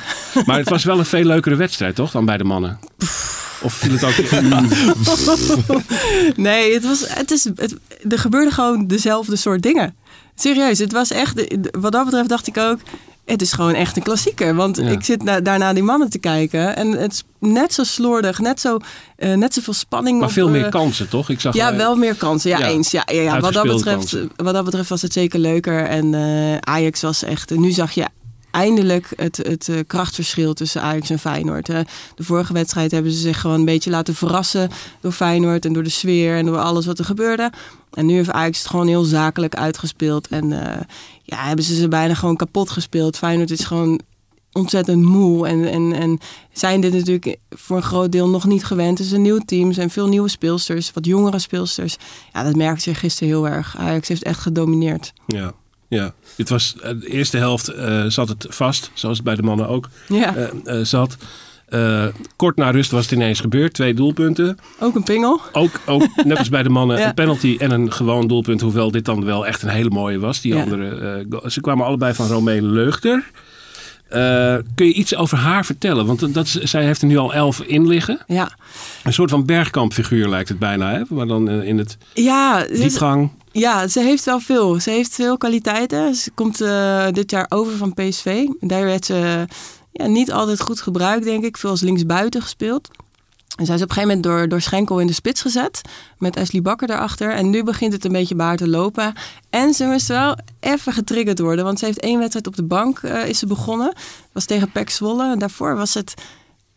Maar 0.46 0.58
het 0.58 0.70
was 0.70 0.84
wel 0.84 1.00
een 1.00 1.06
veel 1.06 1.24
leukere 1.24 1.56
wedstrijd, 1.56 1.96
toch? 1.96 2.12
Dan 2.12 2.26
bij 2.26 2.38
de 2.38 2.44
mannen. 2.44 2.80
Of 3.62 3.74
viel 3.74 3.92
het 3.92 4.04
ook... 4.04 4.14
Nee, 6.36 6.74
het 6.74 6.84
was, 6.86 7.04
het 7.08 7.32
is, 7.32 7.44
het, 7.56 7.76
er 8.10 8.20
gebeurden 8.20 8.54
gewoon 8.54 8.88
dezelfde 8.88 9.36
soort 9.36 9.62
dingen. 9.62 9.96
Serieus, 10.36 10.80
het 10.80 10.92
was 10.92 11.12
echt, 11.12 11.58
wat 11.80 11.92
dat 11.92 12.06
betreft 12.06 12.30
dacht 12.30 12.48
ik 12.48 12.58
ook, 12.58 12.80
het 13.26 13.42
is 13.42 13.52
gewoon 13.54 13.74
echt 13.74 13.98
een 13.98 14.04
klassieker. 14.04 14.56
Want 14.56 14.78
Ja. 14.78 14.90
ik 14.90 15.04
zit 15.04 15.24
na, 15.24 15.40
daarna 15.40 15.74
die 15.74 15.84
mannen 15.84 16.10
te 16.10 16.20
kijken 16.20 16.76
en 16.76 16.92
het 16.92 17.12
is 17.12 17.24
net 17.40 17.74
zo 17.74 17.84
slordig, 17.84 18.40
net, 18.40 18.60
zo, 18.60 18.78
eh, 19.16 19.34
net 19.34 19.54
zoveel 19.54 19.74
spanning. 19.74 20.18
Maar 20.20 20.28
op, 20.28 20.34
veel 20.34 20.46
eh, 20.46 20.52
meer 20.52 20.70
kansen, 20.70 21.10
toch? 21.10 21.30
Ik 21.30 21.40
zag 21.40 21.54
Ja, 21.56 21.72
eh, 21.72 21.78
wel 21.78 21.96
meer 21.96 22.16
kansen. 22.16 22.50
Ja, 22.50 22.60
ja, 22.60 22.68
eens. 22.68 22.92
Ja, 22.92 23.04
ja, 23.12 23.22
ja. 23.22 23.40
Wat, 23.40 23.54
dat 23.54 23.64
betreft, 23.64 23.84
kansen. 23.84 24.32
wat 24.36 24.54
dat 24.54 24.64
betreft 24.66 24.90
was 24.90 25.02
het 25.02 25.14
zeker 25.14 25.40
leuker. 25.40 25.86
En 25.86 26.14
eh, 26.14 26.58
Ajax 26.58 27.02
was 27.02 27.24
echt... 27.24 27.50
Nu 27.56 27.72
zag 27.72 27.92
je 27.92 28.06
eindelijk 28.52 29.14
het, 29.16 29.38
het 29.38 29.70
eh, 29.70 29.80
krachtverschil 29.88 30.54
tussen 30.54 30.82
Ajax 30.82 31.10
en 31.10 31.20
Feyenoord. 31.20 31.66
De 31.66 31.86
vorige 32.18 32.54
wedstrijd 32.54 32.92
hebben 32.92 33.12
ze 33.12 33.18
zich 33.18 33.42
gewoon 33.42 33.60
een 33.60 33.66
beetje 33.66 33.90
laten 33.90 34.16
verrassen... 34.16 34.70
door 35.02 35.12
Feyenoord 35.12 35.66
en 35.66 35.74
door 35.74 35.84
de 35.84 35.90
sfeer 35.90 36.38
en 36.38 36.46
door 36.46 36.58
alles 36.58 36.86
wat 36.86 37.00
er 37.00 37.06
gebeurde. 37.06 37.52
En 37.94 38.06
nu 38.06 38.16
heeft 38.16 38.32
Ajax 38.32 38.58
het 38.60 38.68
gewoon 38.68 38.88
heel 38.88 39.04
zakelijk 39.04 39.56
uitgespeeld. 39.56 40.28
En 40.28 40.66
eh, 40.66 40.82
ja, 41.24 41.38
hebben 41.48 41.66
ze 41.66 41.76
ze 41.76 41.88
bijna 41.88 42.14
gewoon 42.14 42.36
kapot 42.36 42.70
gespeeld. 42.70 43.18
Feyenoord 43.18 43.52
is 43.52 43.66
gewoon 43.66 44.02
ontzettend 44.52 45.04
moe. 45.04 45.48
En, 45.48 45.72
en, 45.72 45.94
en 45.94 46.20
zijn 46.52 46.82
dit 46.82 46.94
natuurlijk 46.94 47.38
voor 47.50 47.78
een 47.78 47.84
groot 47.84 48.12
deel 48.12 48.30
nog 48.30 48.46
niet 48.46 48.66
gewend. 48.66 48.98
Het 48.98 49.08
is 49.08 49.14
een 49.14 49.22
nieuw 49.22 49.40
team, 49.46 49.72
zijn 49.72 49.90
veel 49.90 50.08
nieuwe 50.08 50.30
speelsters, 50.30 50.94
wat 50.94 51.06
jongere 51.06 51.40
speelsters. 51.40 51.98
Ja, 52.34 52.44
dat 52.44 52.56
merkte 52.56 52.82
zich 52.82 53.00
gisteren 53.00 53.28
heel 53.28 53.48
erg. 53.48 53.78
Ajax 53.78 54.08
heeft 54.08 54.24
echt 54.24 54.40
gedomineerd. 54.40 55.14
Ja, 55.28 55.54
ja. 55.90 56.14
Het 56.36 56.50
was, 56.50 56.76
eh, 56.82 56.92
de 57.00 57.08
eerste 57.08 57.38
helft 57.38 57.68
eh, 57.68 58.06
zat 58.08 58.30
het 58.30 58.46
vast, 58.50 58.92
zoals 58.94 59.16
het 59.18 59.26
bij 59.26 59.36
de 59.36 59.44
mannen 59.44 59.68
ook 59.68 59.90
Ja, 60.08 60.36
eh, 60.66 60.80
zat. 60.84 61.18
Kort 62.36 62.56
na 62.56 62.70
rust 62.72 62.92
was 62.92 63.04
het 63.04 63.12
ineens 63.12 63.40
gebeurd. 63.40 63.74
Twee 63.74 63.94
doelpunten. 63.94 64.58
ook 64.80 64.96
een 64.96 65.04
pingel. 65.04 65.42
Ook, 65.52 65.72
ook 65.86 66.08
net 66.26 66.38
als 66.38 66.50
bij 66.50 66.64
de 66.64 66.70
mannen 66.70 66.98
Ja. 67.00 67.08
een 67.08 67.14
penalty 67.14 67.56
en 67.60 67.72
een 67.72 67.92
gewoon 67.92 68.28
doelpunt. 68.28 68.62
Hoewel 68.62 68.92
dit 68.92 69.06
dan 69.06 69.26
wel 69.26 69.48
echt 69.48 69.62
een 69.62 69.70
hele 69.70 69.90
mooie 69.90 70.20
was. 70.20 70.42
Die 70.42 70.54
Ja. 70.56 70.62
andere, 70.62 71.26
ze 71.48 71.62
kwamen 71.62 71.86
allebei 71.86 72.14
van 72.14 72.28
Romee 72.28 72.62
Leugter. 72.62 73.32
Kun 74.76 74.86
je 74.86 74.94
iets 74.94 75.16
over 75.16 75.38
haar 75.38 75.66
vertellen? 75.66 76.06
Want 76.06 76.34
dat 76.34 76.48
zij 76.64 76.86
heeft 76.86 77.02
er 77.02 77.08
nu 77.08 77.18
al 77.18 77.34
elf 77.34 77.60
in 77.62 77.88
liggen. 77.88 78.20
Ja, 78.28 78.52
Een 79.04 79.14
soort 79.14 79.30
van 79.30 79.46
bergkampfiguur 79.46 80.30
lijkt 80.30 80.50
het 80.50 80.60
bijna. 80.60 80.92
Hè? 80.92 81.02
Maar 81.10 81.28
dan 81.28 81.50
in 81.50 81.78
het 81.78 81.98
ja, 82.14 82.66
diepgang. 82.66 83.32
Ja, 83.52 83.88
ze 83.88 84.00
heeft 84.00 84.26
wel 84.26 84.40
veel. 84.40 84.80
Ze 84.80 84.90
heeft 84.90 85.16
veel 85.16 85.38
kwaliteiten. 85.38 86.16
Ze 86.16 86.32
komt 86.32 86.62
eh, 86.62 87.08
dit 87.12 87.32
jaar 87.32 87.46
over 87.50 87.78
van 87.78 87.94
PSV. 87.94 88.48
Daar 88.60 88.86
werd 88.86 89.06
ze 89.06 89.48
ja, 89.92 90.08
niet 90.08 90.32
altijd 90.32 90.62
goed 90.62 90.82
gebruikt, 90.82 91.24
denk 91.24 91.44
ik. 91.44 91.58
Veel 91.58 91.70
als 91.70 91.82
linksbuiten 91.82 92.42
gespeeld. 92.42 92.90
En 93.58 93.66
zij 93.66 93.76
is 93.76 93.82
op 93.82 93.90
een 93.90 93.96
gegeven 93.96 94.18
moment 94.18 94.24
door, 94.24 94.48
door 94.50 94.62
Schenkel 94.62 95.00
in 95.00 95.08
de 95.08 95.14
spits 95.14 95.42
gezet. 95.42 95.82
Met 96.18 96.38
Ashley 96.38 96.62
Bakker 96.62 96.88
daarachter. 96.88 97.32
En 97.32 97.50
nu 97.50 97.64
begint 97.64 97.94
het 97.94 98.06
een 98.06 98.12
beetje 98.12 98.36
bij 98.36 98.46
haar 98.46 98.58
te 98.58 98.68
lopen. 98.68 99.14
En 99.50 99.74
ze 99.74 99.86
moest 99.86 100.08
wel 100.08 100.38
even 100.60 100.94
getriggerd 100.94 101.40
worden. 101.40 101.66
Want 101.66 101.80
ze 101.80 101.86
heeft 101.86 102.00
één 102.00 102.20
wedstrijd 102.20 102.48
op 102.48 102.56
de 102.56 102.64
bank 102.64 103.00
eh, 103.00 103.28
is 103.28 103.40
ze 103.40 103.48
begonnen. 103.48 103.88
Dat 103.88 104.04
was 104.32 104.46
tegen 104.46 104.72
PEC 104.72 104.90
Zwolle. 104.90 105.38
Daarvoor 105.38 105.76
was 105.76 105.94
het 105.94 106.14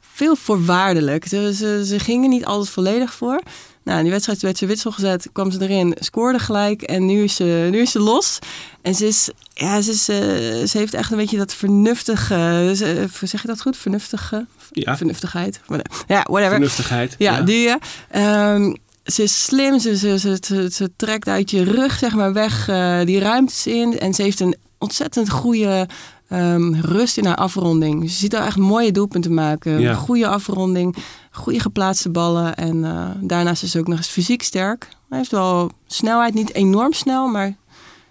veel 0.01 0.37
voorwaardelijk. 0.37 1.27
Ze, 1.27 1.55
ze, 1.55 1.87
ze 1.87 1.99
gingen 1.99 2.31
niet 2.31 2.45
altijd 2.45 2.71
volledig 2.71 3.15
voor. 3.15 3.43
Nou, 3.85 3.97
in 3.97 4.03
die 4.03 4.13
wedstrijd 4.13 4.43
werd 4.43 4.59
ze 4.59 4.67
witsel 4.67 4.91
gezet, 4.93 5.29
kwam 5.33 5.51
ze 5.51 5.61
erin, 5.63 5.97
scoorde 6.01 6.39
gelijk 6.39 6.83
en 6.83 7.07
nu 7.07 7.23
is 7.23 7.35
ze, 7.35 7.69
nu 7.71 7.81
is 7.81 7.91
ze 7.91 7.99
los. 7.99 8.39
En 8.83 8.95
ze, 8.95 9.07
is, 9.07 9.31
ja, 9.55 9.81
ze, 9.81 9.91
is, 9.91 10.09
eh, 10.09 10.19
ze 10.67 10.79
heeft 10.79 10.95
echt 10.95 11.11
een 11.11 11.17
beetje 11.17 11.37
dat 11.37 11.55
vernuftige, 11.55 12.73
ze- 12.77 13.07
zeg 13.23 13.43
je 13.43 13.49
dat 13.49 13.61
goed? 13.61 13.77
Vernuftige? 13.77 14.47
Ja. 14.71 14.97
Vernuftigheid? 14.97 15.61
Ja, 16.07 16.23
whatever. 16.23 16.51
Vernuftigheid. 16.51 17.15
Ja, 17.19 17.41
die. 17.41 17.59
ja. 17.59 17.79
Ehm, 18.11 18.75
ze 19.05 19.23
is 19.23 19.45
slim, 19.45 19.79
ze, 19.79 19.97
ze, 19.97 20.39
ze, 20.73 20.91
trekt 20.97 21.29
uit 21.29 21.51
je 21.51 21.65
rug 21.65 21.99
zeg 21.99 22.15
maar, 22.15 22.33
weg 22.33 22.69
eh, 22.69 23.01
die 23.05 23.19
ruimtes 23.19 23.67
in. 23.67 23.99
En 23.99 24.15
ze 24.15 24.23
heeft 24.23 24.41
een 24.41 24.57
ontzettend 24.79 25.31
goede 25.31 25.89
ehm, 26.29 26.75
rust 26.75 27.17
in 27.17 27.25
haar 27.27 27.37
afronding. 27.37 28.11
Ze 28.11 28.17
ziet 28.17 28.35
er 28.35 28.41
echt 28.45 28.57
mooie 28.57 28.93
doelpunten 28.93 29.35
maken. 29.35 29.81
Ja. 29.81 29.95
Goede 29.95 30.27
afronding, 30.29 30.97
goede 31.33 31.61
geplaatste 31.61 32.09
ballen. 32.09 32.55
En 32.55 32.85
eh, 32.85 33.09
daarnaast 33.21 33.63
is 33.63 33.71
ze 33.71 33.79
ook 33.79 33.89
nog 33.89 33.99
eens 33.99 34.09
fysiek 34.09 34.43
sterk. 34.43 34.89
Hij 35.09 35.19
heeft 35.19 35.31
wel 35.31 35.71
snelheid, 35.87 36.35
niet 36.35 36.55
enorm 36.55 36.93
snel, 36.93 37.29
maar 37.29 37.57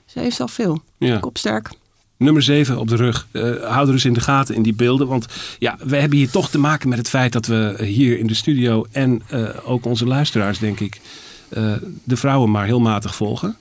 ze 0.05 0.19
heeft 0.19 0.37
wel 0.37 0.47
veel. 0.47 0.81
Ja. 0.97 1.19
Kopsterk. 1.19 1.69
Nummer 2.17 2.43
7 2.43 2.77
op 2.77 2.87
de 2.87 2.95
rug. 2.95 3.27
Eh 3.31 3.41
hou 3.41 3.87
er 3.87 3.91
dus 3.91 4.05
in 4.05 4.13
de 4.13 4.19
gaten 4.19 4.55
in 4.55 4.63
die 4.63 4.73
beelden. 4.73 5.07
Want 5.07 5.25
ja, 5.59 5.77
we 5.83 5.95
hebben 5.95 6.17
hier 6.17 6.29
toch 6.29 6.49
te 6.49 6.59
maken 6.59 6.89
met 6.89 6.97
het 6.97 7.09
feit 7.09 7.33
dat 7.33 7.45
we 7.45 7.75
hier 7.79 8.19
in 8.19 8.27
de 8.27 8.33
studio 8.33 8.85
en 8.91 9.21
eh, 9.27 9.49
ook 9.65 9.85
onze 9.85 10.05
luisteraars, 10.05 10.59
denk 10.59 10.79
ik, 10.79 11.01
eh, 11.49 11.73
de 12.03 12.17
vrouwen 12.17 12.51
maar 12.51 12.65
heel 12.65 12.79
matig 12.79 13.15
volgen. 13.15 13.55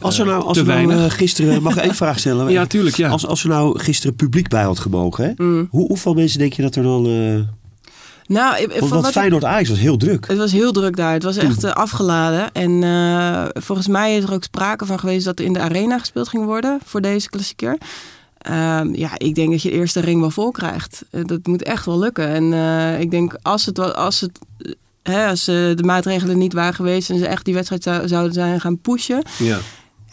Als 0.00 0.18
er 0.18 0.26
nou, 0.26 0.44
als 0.44 0.58
er 0.58 0.64
nou 0.64 1.10
gisteren, 1.10 1.62
mag 1.62 1.76
ik 1.76 1.82
één 1.82 1.94
vraag 1.94 2.18
stellen? 2.18 2.50
Ja, 2.52 2.66
tuurlijk, 2.66 2.96
ja. 2.96 3.08
Als, 3.08 3.26
als 3.26 3.42
er 3.42 3.48
nou 3.48 3.78
gisteren 3.78 4.16
publiek 4.16 4.48
bij 4.48 4.62
had 4.62 4.78
gemogen, 4.78 5.24
hè? 5.24 5.44
Mm. 5.44 5.68
Hoe, 5.70 5.86
hoeveel 5.86 6.14
mensen 6.14 6.38
denk 6.38 6.52
je 6.52 6.62
dat 6.62 6.76
er 6.76 6.82
dan... 6.82 7.06
eh 8.26 8.34
Nou, 8.36 8.56
ik- 8.62 8.68
want 8.80 8.90
wat 9.02 9.12
Feyenoord 9.12 9.44
Ajax 9.44 9.68
was 9.68 9.78
heel 9.78 9.96
druk. 9.96 10.26
Het 10.28 10.36
was 10.38 10.52
heel 10.52 10.72
druk 10.72 10.96
daar. 10.96 11.12
Het 11.12 11.22
was 11.22 11.36
echt 11.36 11.64
eh, 11.64 11.72
afgeladen. 11.72 12.52
En 12.52 12.82
eh, 12.82 13.44
volgens 13.52 13.86
mij 13.88 14.16
is 14.16 14.24
er 14.24 14.32
ook 14.32 14.44
sprake 14.44 14.86
van 14.86 14.98
geweest 14.98 15.24
dat 15.24 15.38
er 15.38 15.44
in 15.44 15.52
de 15.52 15.60
arena 15.60 15.98
gespeeld 15.98 16.28
ging 16.28 16.44
worden 16.44 16.78
voor 16.84 17.00
deze 17.00 17.28
klassieker. 17.28 17.78
Ehm, 18.38 18.94
ja, 18.94 19.10
ik 19.18 19.34
denk 19.34 19.50
dat 19.50 19.62
je 19.62 19.70
de 19.70 19.74
eerste 19.76 20.00
ring 20.00 20.20
wel 20.20 20.30
vol 20.30 20.50
krijgt. 20.50 21.02
Eh, 21.10 21.20
dat 21.24 21.46
moet 21.46 21.62
echt 21.62 21.86
wel 21.86 21.98
lukken. 21.98 22.28
En 22.28 22.52
eh, 22.52 23.00
ik 23.00 23.10
denk 23.10 23.36
als 23.42 23.66
het, 23.66 23.94
als 23.94 24.20
het 24.20 24.38
eh, 24.58 24.72
hè, 25.02 25.26
als 25.28 25.48
eh, 25.48 25.54
de 25.54 25.82
maatregelen 25.84 26.38
niet 26.38 26.52
waren 26.52 26.74
geweest 26.74 27.10
en 27.10 27.18
ze 27.18 27.26
echt 27.26 27.44
die 27.44 27.54
wedstrijd 27.54 27.82
zou- 27.82 28.08
zouden 28.08 28.32
zijn 28.32 28.60
gaan 28.60 28.78
pushen, 28.78 29.22
ja. 29.38 29.58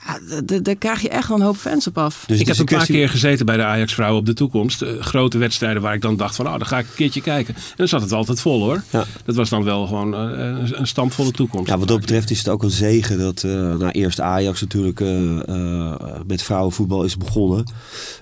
Ja, 0.06 0.42
daar 0.62 0.76
krijg 0.76 1.02
je 1.02 1.10
echt 1.10 1.28
wel 1.28 1.38
een 1.38 1.44
hoop 1.44 1.56
fans 1.56 1.88
op 1.88 1.98
af. 1.98 2.24
Dus 2.28 2.40
ik 2.40 2.48
heb 2.48 2.58
een 2.58 2.66
paar 2.66 2.76
kwestie- 2.76 2.96
keer 2.96 3.10
gezeten 3.10 3.46
bij 3.46 3.58
de 3.58 3.64
Ajax-vrouwen 3.64 4.20
op 4.20 4.26
de 4.26 4.34
toekomst. 4.34 4.82
Eh, 4.82 5.00
grote 5.00 5.38
wedstrijden 5.38 5.82
waar 5.82 5.94
ik 5.94 6.02
dan 6.02 6.18
dacht 6.18 6.36
van, 6.36 6.46
oh, 6.46 6.52
dan 6.52 6.66
ga 6.66 6.78
ik 6.80 6.86
een 6.86 6.96
keertje 6.96 7.22
kijken. 7.22 7.56
En 7.56 7.62
dan 7.76 7.88
zat 7.88 8.02
het 8.02 8.12
altijd 8.12 8.40
vol 8.42 8.62
hoor. 8.64 8.84
Ja. 8.90 9.06
Dat 9.26 9.36
was 9.36 9.50
dan 9.50 9.64
wel 9.64 9.88
gewoon 9.88 10.14
eh, 10.16 10.20
een, 10.22 10.80
een 10.80 10.88
stampvolle 10.88 11.32
toekomst. 11.32 11.70
Ja, 11.70 11.78
wat 11.78 11.88
dat 11.88 12.00
betreft 12.00 12.32
is 12.32 12.38
het 12.38 12.50
ook 12.50 12.64
een 12.64 12.70
zegen 12.72 13.20
dat 13.20 13.44
eh 13.44 13.52
nou, 13.52 13.90
eerst 13.90 14.20
Ajax 14.20 14.62
natuurlijk 14.62 15.00
eh, 15.02 15.40
eh, 15.50 15.94
met 16.28 16.42
vrouwenvoetbal 16.44 17.04
is 17.04 17.18
begonnen. 17.18 17.64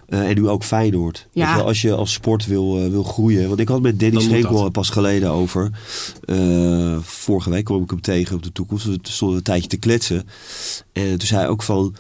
Eh, 0.10 0.30
en 0.30 0.36
nu 0.36 0.48
ook 0.48 0.64
Feyenoord. 0.64 1.28
Ja. 1.32 1.42
Weet 1.42 1.50
je 1.52 1.58
wel, 1.58 1.68
als 1.68 1.82
je 1.82 1.94
als 1.96 2.14
sport 2.14 2.46
wil, 2.46 2.84
eh, 2.84 2.90
wil 2.90 3.04
groeien. 3.04 3.48
Want 3.48 3.60
ik 3.60 3.68
had 3.68 3.82
met 3.82 4.00
Danny 4.00 4.22
Schenkel 4.22 4.70
pas 4.70 4.90
geleden 4.90 5.30
over. 5.32 5.72
Eh, 6.26 6.98
vorige 7.02 7.50
week 7.50 7.66
kwam 7.66 7.84
ik 7.84 7.90
hem 7.90 8.02
tegen 8.02 8.36
op 8.36 8.44
de 8.44 8.52
toekomst. 8.52 8.86
We 8.86 8.98
stonden 9.02 9.38
een 9.38 9.44
tijdje 9.44 9.70
te 9.70 9.78
kletsen. 9.78 10.28
En 10.92 11.18
toen 11.18 11.28
zei 11.28 11.40
hij 11.40 11.50
ook 11.50 11.64
van... 11.64 11.96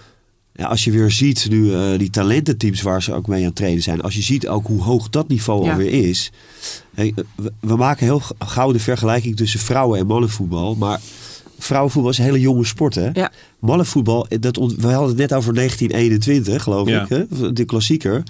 Ja, 0.54 0.66
als 0.66 0.84
je 0.84 0.92
weer 0.92 1.12
ziet 1.12 1.50
nu 1.50 1.74
eh, 1.74 1.98
die 1.98 2.10
talententeams 2.10 2.82
waar 2.82 3.04
ze 3.04 3.14
ook 3.14 3.28
mee 3.28 3.40
aan 3.40 3.46
het 3.46 3.56
trainen 3.56 3.84
zijn. 3.84 4.02
Als 4.02 4.16
je 4.16 4.22
ziet 4.22 4.48
ook 4.48 4.68
hoe 4.68 4.82
hoog 4.82 5.10
dat 5.10 5.28
niveau 5.28 5.64
Ja. 5.66 5.72
alweer 5.72 6.08
is. 6.10 6.32
Hey, 6.94 7.14
we, 7.36 7.52
we 7.60 7.76
maken 7.76 8.06
heel 8.06 8.22
gauw 8.40 8.72
de 8.72 8.80
vergelijking 8.80 9.36
tussen 9.36 9.60
vrouwen 9.60 10.00
en 10.00 10.08
mannenvoetbal. 10.08 10.76
Maar 10.76 11.00
vrouwenvoetbal 11.60 12.12
is 12.12 12.18
een 12.18 12.24
hele 12.24 12.40
jonge 12.40 12.66
sport 12.66 12.96
hè. 12.96 13.10
Ja. 13.14 13.32
Mannenvoetbal, 13.60 14.28
dat, 14.40 14.56
we 14.56 14.88
hadden 14.88 15.08
het 15.10 15.18
net 15.18 15.34
over 15.34 15.54
1921 15.54 16.64
geloof 16.64 16.88
Ja. 16.90 17.02
ik. 17.04 17.10
Hè? 17.10 17.54
De 17.54 17.66
klassieker. 17.66 18.24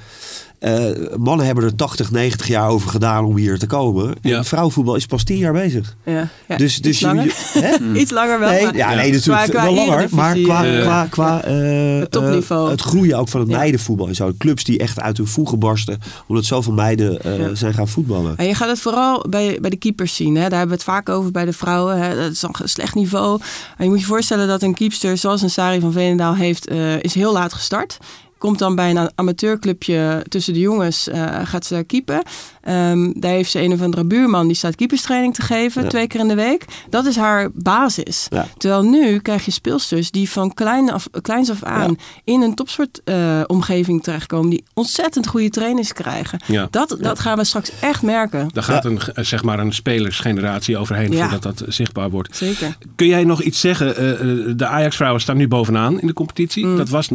Eh, 0.60 0.86
mannen 1.18 1.46
hebben 1.46 1.64
er 1.64 1.76
80, 1.76 2.12
90 2.12 2.48
jaar 2.48 2.68
over 2.70 2.90
gedaan 2.90 3.26
om 3.26 3.36
hier 3.38 3.60
te 3.60 3.68
komen. 3.68 4.16
Ja. 4.22 4.38
En 4.38 4.46
vrouwenvoetbal 4.46 4.96
is 4.96 5.06
pas 5.06 5.24
10 5.24 5.38
jaar 5.38 5.54
bezig. 5.54 5.96
Ja, 6.06 6.28
ja. 6.48 6.58
Dus, 6.58 6.78
dus 6.82 6.92
Iets 6.92 7.02
langer. 7.02 7.24
je- 7.26 7.60
hè? 7.94 8.00
Iets 8.00 8.12
langer 8.12 8.40
wel. 8.40 8.50
Nee, 8.50 8.64
maar- 8.64 8.76
ja, 8.76 8.94
nee, 8.94 9.12
natuurlijk 9.12 9.50
Qua- 9.50 9.60
qua 9.62 9.64
wel 9.74 9.86
langer. 9.86 10.08
Maar 10.12 10.36
qua, 10.38 10.66
eh, 10.66 10.82
qua, 10.82 11.08
qua 11.10 11.44
eh, 11.44 12.00
Het 12.00 12.12
topniveau. 12.12 12.66
eh, 12.66 12.72
het 12.72 12.82
groeien 12.82 13.18
ook 13.18 13.30
van 13.30 13.40
het 13.40 13.50
Ja. 13.50 13.58
meidenvoetbal 13.58 14.08
en 14.08 14.16
zo. 14.16 14.32
Clubs 14.38 14.64
die 14.64 14.80
echt 14.80 15.00
uit 15.00 15.18
hun 15.18 15.28
voegen 15.28 15.60
barsten. 15.60 16.00
Omdat 16.28 16.46
zoveel 16.46 16.74
meiden 16.74 17.22
eh, 17.24 17.38
Ja. 17.40 17.56
zijn 17.56 17.74
gaan 17.74 17.88
voetballen. 17.88 18.38
En 18.38 18.46
je 18.48 18.54
gaat 18.56 18.70
het 18.70 18.80
vooral 18.80 19.26
bij, 19.30 19.58
bij 19.62 19.70
de 19.70 19.78
keepers 19.78 20.16
zien. 20.16 20.36
Hè? 20.36 20.42
Daar 20.50 20.60
hebben 20.60 20.68
we 20.78 20.84
het 20.84 20.84
vaak 20.84 21.10
over 21.10 21.32
bij 21.32 21.46
de 21.46 21.54
vrouwen. 21.54 21.98
Hè? 21.98 22.16
Dat 22.16 22.32
is 22.32 22.40
dan 22.40 22.56
een 22.62 22.70
slecht 22.70 22.96
niveau. 22.96 23.40
En 23.78 23.84
je 23.84 23.90
moet 23.90 24.00
je 24.00 24.06
voorstellen 24.06 24.48
dat 24.48 24.62
een 24.62 24.74
keepster 24.74 25.18
zoals 25.18 25.42
een 25.42 25.50
Sari 25.50 25.80
van 25.80 25.92
Veenendaal 25.92 26.36
heeft... 26.36 26.68
eh, 26.68 27.04
is 27.04 27.14
heel 27.14 27.34
laat 27.34 27.54
gestart. 27.54 27.98
Komt 28.40 28.60
dan 28.60 28.76
bij 28.76 28.90
een 28.90 29.10
amateurclubje 29.16 30.26
tussen 30.30 30.54
de 30.54 30.60
jongens, 30.60 31.08
eh, 31.08 31.40
gaat 31.44 31.66
ze 31.66 31.74
daar 31.74 31.84
keepen. 31.84 32.22
Ehm, 32.62 33.12
daar 33.16 33.32
heeft 33.32 33.52
ze 33.52 33.62
een 33.62 33.72
of 33.74 33.82
andere 33.82 34.06
buurman 34.06 34.48
die 34.48 34.56
staat 34.56 34.76
keeperstraining 34.76 35.36
te 35.36 35.42
geven, 35.42 35.84
Ja. 35.84 35.88
twee 35.90 36.08
keer 36.08 36.20
in 36.20 36.28
de 36.28 36.36
week. 36.36 36.66
Dat 36.90 37.06
is 37.06 37.16
haar 37.16 37.50
basis. 37.54 38.28
Ja. 38.30 38.48
Terwijl 38.58 38.84
nu 38.84 39.20
krijg 39.20 39.46
je 39.46 39.52
speelsters 39.52 40.12
die 40.12 40.30
van 40.30 40.54
klein 40.54 40.92
af, 40.92 41.08
kleins 41.22 41.50
af 41.52 41.64
aan 41.64 41.98
in 42.24 42.42
een 42.42 42.56
topsport 42.56 43.02
eh, 43.04 43.42
omgeving 43.48 44.04
terechtkomen, 44.04 44.50
die 44.50 44.64
ontzettend 44.74 45.28
goede 45.28 45.50
trainers 45.50 45.94
krijgen. 45.94 46.40
Ja. 46.46 46.68
Dat, 46.72 46.98
dat 47.00 47.20
gaan 47.20 47.38
we 47.38 47.44
straks 47.44 47.72
echt 47.80 48.02
merken. 48.02 48.50
Daar 48.54 48.64
gaat 48.64 48.86
een, 48.86 49.00
eh, 49.14 49.24
zeg 49.24 49.44
maar 49.44 49.60
een 49.60 49.74
spelersgeneratie 49.74 50.78
overheen 50.78 51.12
Ja. 51.12 51.30
voordat 51.30 51.58
dat 51.58 51.74
zichtbaar 51.74 52.10
wordt. 52.10 52.36
Zeker. 52.36 52.78
Kun 52.96 53.08
jij 53.08 53.24
nog 53.24 53.42
iets 53.42 53.60
zeggen? 53.60 54.58
De 54.58 54.66
Ajax-vrouwen 54.68 55.22
staan 55.22 55.38
nu 55.38 55.48
bovenaan 55.48 56.00
in 56.02 56.08
de 56.08 56.14
competitie. 56.14 56.66
Mm. 56.66 56.78
Dat 56.78 56.90
was 56.90 57.10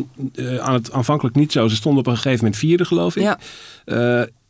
aan 0.60 0.74
het 0.74 0.92
aanvankelijk 1.14 1.36
niet 1.36 1.52
zo. 1.52 1.68
Ze 1.68 1.76
stonden 1.76 2.00
op 2.00 2.06
een 2.06 2.16
gegeven 2.16 2.44
moment 2.44 2.56
vierde, 2.56 2.84
geloof 2.84 3.16
ik. 3.16 3.22
Ja. 3.22 3.38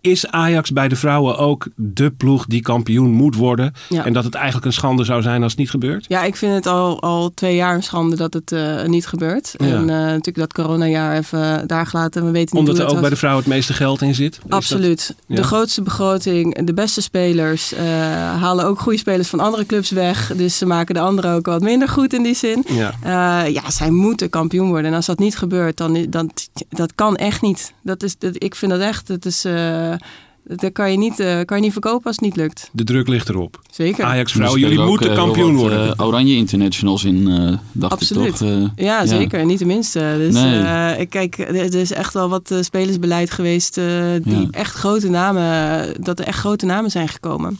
Is 0.05 0.27
Ajax 0.31 0.73
bij 0.73 0.89
de 0.89 0.97
vrouwen 0.97 1.39
ook 1.39 1.67
de 1.77 2.11
ploeg 2.11 2.47
die 2.47 2.61
kampioen 2.63 3.11
moet 3.11 3.35
worden? 3.37 3.73
Ja. 3.89 4.05
En 4.05 4.13
dat 4.13 4.25
het 4.25 4.35
eigenlijk 4.35 4.67
een 4.67 4.73
schande 4.73 5.05
zou 5.05 5.23
zijn 5.23 5.43
als 5.43 5.51
het 5.51 5.61
niet 5.61 5.71
gebeurt? 5.71 6.05
Ja, 6.09 6.23
ik 6.23 6.37
vind 6.37 6.55
het 6.55 6.67
al, 6.67 7.01
al 7.03 7.31
twee 7.35 7.55
jaar 7.57 7.75
een 7.75 7.83
schande 7.83 8.17
dat 8.17 8.35
het 8.35 8.53
eh, 8.53 8.85
niet 8.85 9.07
gebeurt. 9.07 9.55
Ja. 9.59 9.67
En 9.67 9.81
eh, 9.81 9.97
natuurlijk 9.97 10.37
dat 10.37 10.53
coronajaar 10.53 11.17
even 11.17 11.67
daar 11.67 11.87
gelaten. 11.87 12.25
We 12.25 12.31
weten 12.31 12.57
niet 12.57 12.69
Omdat 12.69 12.75
hoe 12.75 12.77
er 12.77 12.85
het 12.87 12.95
ook 12.95 13.01
bij 13.01 13.11
de 13.11 13.17
vrouwen 13.17 13.45
het 13.45 13.53
meeste 13.53 13.73
geld 13.73 14.03
in 14.03 14.15
zit? 14.15 14.41
Dat- 14.43 14.53
Absoluut. 14.53 15.15
Ja. 15.27 15.37
De 15.37 15.43
grootste 15.43 15.83
begroting, 15.83 16.65
de 16.67 16.75
beste 16.75 17.03
spelers 17.03 17.73
eh, 17.73 17.85
halen 18.41 18.65
ook 18.67 18.81
goede 18.81 18.99
spelers 18.99 19.29
van 19.29 19.41
andere 19.41 19.67
clubs 19.67 19.91
weg. 19.91 20.33
Dus 20.37 20.59
ze 20.59 20.67
maken 20.67 20.95
de 20.95 21.01
anderen 21.01 21.33
ook 21.35 21.47
wat 21.47 21.61
minder 21.63 21.89
goed 21.89 22.13
in 22.13 22.23
die 22.23 22.35
zin. 22.35 22.65
Ja. 22.69 22.95
Ja, 23.47 23.71
zij 23.71 23.91
moeten 23.91 24.31
kampioen 24.31 24.69
worden. 24.69 24.91
En 24.91 24.97
als 24.97 25.07
dat 25.07 25.19
niet 25.19 25.37
gebeurt, 25.37 25.77
dan, 25.77 26.07
dan 26.09 26.31
dat 26.69 26.95
kan 26.95 27.17
echt 27.17 27.43
niet. 27.43 27.73
Dat 27.83 28.03
is, 28.03 28.19
dat, 28.19 28.33
ik 28.39 28.55
vind 28.55 28.71
dat 28.73 28.81
echt, 28.81 29.07
dat 29.07 29.25
is, 29.25 29.45
dat 30.47 30.73
kan 30.73 30.91
je, 30.91 30.99
niet, 30.99 31.21
eh, 31.21 31.41
kan 31.45 31.57
je 31.57 31.63
niet 31.63 31.73
verkopen 31.73 32.07
als 32.07 32.17
het 32.17 32.25
niet 32.25 32.37
lukt. 32.37 32.71
De 32.73 32.85
druk 32.85 33.09
ligt 33.09 33.29
erop. 33.29 33.61
Zeker. 33.71 34.05
Ajax-vrouwen, 34.05 34.61
Er 34.63 34.67
jullie 34.69 34.83
ook, 34.83 34.89
moeten 34.89 35.11
eh, 35.11 35.17
kampioen 35.17 35.53
wat, 35.53 35.61
worden. 35.61 35.97
eh, 35.97 36.07
oranje 36.07 36.35
internationals 36.37 37.05
in, 37.05 37.29
eh 37.29 37.53
dacht 37.73 37.93
Absoluut. 37.93 38.27
ik 38.27 38.35
toch? 38.35 38.49
Eh, 38.49 38.65
Ja, 38.85 39.07
zeker. 39.07 39.45
Niet 39.45 39.59
de 39.59 39.65
minste. 39.67 40.15
Dus 40.19 40.35
Nee. 40.35 40.61
eh, 40.63 41.07
kijk, 41.09 41.39
er 41.39 41.75
is 41.75 41.93
echt 41.93 42.15
wel 42.15 42.29
wat 42.29 42.51
eh, 42.51 42.59
spelersbeleid 42.61 43.31
geweest 43.31 43.79
eh, 43.79 43.85
die 44.23 44.41
Ja. 44.41 44.47
echt 44.51 44.75
grote 44.75 45.09
namen, 45.09 45.87
dat 46.03 46.19
er 46.19 46.27
echt 46.27 46.39
grote 46.39 46.67
namen 46.67 46.91
zijn 46.91 47.09
gekomen. 47.09 47.59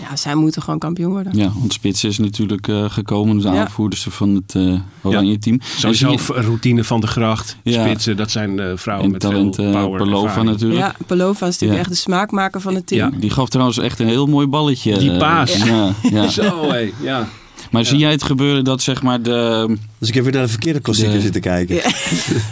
Ja, 0.00 0.16
zij 0.16 0.34
moeten 0.34 0.62
gewoon 0.62 0.78
kampioen 0.78 1.10
worden. 1.12 1.36
Ja, 1.36 1.50
want 1.58 1.72
Spits 1.72 2.04
is 2.04 2.18
natuurlijk 2.18 2.68
eh, 2.68 2.84
gekomen, 2.90 3.38
de 3.38 3.48
Ja. 3.48 3.60
aanvoerster 3.60 4.10
van 4.12 4.34
het 4.34 4.54
eh 4.54 4.74
oranje 5.02 5.38
team. 5.38 5.60
Sowieso 5.76 6.16
zie 6.16 6.34
je- 6.34 6.40
routine 6.40 6.84
van 6.84 7.00
de 7.00 7.06
gracht, 7.06 7.56
Ja. 7.62 7.86
spitsen, 7.86 8.16
dat 8.16 8.30
zijn 8.30 8.58
eh, 8.58 8.66
vrouwen 8.74 9.06
en 9.06 9.12
met 9.12 9.20
talent 9.20 9.54
veel 9.54 9.70
power. 9.72 10.00
Ervaring. 10.24 10.44
natuurlijk. 10.50 10.80
Ja, 10.80 10.94
Palova 11.06 11.46
is 11.46 11.52
natuurlijk 11.52 11.72
Ja. 11.72 11.78
echt 11.78 11.88
de 11.88 11.94
smaakmaker 11.96 12.60
van 12.60 12.74
het 12.74 12.86
team. 12.86 13.12
Ja. 13.12 13.18
Die 13.20 13.30
gaf 13.30 13.48
trouwens 13.48 13.78
echt 13.78 13.98
een 13.98 14.06
heel 14.06 14.26
mooi 14.26 14.46
balletje. 14.46 14.98
Die 14.98 15.16
paas. 15.16 15.56
Ja, 15.64 15.92
ja. 16.10 16.28
Zo, 16.38 16.70
hé, 16.70 16.90
ja. 17.02 17.28
Maar 17.70 17.84
zie 17.84 17.98
jij 17.98 18.10
het 18.10 18.22
gebeuren 18.22 18.64
dat 18.64 18.82
zeg 18.82 19.02
maar 19.02 19.22
de, 19.22 19.76
Dus 19.98 20.08
ik 20.08 20.14
heb 20.14 20.24
weer 20.24 20.32
naar 20.32 20.42
de 20.42 20.48
verkeerde 20.48 20.80
klassieker 20.80 21.14
De- 21.14 21.20
zitten 21.20 21.40
kijken. 21.40 21.74
Ja. 21.74 21.82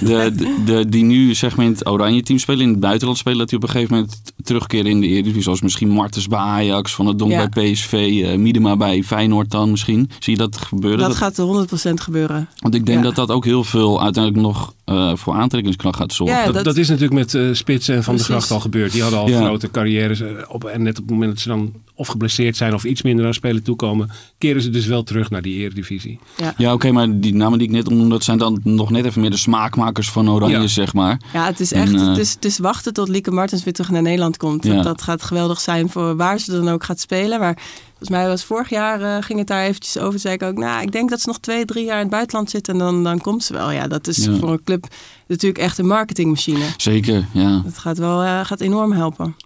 de, 0.00 0.32
de, 0.36 0.54
de- 0.64 0.88
die 0.88 1.04
nu 1.04 1.34
zeg 1.34 1.56
maar 1.56 1.66
in 1.66 1.72
het 1.72 1.86
oranje 1.88 2.22
team 2.22 2.38
spelen, 2.38 2.60
in 2.62 2.68
het 2.70 2.80
buitenland 2.80 3.18
spelen, 3.18 3.38
dat 3.38 3.48
die 3.48 3.58
op 3.58 3.64
een 3.64 3.70
gegeven 3.70 3.94
moment 3.94 4.22
terugkeren 4.42 4.86
in 4.90 5.00
de 5.00 5.06
Eredivisie. 5.06 5.42
Zoals 5.42 5.60
misschien 5.60 5.88
Martens 5.88 6.28
bij 6.28 6.38
Ajax, 6.38 6.94
Van 6.94 7.06
het 7.06 7.18
Donk 7.18 7.30
Ja. 7.30 7.48
bij 7.48 7.72
PSV, 7.72 7.92
eh 8.24 8.36
Miedema 8.38 8.76
bij 8.76 9.02
Feyenoord 9.02 9.50
dan 9.50 9.70
misschien. 9.70 10.10
Zie 10.18 10.32
je 10.32 10.38
dat 10.38 10.56
gebeuren? 10.58 10.98
Dat 10.98 11.08
Dat- 11.08 11.16
gaat 11.16 11.36
100% 11.36 12.00
gebeuren. 12.00 12.48
want 12.58 12.74
ik 12.74 12.86
denk 12.86 12.98
ja. 12.98 13.04
dat 13.04 13.14
dat 13.14 13.30
ook 13.30 13.44
heel 13.44 13.64
veel 13.64 14.02
uiteindelijk 14.02 14.42
nog 14.44 14.74
eh, 14.84 15.16
voor 15.16 15.34
aantrekkingskracht 15.34 15.96
gaat 15.96 16.12
zorgen. 16.12 16.36
Ja, 16.36 16.44
Dat, 16.44 16.54
dat- 16.54 16.64
dat 16.64 16.76
is 16.76 16.88
natuurlijk 16.88 17.14
met 17.14 17.34
eh, 17.34 17.42
Spitsen 17.52 17.94
en 17.94 18.02
Van 18.04 18.14
Precies. 18.14 18.32
de 18.32 18.38
Gracht 18.38 18.50
al 18.52 18.60
gebeurd. 18.60 18.92
Die 18.92 19.02
hadden 19.02 19.18
al 19.20 19.28
Ja. 19.28 19.44
grote 19.44 19.70
carrières. 19.70 20.22
op, 20.48 20.64
en 20.64 20.82
net 20.82 20.96
op 20.98 21.02
het 21.02 21.10
moment 21.12 21.30
dat 21.30 21.40
ze 21.40 21.48
dan 21.48 21.72
of 21.94 22.08
geblesseerd 22.08 22.56
zijn 22.56 22.74
of 22.74 22.84
iets 22.84 23.02
minder 23.02 23.26
aan 23.26 23.34
spelen 23.34 23.62
toekomen, 23.62 24.10
keren 24.38 24.62
ze 24.62 24.70
dus 24.70 24.86
wel 24.86 25.02
terug 25.02 25.30
naar 25.30 25.42
die 25.42 25.54
eredivisie. 25.58 26.18
Ja, 26.56 26.72
oké, 26.72 26.90
maar 26.90 27.20
die 27.20 27.34
namen 27.36 27.58
die 27.58 27.68
ik 27.68 27.72
net 27.74 27.86
opnoemde, 27.86 28.08
dat 28.08 28.24
zijn 28.24 28.38
dan 28.38 28.60
nog 28.62 28.90
net 28.90 29.04
even 29.04 29.20
meer 29.20 29.30
de 29.30 29.36
smaakmakers 29.36 30.10
van 30.10 30.30
Oranje, 30.30 30.58
Ja. 30.60 30.66
zeg 30.66 30.92
maar. 30.94 31.20
Ja, 31.32 31.46
het 31.46 31.60
is 31.60 31.72
En, 31.72 31.82
echt 31.82 31.94
eh, 31.94 32.08
het 32.08 32.18
is, 32.18 32.32
het 32.32 32.44
is 32.44 32.58
wachten 32.58 32.92
tot 32.92 33.08
Lieke 33.08 33.30
Martens 33.30 33.64
weer 33.64 33.72
terug 33.72 33.90
naar 33.90 34.02
Nederland 34.02 34.36
komt. 34.36 34.64
Ja. 34.64 34.82
Dat, 34.82 35.02
gaat 35.02 35.22
geweldig 35.22 35.60
zijn 35.60 35.88
voor 35.88 36.16
waar 36.16 36.38
ze 36.38 36.50
dan 36.50 36.68
ook 36.68 36.84
gaat 36.84 37.00
spelen. 37.00 37.40
Maar 37.40 37.54
volgens 37.88 38.08
mij 38.08 38.26
was 38.28 38.44
vorig 38.44 38.68
jaar 38.70 39.00
eh, 39.00 39.22
ging 39.22 39.38
het 39.38 39.48
daar 39.48 39.64
eventjes 39.64 39.98
over. 39.98 40.18
Zei 40.18 40.34
ik 40.34 40.42
ook, 40.42 40.56
nou, 40.58 40.82
ik 40.82 40.92
denk 40.92 41.10
dat 41.10 41.20
ze 41.20 41.28
nog 41.28 41.38
twee, 41.38 41.64
drie 41.64 41.84
jaar 41.84 41.96
in 41.96 42.00
het 42.02 42.10
buitenland 42.10 42.50
zit 42.50 42.68
en 42.68 42.78
dan, 42.78 43.04
dan 43.04 43.20
komt 43.20 43.44
ze 43.44 43.52
wel. 43.52 43.70
Ja, 43.70 43.86
dat 43.88 44.06
is 44.06 44.24
Ja. 44.24 44.36
voor 44.36 44.50
een 44.50 44.64
club 44.64 44.86
natuurlijk 45.26 45.60
echt 45.64 45.78
een 45.78 45.86
marketingmachine. 45.86 46.64
Zeker, 46.76 47.26
ja. 47.32 47.60
Dat 47.64 47.78
gaat 47.78 47.98
wel 47.98 48.22
eh, 48.22 48.40
gaat 48.44 48.60
enorm 48.60 48.92
helpen. 48.92 49.36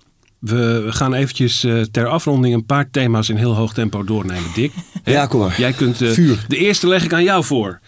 We 0.41 0.87
gaan 0.89 1.15
eventjes 1.15 1.65
eh, 1.65 1.81
ter 1.81 2.07
afronding 2.07 2.55
een 2.55 2.67
paar 2.67 2.91
thema's 2.91 3.29
in 3.29 3.37
heel 3.37 3.55
hoog 3.55 3.73
tempo 3.73 4.05
doornemen, 4.05 4.51
Dick. 4.55 4.73
Ja, 5.05 5.27
kom 5.27 5.41
maar. 5.41 5.55
Jij 5.59 5.73
kunt, 5.73 6.01
eh, 6.01 6.11
Vuur. 6.11 6.45
De 6.49 6.57
eerste 6.57 6.87
leg 6.87 7.05
ik 7.05 7.13
aan 7.13 7.23
jou 7.23 7.45
voor. 7.45 7.81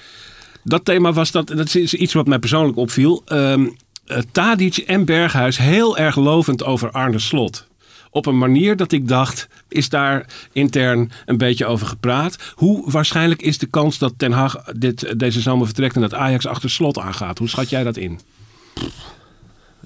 Dat 0.64 0.84
thema 0.84 1.12
was 1.12 1.30
dat, 1.30 1.46
dat 1.48 1.74
is 1.74 1.94
iets 1.94 2.12
wat 2.12 2.26
mij 2.26 2.38
persoonlijk 2.38 2.76
opviel. 2.76 3.22
Ehm 3.26 3.66
eh, 4.06 4.18
Tadic 4.32 4.76
en 4.76 5.04
Berghuis 5.04 5.58
heel 5.58 5.98
erg 5.98 6.16
lovend 6.16 6.64
over 6.64 6.90
Arne 6.90 7.18
Slot. 7.18 7.66
Op 8.10 8.26
een 8.26 8.38
manier 8.38 8.76
dat 8.76 8.92
ik 8.92 9.08
dacht, 9.08 9.48
is 9.68 9.88
daar 9.88 10.26
intern 10.52 11.10
een 11.26 11.36
beetje 11.36 11.66
over 11.66 11.86
gepraat. 11.86 12.38
Hoe 12.54 12.90
waarschijnlijk 12.90 13.42
is 13.42 13.58
de 13.58 13.66
kans 13.66 13.98
dat 13.98 14.12
Ten 14.16 14.32
Hag 14.32 14.64
dit, 14.64 15.18
deze 15.18 15.40
zomer 15.40 15.66
vertrekt 15.66 15.94
en 15.94 16.00
dat 16.00 16.14
Ajax 16.14 16.46
achter 16.46 16.70
Slot 16.70 16.98
aangaat? 16.98 17.38
Hoe 17.38 17.48
schat 17.48 17.70
jij 17.70 17.84
dat 17.84 17.96
in? 17.96 18.20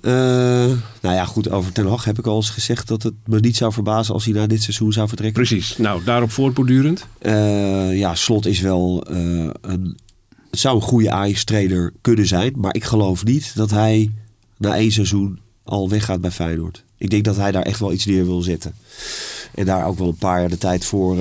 Eh, 0.06 0.12
nou 1.00 1.14
ja, 1.14 1.24
goed, 1.24 1.50
over 1.50 1.72
Ten 1.72 1.86
Hag 1.86 2.04
heb 2.04 2.18
ik 2.18 2.26
al 2.26 2.36
eens 2.36 2.50
gezegd 2.50 2.88
dat 2.88 3.02
het 3.02 3.14
me 3.24 3.40
niet 3.40 3.56
zou 3.56 3.72
verbazen 3.72 4.14
als 4.14 4.24
hij 4.24 4.34
na 4.34 4.46
dit 4.46 4.62
seizoen 4.62 4.92
zou 4.92 5.08
vertrekken. 5.08 5.42
Precies. 5.42 5.76
Nou, 5.76 6.04
daarop 6.04 6.30
voortbordurend. 6.30 7.06
Eh, 7.18 7.98
ja, 7.98 8.14
Slot 8.14 8.46
is 8.46 8.60
wel 8.60 9.06
eh, 9.10 9.16
een... 9.60 9.98
Het 10.50 10.60
zou 10.60 10.76
een 10.76 10.82
goede 10.82 11.10
Ajax-trainer 11.10 11.92
kunnen 12.00 12.26
zijn, 12.26 12.52
maar 12.56 12.74
ik 12.74 12.84
geloof 12.84 13.24
niet 13.24 13.56
dat 13.56 13.70
hij 13.70 14.10
na 14.56 14.76
één 14.76 14.92
seizoen 14.92 15.40
al 15.64 15.88
weggaat 15.88 16.20
bij 16.20 16.30
Feyenoord. 16.30 16.84
Ik 16.98 17.10
denk 17.10 17.24
dat 17.24 17.36
hij 17.36 17.52
daar 17.52 17.62
echt 17.62 17.80
wel 17.80 17.92
iets 17.92 18.06
neer 18.06 18.24
wil 18.24 18.42
zetten. 18.42 18.74
En 19.54 19.64
daar 19.64 19.86
ook 19.86 19.98
wel 19.98 20.08
een 20.08 20.16
paar 20.16 20.40
jaar 20.40 20.48
de 20.48 20.58
tijd 20.58 20.84
voor 20.84 21.16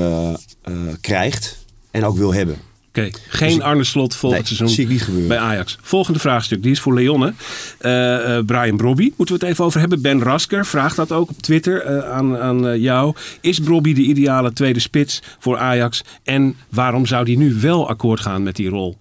krijgt 1.02 1.58
en 1.92 2.06
ook 2.06 2.18
wil 2.18 2.34
hebben. 2.34 2.58
Oké, 2.96 3.10
geen 3.28 3.62
Arne 3.64 3.84
Slot 3.84 4.16
volgend 4.16 4.42
Nee, 4.42 4.56
seizoen 4.56 4.76
zie 4.76 4.84
ik 4.84 4.90
niet 4.92 5.04
gebeuren. 5.04 5.28
bij 5.28 5.38
Ajax. 5.38 5.78
Volgende 5.82 6.20
vraagstuk, 6.20 6.64
die 6.64 6.72
is 6.72 6.80
voor 6.80 6.94
Leonne. 6.94 7.34
Eh, 7.78 8.38
eh, 8.38 8.46
Brian 8.46 8.78
Brobby, 8.78 9.14
moeten 9.18 9.36
we 9.36 9.42
het 9.42 9.52
even 9.52 9.66
over 9.66 9.80
hebben. 9.80 10.02
Ben 10.02 10.22
Rasker 10.24 10.66
vraagt 10.66 10.96
dat 10.96 11.12
ook 11.12 11.30
op 11.30 11.42
Twitter 11.42 11.82
eh, 11.82 12.12
aan, 12.12 12.38
aan 12.38 12.68
eh, 12.68 12.82
jou. 12.82 13.16
Is 13.42 13.60
Brobby 13.60 13.94
de 13.94 14.02
ideale 14.02 14.54
tweede 14.54 14.80
spits 14.80 15.22
voor 15.40 15.58
Ajax? 15.58 16.02
En 16.24 16.56
waarom 16.70 17.06
zou 17.06 17.26
die 17.26 17.38
nu 17.38 17.54
wel 17.54 17.90
akkoord 17.90 18.20
gaan 18.20 18.44
met 18.44 18.56
die 18.56 18.70
rol? 18.70 18.98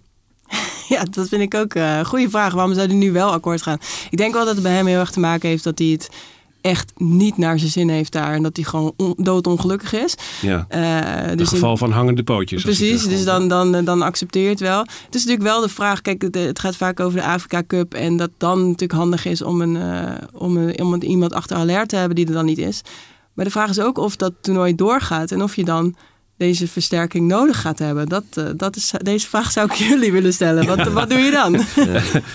Ja, 0.88 1.04
dat 1.10 1.28
vind 1.28 1.42
ik 1.42 1.54
ook 1.54 1.74
eh, 1.74 1.96
een 1.98 2.04
goede 2.04 2.30
vraag. 2.30 2.52
Waarom 2.52 2.74
zou 2.74 2.86
hij 2.86 2.96
nu 2.96 3.12
wel 3.12 3.32
akkoord 3.32 3.62
gaan? 3.62 3.78
Ik 4.10 4.18
denk 4.18 4.34
wel 4.34 4.44
dat 4.44 4.54
het 4.54 4.62
bij 4.62 4.72
hem 4.72 4.86
heel 4.86 4.98
erg 4.98 5.10
te 5.10 5.20
maken 5.20 5.48
heeft 5.48 5.64
dat 5.64 5.78
hij 5.78 5.88
het 5.88 6.10
echt 6.64 6.92
niet 6.96 7.36
naar 7.36 7.58
zijn 7.58 7.70
zin 7.70 7.88
heeft 7.88 8.12
daar. 8.12 8.34
En 8.34 8.42
dat 8.42 8.56
hij 8.56 8.64
gewoon 8.64 8.92
on- 8.96 9.14
doodongelukkig 9.16 9.92
is. 9.92 10.14
Ja, 10.40 10.66
een 10.68 11.36
dus 11.36 11.46
in- 11.50 11.54
geval 11.54 11.76
van 11.76 11.90
hangende 11.90 12.22
pootjes. 12.22 12.62
Precies, 12.62 13.00
het 13.00 13.10
dus 13.10 13.24
dan, 13.24 13.48
dan, 13.48 13.84
dan 13.84 14.02
accepteer 14.02 14.42
je 14.42 14.48
het 14.48 14.60
wel. 14.60 14.78
Het 14.80 15.14
is 15.14 15.24
natuurlijk 15.24 15.42
wel 15.42 15.60
de 15.60 15.68
vraag, 15.68 16.00
kijk, 16.00 16.22
het, 16.22 16.34
het 16.34 16.58
gaat 16.58 16.76
vaak 16.76 17.00
over 17.00 17.18
de 17.18 17.24
Afrika 17.26 17.62
Cup. 17.66 17.94
En 17.94 18.16
dat 18.16 18.30
dan 18.38 18.58
natuurlijk 18.60 18.92
handig 18.92 19.24
is 19.24 19.42
om, 19.42 19.60
een, 19.60 19.76
eh, 19.76 20.12
om, 20.32 20.56
een, 20.56 20.80
om 20.80 21.02
iemand 21.02 21.32
achter 21.32 21.56
alert 21.56 21.88
te 21.88 21.96
hebben 21.96 22.16
die 22.16 22.26
er 22.26 22.32
dan 22.32 22.44
niet 22.44 22.58
is. 22.58 22.80
Maar 23.34 23.44
de 23.44 23.50
vraag 23.50 23.68
is 23.70 23.80
ook 23.80 23.98
of 23.98 24.16
dat 24.16 24.32
toernooi 24.40 24.74
doorgaat 24.74 25.30
en 25.30 25.42
of 25.42 25.56
je 25.56 25.64
dan 25.64 25.94
deze 26.36 26.68
versterking 26.68 27.28
nodig 27.28 27.60
gaat 27.60 27.78
hebben? 27.78 28.08
Dat, 28.08 28.24
eh, 28.34 28.44
dat 28.56 28.76
is, 28.76 28.92
deze 29.02 29.26
vraag 29.26 29.52
zou 29.52 29.70
ik 29.70 29.76
jullie 29.88 30.12
willen 30.12 30.32
stellen. 30.32 30.66
Wat, 30.66 30.92
wat 30.92 31.10
doe 31.10 31.18
je 31.18 31.30
dan? 31.30 31.56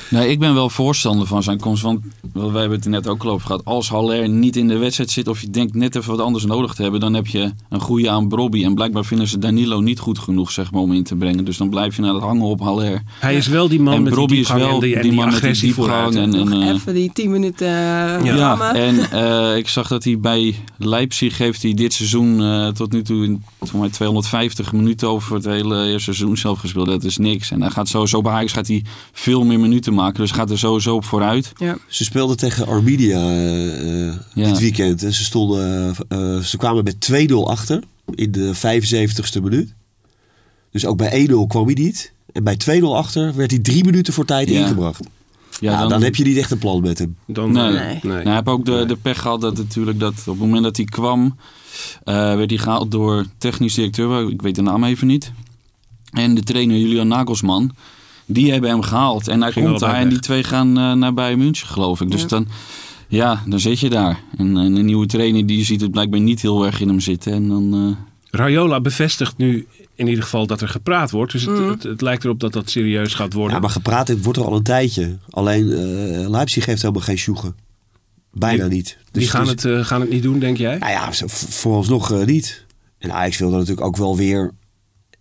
Nee, 0.10 0.30
ik 0.30 0.40
ben 0.40 0.54
wel 0.54 0.70
voorstander 0.70 1.28
van 1.28 1.44
zijn 1.44 1.60
komst. 1.60 1.84
Want 1.84 2.02
wij 2.34 2.60
hebben 2.60 2.72
het 2.72 2.86
er 2.86 2.92
net 2.92 3.08
ook 3.08 3.24
al 3.24 3.32
over 3.32 3.48
gehad. 3.48 3.66
Als 3.66 3.90
Haller 3.90 4.30
niet 4.30 4.56
in 4.56 4.68
de 4.68 4.78
wedstrijd 4.78 5.10
zit 5.10 5.28
of 5.28 5.42
je 5.42 5.50
denkt 5.50 5.74
net 5.74 5.96
even 5.96 6.12
wat 6.12 6.26
anders 6.26 6.46
nodig 6.46 6.74
te 6.74 6.82
hebben, 6.82 7.00
dan 7.00 7.14
heb 7.14 7.28
je 7.28 7.52
een 7.70 7.80
goede 7.80 8.10
aan 8.10 8.28
Brobby. 8.28 8.64
En 8.64 8.76
blijkbaar 8.76 9.06
vinden 9.06 9.28
ze 9.28 9.38
Danilo 9.38 9.80
niet 9.80 10.00
goed 10.00 10.20
genoeg 10.20 10.52
zeg 10.52 10.72
maar, 10.72 10.82
om 10.82 10.94
in 10.94 11.04
te 11.04 11.16
brengen. 11.16 11.46
Dus 11.46 11.58
dan 11.58 11.70
blijf 11.70 11.96
je 11.96 12.02
naar 12.02 12.14
het 12.14 12.24
hangen 12.24 12.46
op 12.46 12.60
Haller. 12.60 13.02
Hij 13.20 13.36
is 13.36 13.48
wel 13.48 13.68
die 13.70 13.80
man 13.80 13.94
en 13.94 14.04
met 14.04 14.14
Brobby 14.14 14.34
die 14.34 14.42
is 14.42 14.48
diepgang 14.48 14.70
wel 14.70 14.82
en 14.82 14.86
die, 14.86 14.96
en 14.96 15.02
die 15.02 15.10
die 15.10 15.20
man 15.20 15.30
met 15.30 15.34
die 15.34 15.44
agressie 15.44 15.74
diepgang. 15.74 16.14
vooruit. 16.14 16.16
En, 16.16 16.34
en, 16.34 16.62
eh, 16.62 16.68
Even 16.68 16.94
die 16.94 17.12
10 17.14 17.32
minuten 17.32 17.68
uh, 17.68 17.74
Ja. 18.24 18.36
Ja, 18.36 18.74
en 18.74 19.12
eh, 19.12 19.58
ik 19.58 19.68
zag 19.68 19.88
dat 19.88 20.04
hij 20.04 20.20
bij 20.20 20.56
Leipzig 20.78 21.38
heeft 21.38 21.62
hij 21.62 21.74
dit 21.74 21.94
seizoen 21.94 22.42
eh, 22.42 22.68
tot 22.68 22.92
nu 22.92 23.02
toe 23.02 23.24
in, 23.24 23.44
mij 23.90 23.98
250 23.98 24.74
minuten 24.74 25.08
over 25.10 25.36
het 25.36 25.46
hele 25.46 25.76
eerste 25.86 26.14
seizoen 26.14 26.38
zelf 26.38 26.60
gespeeld. 26.60 26.88
Dat 26.88 27.04
is 27.04 27.18
niks. 27.18 27.52
En 27.52 27.62
hij 27.62 27.70
gaat 27.70 27.88
sowieso 27.88 28.22
bij 28.22 28.32
Ajax 28.34 28.52
gaat 28.52 28.68
hij 28.68 28.84
veel 29.12 29.46
meer 29.46 29.60
minuten 29.60 29.94
maken. 29.94 30.20
Dus 30.20 30.32
gaat 30.32 30.50
er 30.52 30.58
sowieso 30.60 30.96
op 30.96 31.06
vooruit. 31.06 31.52
Ja. 31.58 31.78
Ze 31.88 32.04
speelden 32.04 32.38
tegen 32.38 32.68
Arminia 32.68 33.20
eh, 33.20 34.08
eh, 34.08 34.14
Ja. 34.34 34.46
dit 34.50 34.60
weekend. 34.60 35.04
En 35.04 35.14
ze, 35.14 35.24
stonden, 35.24 35.96
eh, 36.10 36.36
eh, 36.36 36.44
ze 36.44 36.58
kwamen 36.58 36.84
met 36.84 37.00
2-0 37.00 37.48
achter 37.50 37.84
in 38.16 38.32
de 38.32 38.52
75ste 38.56 39.42
minuut. 39.42 39.74
Dus 40.72 40.86
ook 40.86 40.98
bij 40.98 41.12
1-0 41.28 41.48
kwam 41.48 41.66
hij 41.66 41.74
niet. 41.74 42.12
En 42.34 42.44
bij 42.44 42.56
2-0 42.58 42.96
achter 42.96 43.36
werd 43.36 43.52
hij 43.52 43.60
drie 43.60 43.84
minuten 43.86 44.14
voor 44.14 44.26
tijd 44.26 44.50
Ja. 44.50 44.60
ingebracht. 44.60 45.00
Ja, 45.60 45.72
Ja, 45.72 45.88
dan, 45.88 46.02
heb 46.02 46.16
je 46.16 46.24
niet 46.24 46.38
echt 46.38 46.52
een 46.52 46.58
plan 46.58 46.82
met 46.82 46.98
hem. 47.00 47.16
Dan, 47.28 47.52
Nee. 47.52 47.64
nee. 47.72 47.74
Nee. 47.80 47.88
nee. 47.88 48.12
Nou, 48.12 48.24
hij 48.24 48.34
heeft 48.34 48.48
ook 48.48 48.66
de, 48.66 48.86
de 48.86 48.96
pech 48.96 49.20
gehad 49.22 49.42
dat 49.42 49.58
natuurlijk 49.58 50.00
dat 50.00 50.14
op 50.14 50.26
het 50.26 50.38
moment 50.40 50.64
dat 50.64 50.78
hij 50.78 50.86
kwam, 50.86 51.26
eh, 51.26 51.32
werd 52.04 52.50
hij 52.50 52.60
gehaald 52.60 52.92
door 52.92 53.26
technisch 53.38 53.74
directeur, 53.74 54.30
ik 54.30 54.42
weet 54.42 54.56
de 54.56 54.62
naam 54.62 54.84
even 54.84 55.08
niet. 55.08 55.32
En 56.12 56.36
de 56.36 56.44
trainer 56.44 56.78
Julian 56.78 57.08
Nagelsman. 57.08 57.72
Die 58.26 58.52
hebben 58.52 58.70
hem 58.70 58.82
gehaald. 58.82 59.28
En 59.28 59.42
hij 59.42 59.52
Ging 59.52 59.66
komt 59.68 59.80
daar 59.80 59.94
en 59.96 60.10
die 60.10 60.20
twee 60.20 60.44
gaan 60.44 60.78
eh, 60.78 60.94
naar 60.94 61.14
Bayern 61.14 61.38
München, 61.40 61.68
geloof 61.68 62.02
ik. 62.02 62.12
Dus 62.12 62.22
Ja. 62.22 62.28
dan, 62.28 62.48
ja, 63.08 63.44
dan 63.48 63.60
zit 63.60 63.80
je 63.80 63.90
daar. 63.90 64.20
En, 64.38 64.58
en 64.58 64.76
een 64.76 64.86
nieuwe 64.86 65.06
trainer 65.06 65.46
die 65.46 65.66
ziet 65.66 65.82
het 65.82 65.92
blijkbaar 65.92 66.20
niet 66.20 66.42
heel 66.42 66.66
erg 66.66 66.82
in 66.82 66.88
hem 66.88 67.00
zitten. 67.00 67.34
En 67.34 67.48
dan, 67.48 67.74
eh, 67.74 68.06
Raiola 68.40 68.82
bevestigt 68.82 69.38
nu 69.38 69.68
in 69.96 70.08
ieder 70.08 70.24
geval 70.24 70.48
dat 70.48 70.62
er 70.62 70.68
gepraat 70.68 71.12
wordt. 71.12 71.32
Dus 71.32 71.42
het, 71.46 71.60
Mhm. 71.60 71.70
het, 71.70 71.84
het 71.84 72.02
lijkt 72.02 72.24
erop 72.24 72.40
dat 72.40 72.54
dat 72.54 72.70
serieus 72.70 73.14
gaat 73.14 73.34
worden. 73.34 73.54
Ja, 73.56 73.60
maar 73.62 73.70
gepraat 73.70 74.22
wordt 74.22 74.40
er 74.40 74.46
al 74.46 74.56
een 74.56 74.64
tijdje. 74.64 75.18
Alleen 75.30 75.72
eh, 75.72 76.30
Leipzig 76.30 76.66
heeft 76.66 76.82
helemaal 76.82 77.04
geen 77.04 77.18
sjoegen. 77.18 77.56
Bijna 78.40 78.68
niet. 78.68 78.98
Dus 79.12 79.22
Die 79.22 79.32
gaan 79.32 79.48
het 79.48 79.66
eh, 79.66 79.86
gaan 79.86 80.02
het 80.02 80.10
niet 80.10 80.24
doen, 80.24 80.40
denk 80.40 80.58
jij? 80.58 80.78
Nou 80.78 80.92
ja, 80.92 81.12
vooralsnog 81.28 82.12
eh, 82.12 82.26
niet. 82.26 82.66
En 82.98 83.12
Ajax 83.12 83.38
wilde 83.38 83.58
natuurlijk 83.58 83.88
ook 83.88 83.98
wel 83.98 84.18
weer... 84.18 84.52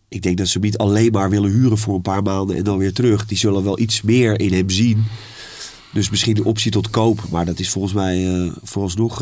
Ik 0.08 0.22
denk 0.22 0.38
dat 0.38 0.48
ze 0.48 0.58
niet 0.58 0.78
alleen 0.78 1.12
maar 1.12 1.30
willen 1.30 1.50
huren 1.50 1.78
voor 1.78 1.94
een 1.94 2.02
paar 2.02 2.22
maanden 2.22 2.56
en 2.56 2.64
dan 2.64 2.78
weer 2.78 2.92
terug. 2.92 3.26
Die 3.26 3.38
zullen 3.38 3.64
wel 3.64 3.78
iets 3.78 4.02
meer 4.02 4.40
in 4.40 4.52
hem 4.52 4.70
zien. 4.70 5.04
Dus 5.92 6.10
misschien 6.10 6.34
de 6.34 6.44
optie 6.44 6.70
tot 6.70 6.90
koop. 6.90 7.28
Maar 7.30 7.44
dat 7.44 7.58
is 7.58 7.70
volgens 7.70 7.94
mij 7.94 8.34
eh, 8.34 8.52
vooralsnog 8.62 9.18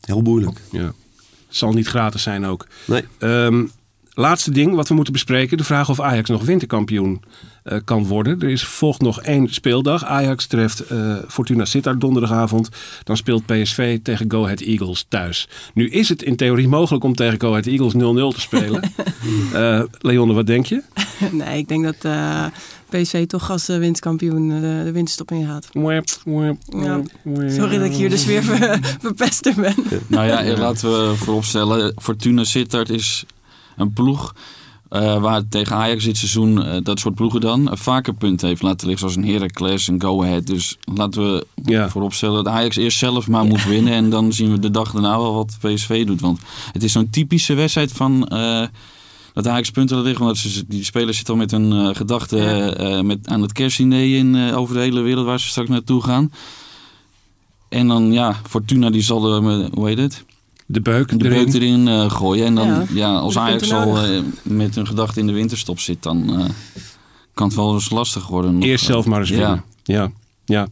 heel 0.00 0.20
moeilijk. 0.22 0.60
Ja. 0.70 0.92
Zal 1.48 1.72
niet 1.72 1.86
gratis 1.86 2.22
zijn 2.22 2.44
ook. 2.44 2.66
Nee. 2.86 3.04
Ehm, 3.18 3.64
laatste 4.10 4.50
ding 4.50 4.74
wat 4.74 4.88
we 4.88 4.94
moeten 4.94 5.12
bespreken. 5.12 5.56
De 5.56 5.64
vraag 5.64 5.90
of 5.90 6.00
Ajax 6.00 6.28
nog 6.28 6.44
winterkampioen 6.44 7.22
eh, 7.62 7.78
kan 7.84 8.06
worden. 8.06 8.40
Er 8.40 8.48
is, 8.48 8.64
volgt 8.64 9.00
nog 9.00 9.20
één 9.20 9.54
speeldag. 9.54 10.04
Ajax 10.04 10.46
treft 10.46 10.80
eh, 10.80 11.16
Fortuna 11.28 11.64
Sittard 11.64 12.00
donderdagavond. 12.00 12.68
Dan 13.04 13.16
speelt 13.16 13.46
PSV 13.46 13.98
tegen 14.02 14.30
Go 14.30 14.44
Ahead 14.44 14.60
Eagles 14.60 15.04
thuis. 15.08 15.48
Nu 15.74 15.88
is 15.88 16.08
het 16.08 16.22
in 16.22 16.36
theorie 16.36 16.68
mogelijk 16.68 17.04
om 17.04 17.14
tegen 17.14 17.40
Go 17.40 17.48
Ahead 17.48 17.66
Eagles 17.66 17.94
0-0 17.94 17.96
te 18.34 18.40
spelen. 18.40 18.82
Eh 19.52 19.82
Leonne, 19.98 20.34
wat 20.34 20.46
denk 20.46 20.66
je? 20.66 20.82
Nee, 21.30 21.58
ik 21.58 21.68
denk 21.68 21.84
dat 21.84 21.96
eh 22.00 22.46
PSV 22.92 23.26
toch 23.26 23.50
als 23.50 23.68
uh, 23.68 23.78
winstkampioen 23.78 24.52
eh, 24.52 24.60
de 24.60 24.92
winststop 24.92 25.30
ingaat. 25.30 25.68
Ja. 26.68 27.00
Sorry 27.48 27.78
dat 27.78 27.86
ik 27.86 27.92
hier 27.92 28.10
dus 28.10 28.24
weer 28.24 28.42
ver, 28.42 28.78
verpester 29.00 29.54
ben. 29.54 29.74
nou 30.06 30.26
ja, 30.26 30.56
laten 30.56 30.90
we 30.90 31.16
vooropstellen. 31.16 31.94
Fortuna 31.96 32.44
Sittard 32.44 32.90
is 32.90 33.24
een 33.76 33.92
ploeg 33.92 34.34
eh, 34.92 35.20
waar 35.20 35.42
tegen 35.48 35.76
Ajax 35.76 36.04
dit 36.04 36.16
seizoen, 36.16 36.62
eh, 36.64 36.76
dat 36.82 36.98
soort 36.98 37.14
ploegen 37.14 37.40
dan, 37.40 37.68
vaker 37.72 38.14
punten 38.14 38.48
heeft 38.48 38.62
laten 38.62 38.88
liggen. 38.88 39.10
Zoals 39.10 39.26
een 39.26 39.32
Heracles, 39.34 39.88
een 39.88 40.00
Go 40.02 40.22
Ahead. 40.22 40.46
Dus 40.46 40.76
laten 40.94 41.22
we 41.32 41.46
Ja. 41.64 41.88
vooropstellen 41.88 42.44
dat 42.44 42.52
Ajax 42.54 42.76
eerst 42.76 42.98
zelf 42.98 43.28
maar 43.28 43.44
moet 43.44 43.64
winnen. 43.64 43.92
En 43.92 44.10
dan 44.10 44.32
zien 44.32 44.50
we 44.50 44.58
de 44.58 44.70
dag 44.70 44.92
daarna 44.92 45.18
wel 45.18 45.34
wat 45.34 45.56
PSV 45.60 46.06
doet. 46.06 46.20
Want 46.20 46.40
het 46.72 46.82
is 46.82 46.92
zo'n 46.92 47.10
typische 47.10 47.54
wedstrijd 47.54 47.92
van... 47.92 48.28
eh, 48.28 48.66
dat 49.32 49.46
Ajax 49.46 49.70
punten 49.70 49.96
laat 49.96 50.04
liggen. 50.04 50.24
Want 50.24 50.38
ze, 50.38 50.64
die 50.68 50.84
spelers 50.84 51.16
zitten 51.16 51.34
al 51.34 51.40
met 51.40 51.50
hun 51.50 51.96
gedachten 51.96 52.38
Ja. 52.38 52.74
eh, 52.74 53.00
met, 53.00 53.18
aan 53.28 53.42
het 53.42 53.52
kerstdiner 53.52 54.16
in, 54.16 54.34
eh, 54.36 54.56
over 54.58 54.74
de 54.74 54.80
hele 54.80 55.00
wereld 55.00 55.26
waar 55.26 55.40
ze 55.40 55.48
straks 55.48 55.68
naartoe 55.68 56.02
gaan. 56.02 56.32
En 57.68 57.88
dan, 57.88 58.12
ja, 58.12 58.36
Fortuna 58.48 58.90
die 58.90 59.02
zal, 59.02 59.36
eh, 59.36 59.66
hoe 59.72 59.88
heet 59.88 59.98
het? 59.98 60.24
De 60.72 60.80
beuk 60.80 61.18
de 61.18 61.24
erin. 61.24 61.44
beuk 61.44 61.54
erin 61.54 61.88
eh, 61.88 62.10
gooien. 62.10 62.46
En 62.46 62.54
dan, 62.54 62.66
Ja, 62.66 62.84
ja, 62.94 63.14
als 63.14 63.34
de 63.34 63.40
Ajax 63.40 63.68
punten 63.68 63.78
al 63.86 64.02
eh, 64.04 64.20
met 64.42 64.74
hun 64.74 64.86
gedachten 64.86 65.20
in 65.20 65.26
de 65.26 65.32
winterstop 65.32 65.80
zit, 65.80 66.02
dan 66.02 66.38
eh, 66.40 66.44
kan 67.34 67.46
het 67.46 67.56
wel 67.56 67.72
eens 67.74 67.90
lastig 67.90 68.26
worden. 68.26 68.54
nog. 68.54 68.64
Eerst 68.64 68.84
zelf 68.84 69.06
maar 69.06 69.20
eens 69.20 69.28
Ja. 69.28 69.36
winnen. 69.36 69.64
Ja, 69.82 70.10
ja. 70.44 70.68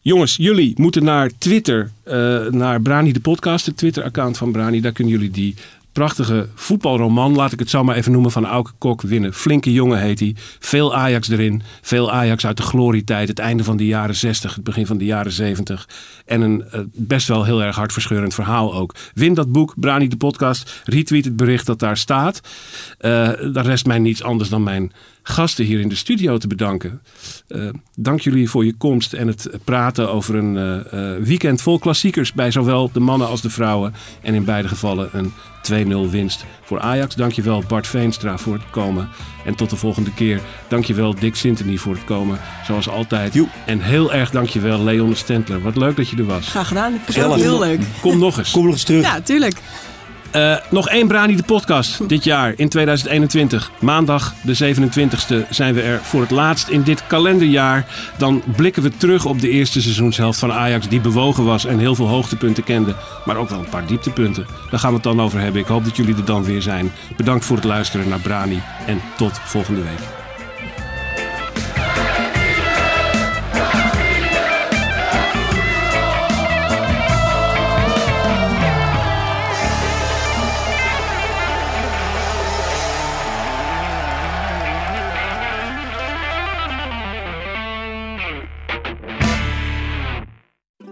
Jongens, 0.00 0.36
jullie 0.36 0.72
moeten 0.76 1.04
naar 1.04 1.30
Twitter, 1.38 1.90
eh, 2.02 2.46
naar 2.50 2.80
Brani 2.80 3.12
de 3.12 3.20
podcast, 3.20 3.66
het 3.66 3.76
Twitter-account 3.76 4.36
van 4.38 4.52
Brani. 4.52 4.80
Daar 4.80 4.92
kunnen 4.92 5.12
jullie 5.12 5.30
die 5.30 5.54
prachtige 5.92 6.48
voetbalroman, 6.54 7.34
laat 7.34 7.52
ik 7.52 7.58
het 7.58 7.70
zo 7.70 7.84
maar 7.84 7.96
even 7.96 8.12
noemen, 8.12 8.30
van 8.30 8.46
Auke 8.46 8.70
Kok 8.78 9.02
winnen. 9.02 9.32
Flinke 9.32 9.72
jongen 9.72 9.98
heet 9.98 10.20
hij. 10.20 10.36
Veel 10.58 10.94
Ajax 10.94 11.28
erin. 11.28 11.62
Veel 11.80 12.12
Ajax 12.12 12.46
uit 12.46 12.56
de 12.56 12.62
glorietijd. 12.62 13.28
Het 13.28 13.38
einde 13.38 13.64
van 13.64 13.76
de 13.76 13.86
jaren 13.86 14.14
60, 14.14 14.54
het 14.54 14.64
begin 14.64 14.86
van 14.86 14.98
de 14.98 15.04
jaren 15.04 15.32
70. 15.32 15.88
En 16.26 16.40
een 16.40 16.64
eh, 16.70 16.80
best 16.94 17.28
wel 17.28 17.44
heel 17.44 17.62
erg 17.62 17.76
hartverscheurend 17.76 18.34
verhaal 18.34 18.74
ook. 18.74 18.94
Win 19.14 19.34
dat 19.34 19.52
boek, 19.52 19.74
Brani 19.76 20.08
de 20.08 20.16
podcast. 20.16 20.82
Retweet 20.84 21.24
het 21.24 21.36
bericht 21.36 21.66
dat 21.66 21.78
daar 21.78 21.96
staat. 21.96 22.40
Eh 22.98 23.30
dan 23.52 23.64
rest 23.64 23.86
mij 23.86 23.98
niets 23.98 24.22
anders 24.22 24.48
dan 24.48 24.62
mijn 24.62 24.92
gasten 25.22 25.64
hier 25.64 25.80
in 25.80 25.88
de 25.88 25.94
studio 25.94 26.38
te 26.38 26.46
bedanken. 26.46 27.02
Eh, 27.48 27.68
dank 27.96 28.20
jullie 28.20 28.50
voor 28.50 28.64
je 28.64 28.74
komst 28.74 29.12
en 29.12 29.26
het 29.26 29.50
praten 29.64 30.12
over 30.12 30.34
een 30.34 31.24
weekend 31.24 31.62
vol 31.62 31.78
klassiekers 31.78 32.32
bij 32.32 32.50
zowel 32.50 32.90
de 32.92 33.00
mannen 33.00 33.28
als 33.28 33.40
de 33.40 33.50
vrouwen. 33.50 33.94
En 34.20 34.34
in 34.34 34.44
beide 34.44 34.68
gevallen 34.68 35.08
een 35.12 35.32
2-0 35.70 36.10
winst 36.10 36.44
voor 36.62 36.80
Ajax. 36.80 37.14
Dankjewel 37.14 37.62
Bart 37.68 37.86
Veenstra 37.86 38.38
voor 38.38 38.54
het 38.54 38.70
komen. 38.70 39.08
En 39.44 39.54
tot 39.54 39.70
de 39.70 39.76
volgende 39.76 40.12
keer. 40.14 40.40
Dankjewel 40.68 41.14
Dick 41.14 41.34
Sintony 41.34 41.76
voor 41.76 41.94
het 41.94 42.04
komen. 42.04 42.38
Zoals 42.66 42.88
altijd. 42.88 43.34
Joep. 43.34 43.48
En 43.66 43.80
heel 43.80 44.12
erg 44.12 44.30
dankjewel 44.30 44.82
Leon 44.84 45.14
Stentler. 45.14 45.62
Wat 45.62 45.76
leuk 45.76 45.96
dat 45.96 46.08
je 46.08 46.16
er 46.16 46.24
was. 46.24 46.48
Graag 46.48 46.68
gedaan. 46.68 46.94
Ik 47.06 47.14
heel 47.14 47.58
leuk. 47.58 47.80
Kom 48.00 48.18
nog 48.18 48.38
eens. 48.38 48.50
Kom 48.50 48.64
nog 48.64 48.72
eens 48.72 48.84
terug. 48.84 49.02
Ja, 49.02 49.20
tuurlijk. 49.20 49.56
Eh, 50.32 50.56
nog 50.70 50.88
één 50.88 51.08
Brani 51.08 51.36
de 51.36 51.42
podcast 51.42 52.08
dit 52.08 52.24
jaar 52.24 52.52
in 52.56 52.68
2021. 52.68 53.70
Maandag 53.80 54.34
de 54.42 54.54
27e 54.54 55.46
zijn 55.50 55.74
we 55.74 55.82
er 55.82 56.00
voor 56.02 56.20
het 56.20 56.30
laatst 56.30 56.68
in 56.68 56.82
dit 56.82 57.06
kalenderjaar. 57.06 57.86
Dan 58.18 58.42
blikken 58.56 58.82
we 58.82 58.96
terug 58.96 59.24
op 59.24 59.40
de 59.40 59.48
eerste 59.48 59.82
seizoenshelft 59.82 60.38
van 60.38 60.52
Ajax 60.52 60.88
die 60.88 61.00
bewogen 61.00 61.44
was 61.44 61.64
en 61.64 61.78
heel 61.78 61.94
veel 61.94 62.08
hoogtepunten 62.08 62.64
kende. 62.64 62.94
Maar 63.24 63.36
ook 63.36 63.48
wel 63.48 63.58
een 63.58 63.68
paar 63.68 63.86
dieptepunten. 63.86 64.46
Daar 64.70 64.80
gaan 64.80 64.90
we 64.90 64.94
het 64.94 65.04
dan 65.04 65.20
over 65.20 65.40
hebben. 65.40 65.60
Ik 65.60 65.66
hoop 65.66 65.84
dat 65.84 65.96
jullie 65.96 66.16
er 66.16 66.24
dan 66.24 66.44
weer 66.44 66.62
zijn. 66.62 66.92
Bedankt 67.16 67.44
voor 67.44 67.56
het 67.56 67.64
luisteren 67.64 68.08
naar 68.08 68.20
Brani 68.20 68.62
en 68.86 69.00
tot 69.16 69.38
volgende 69.38 69.82
week. 69.82 70.21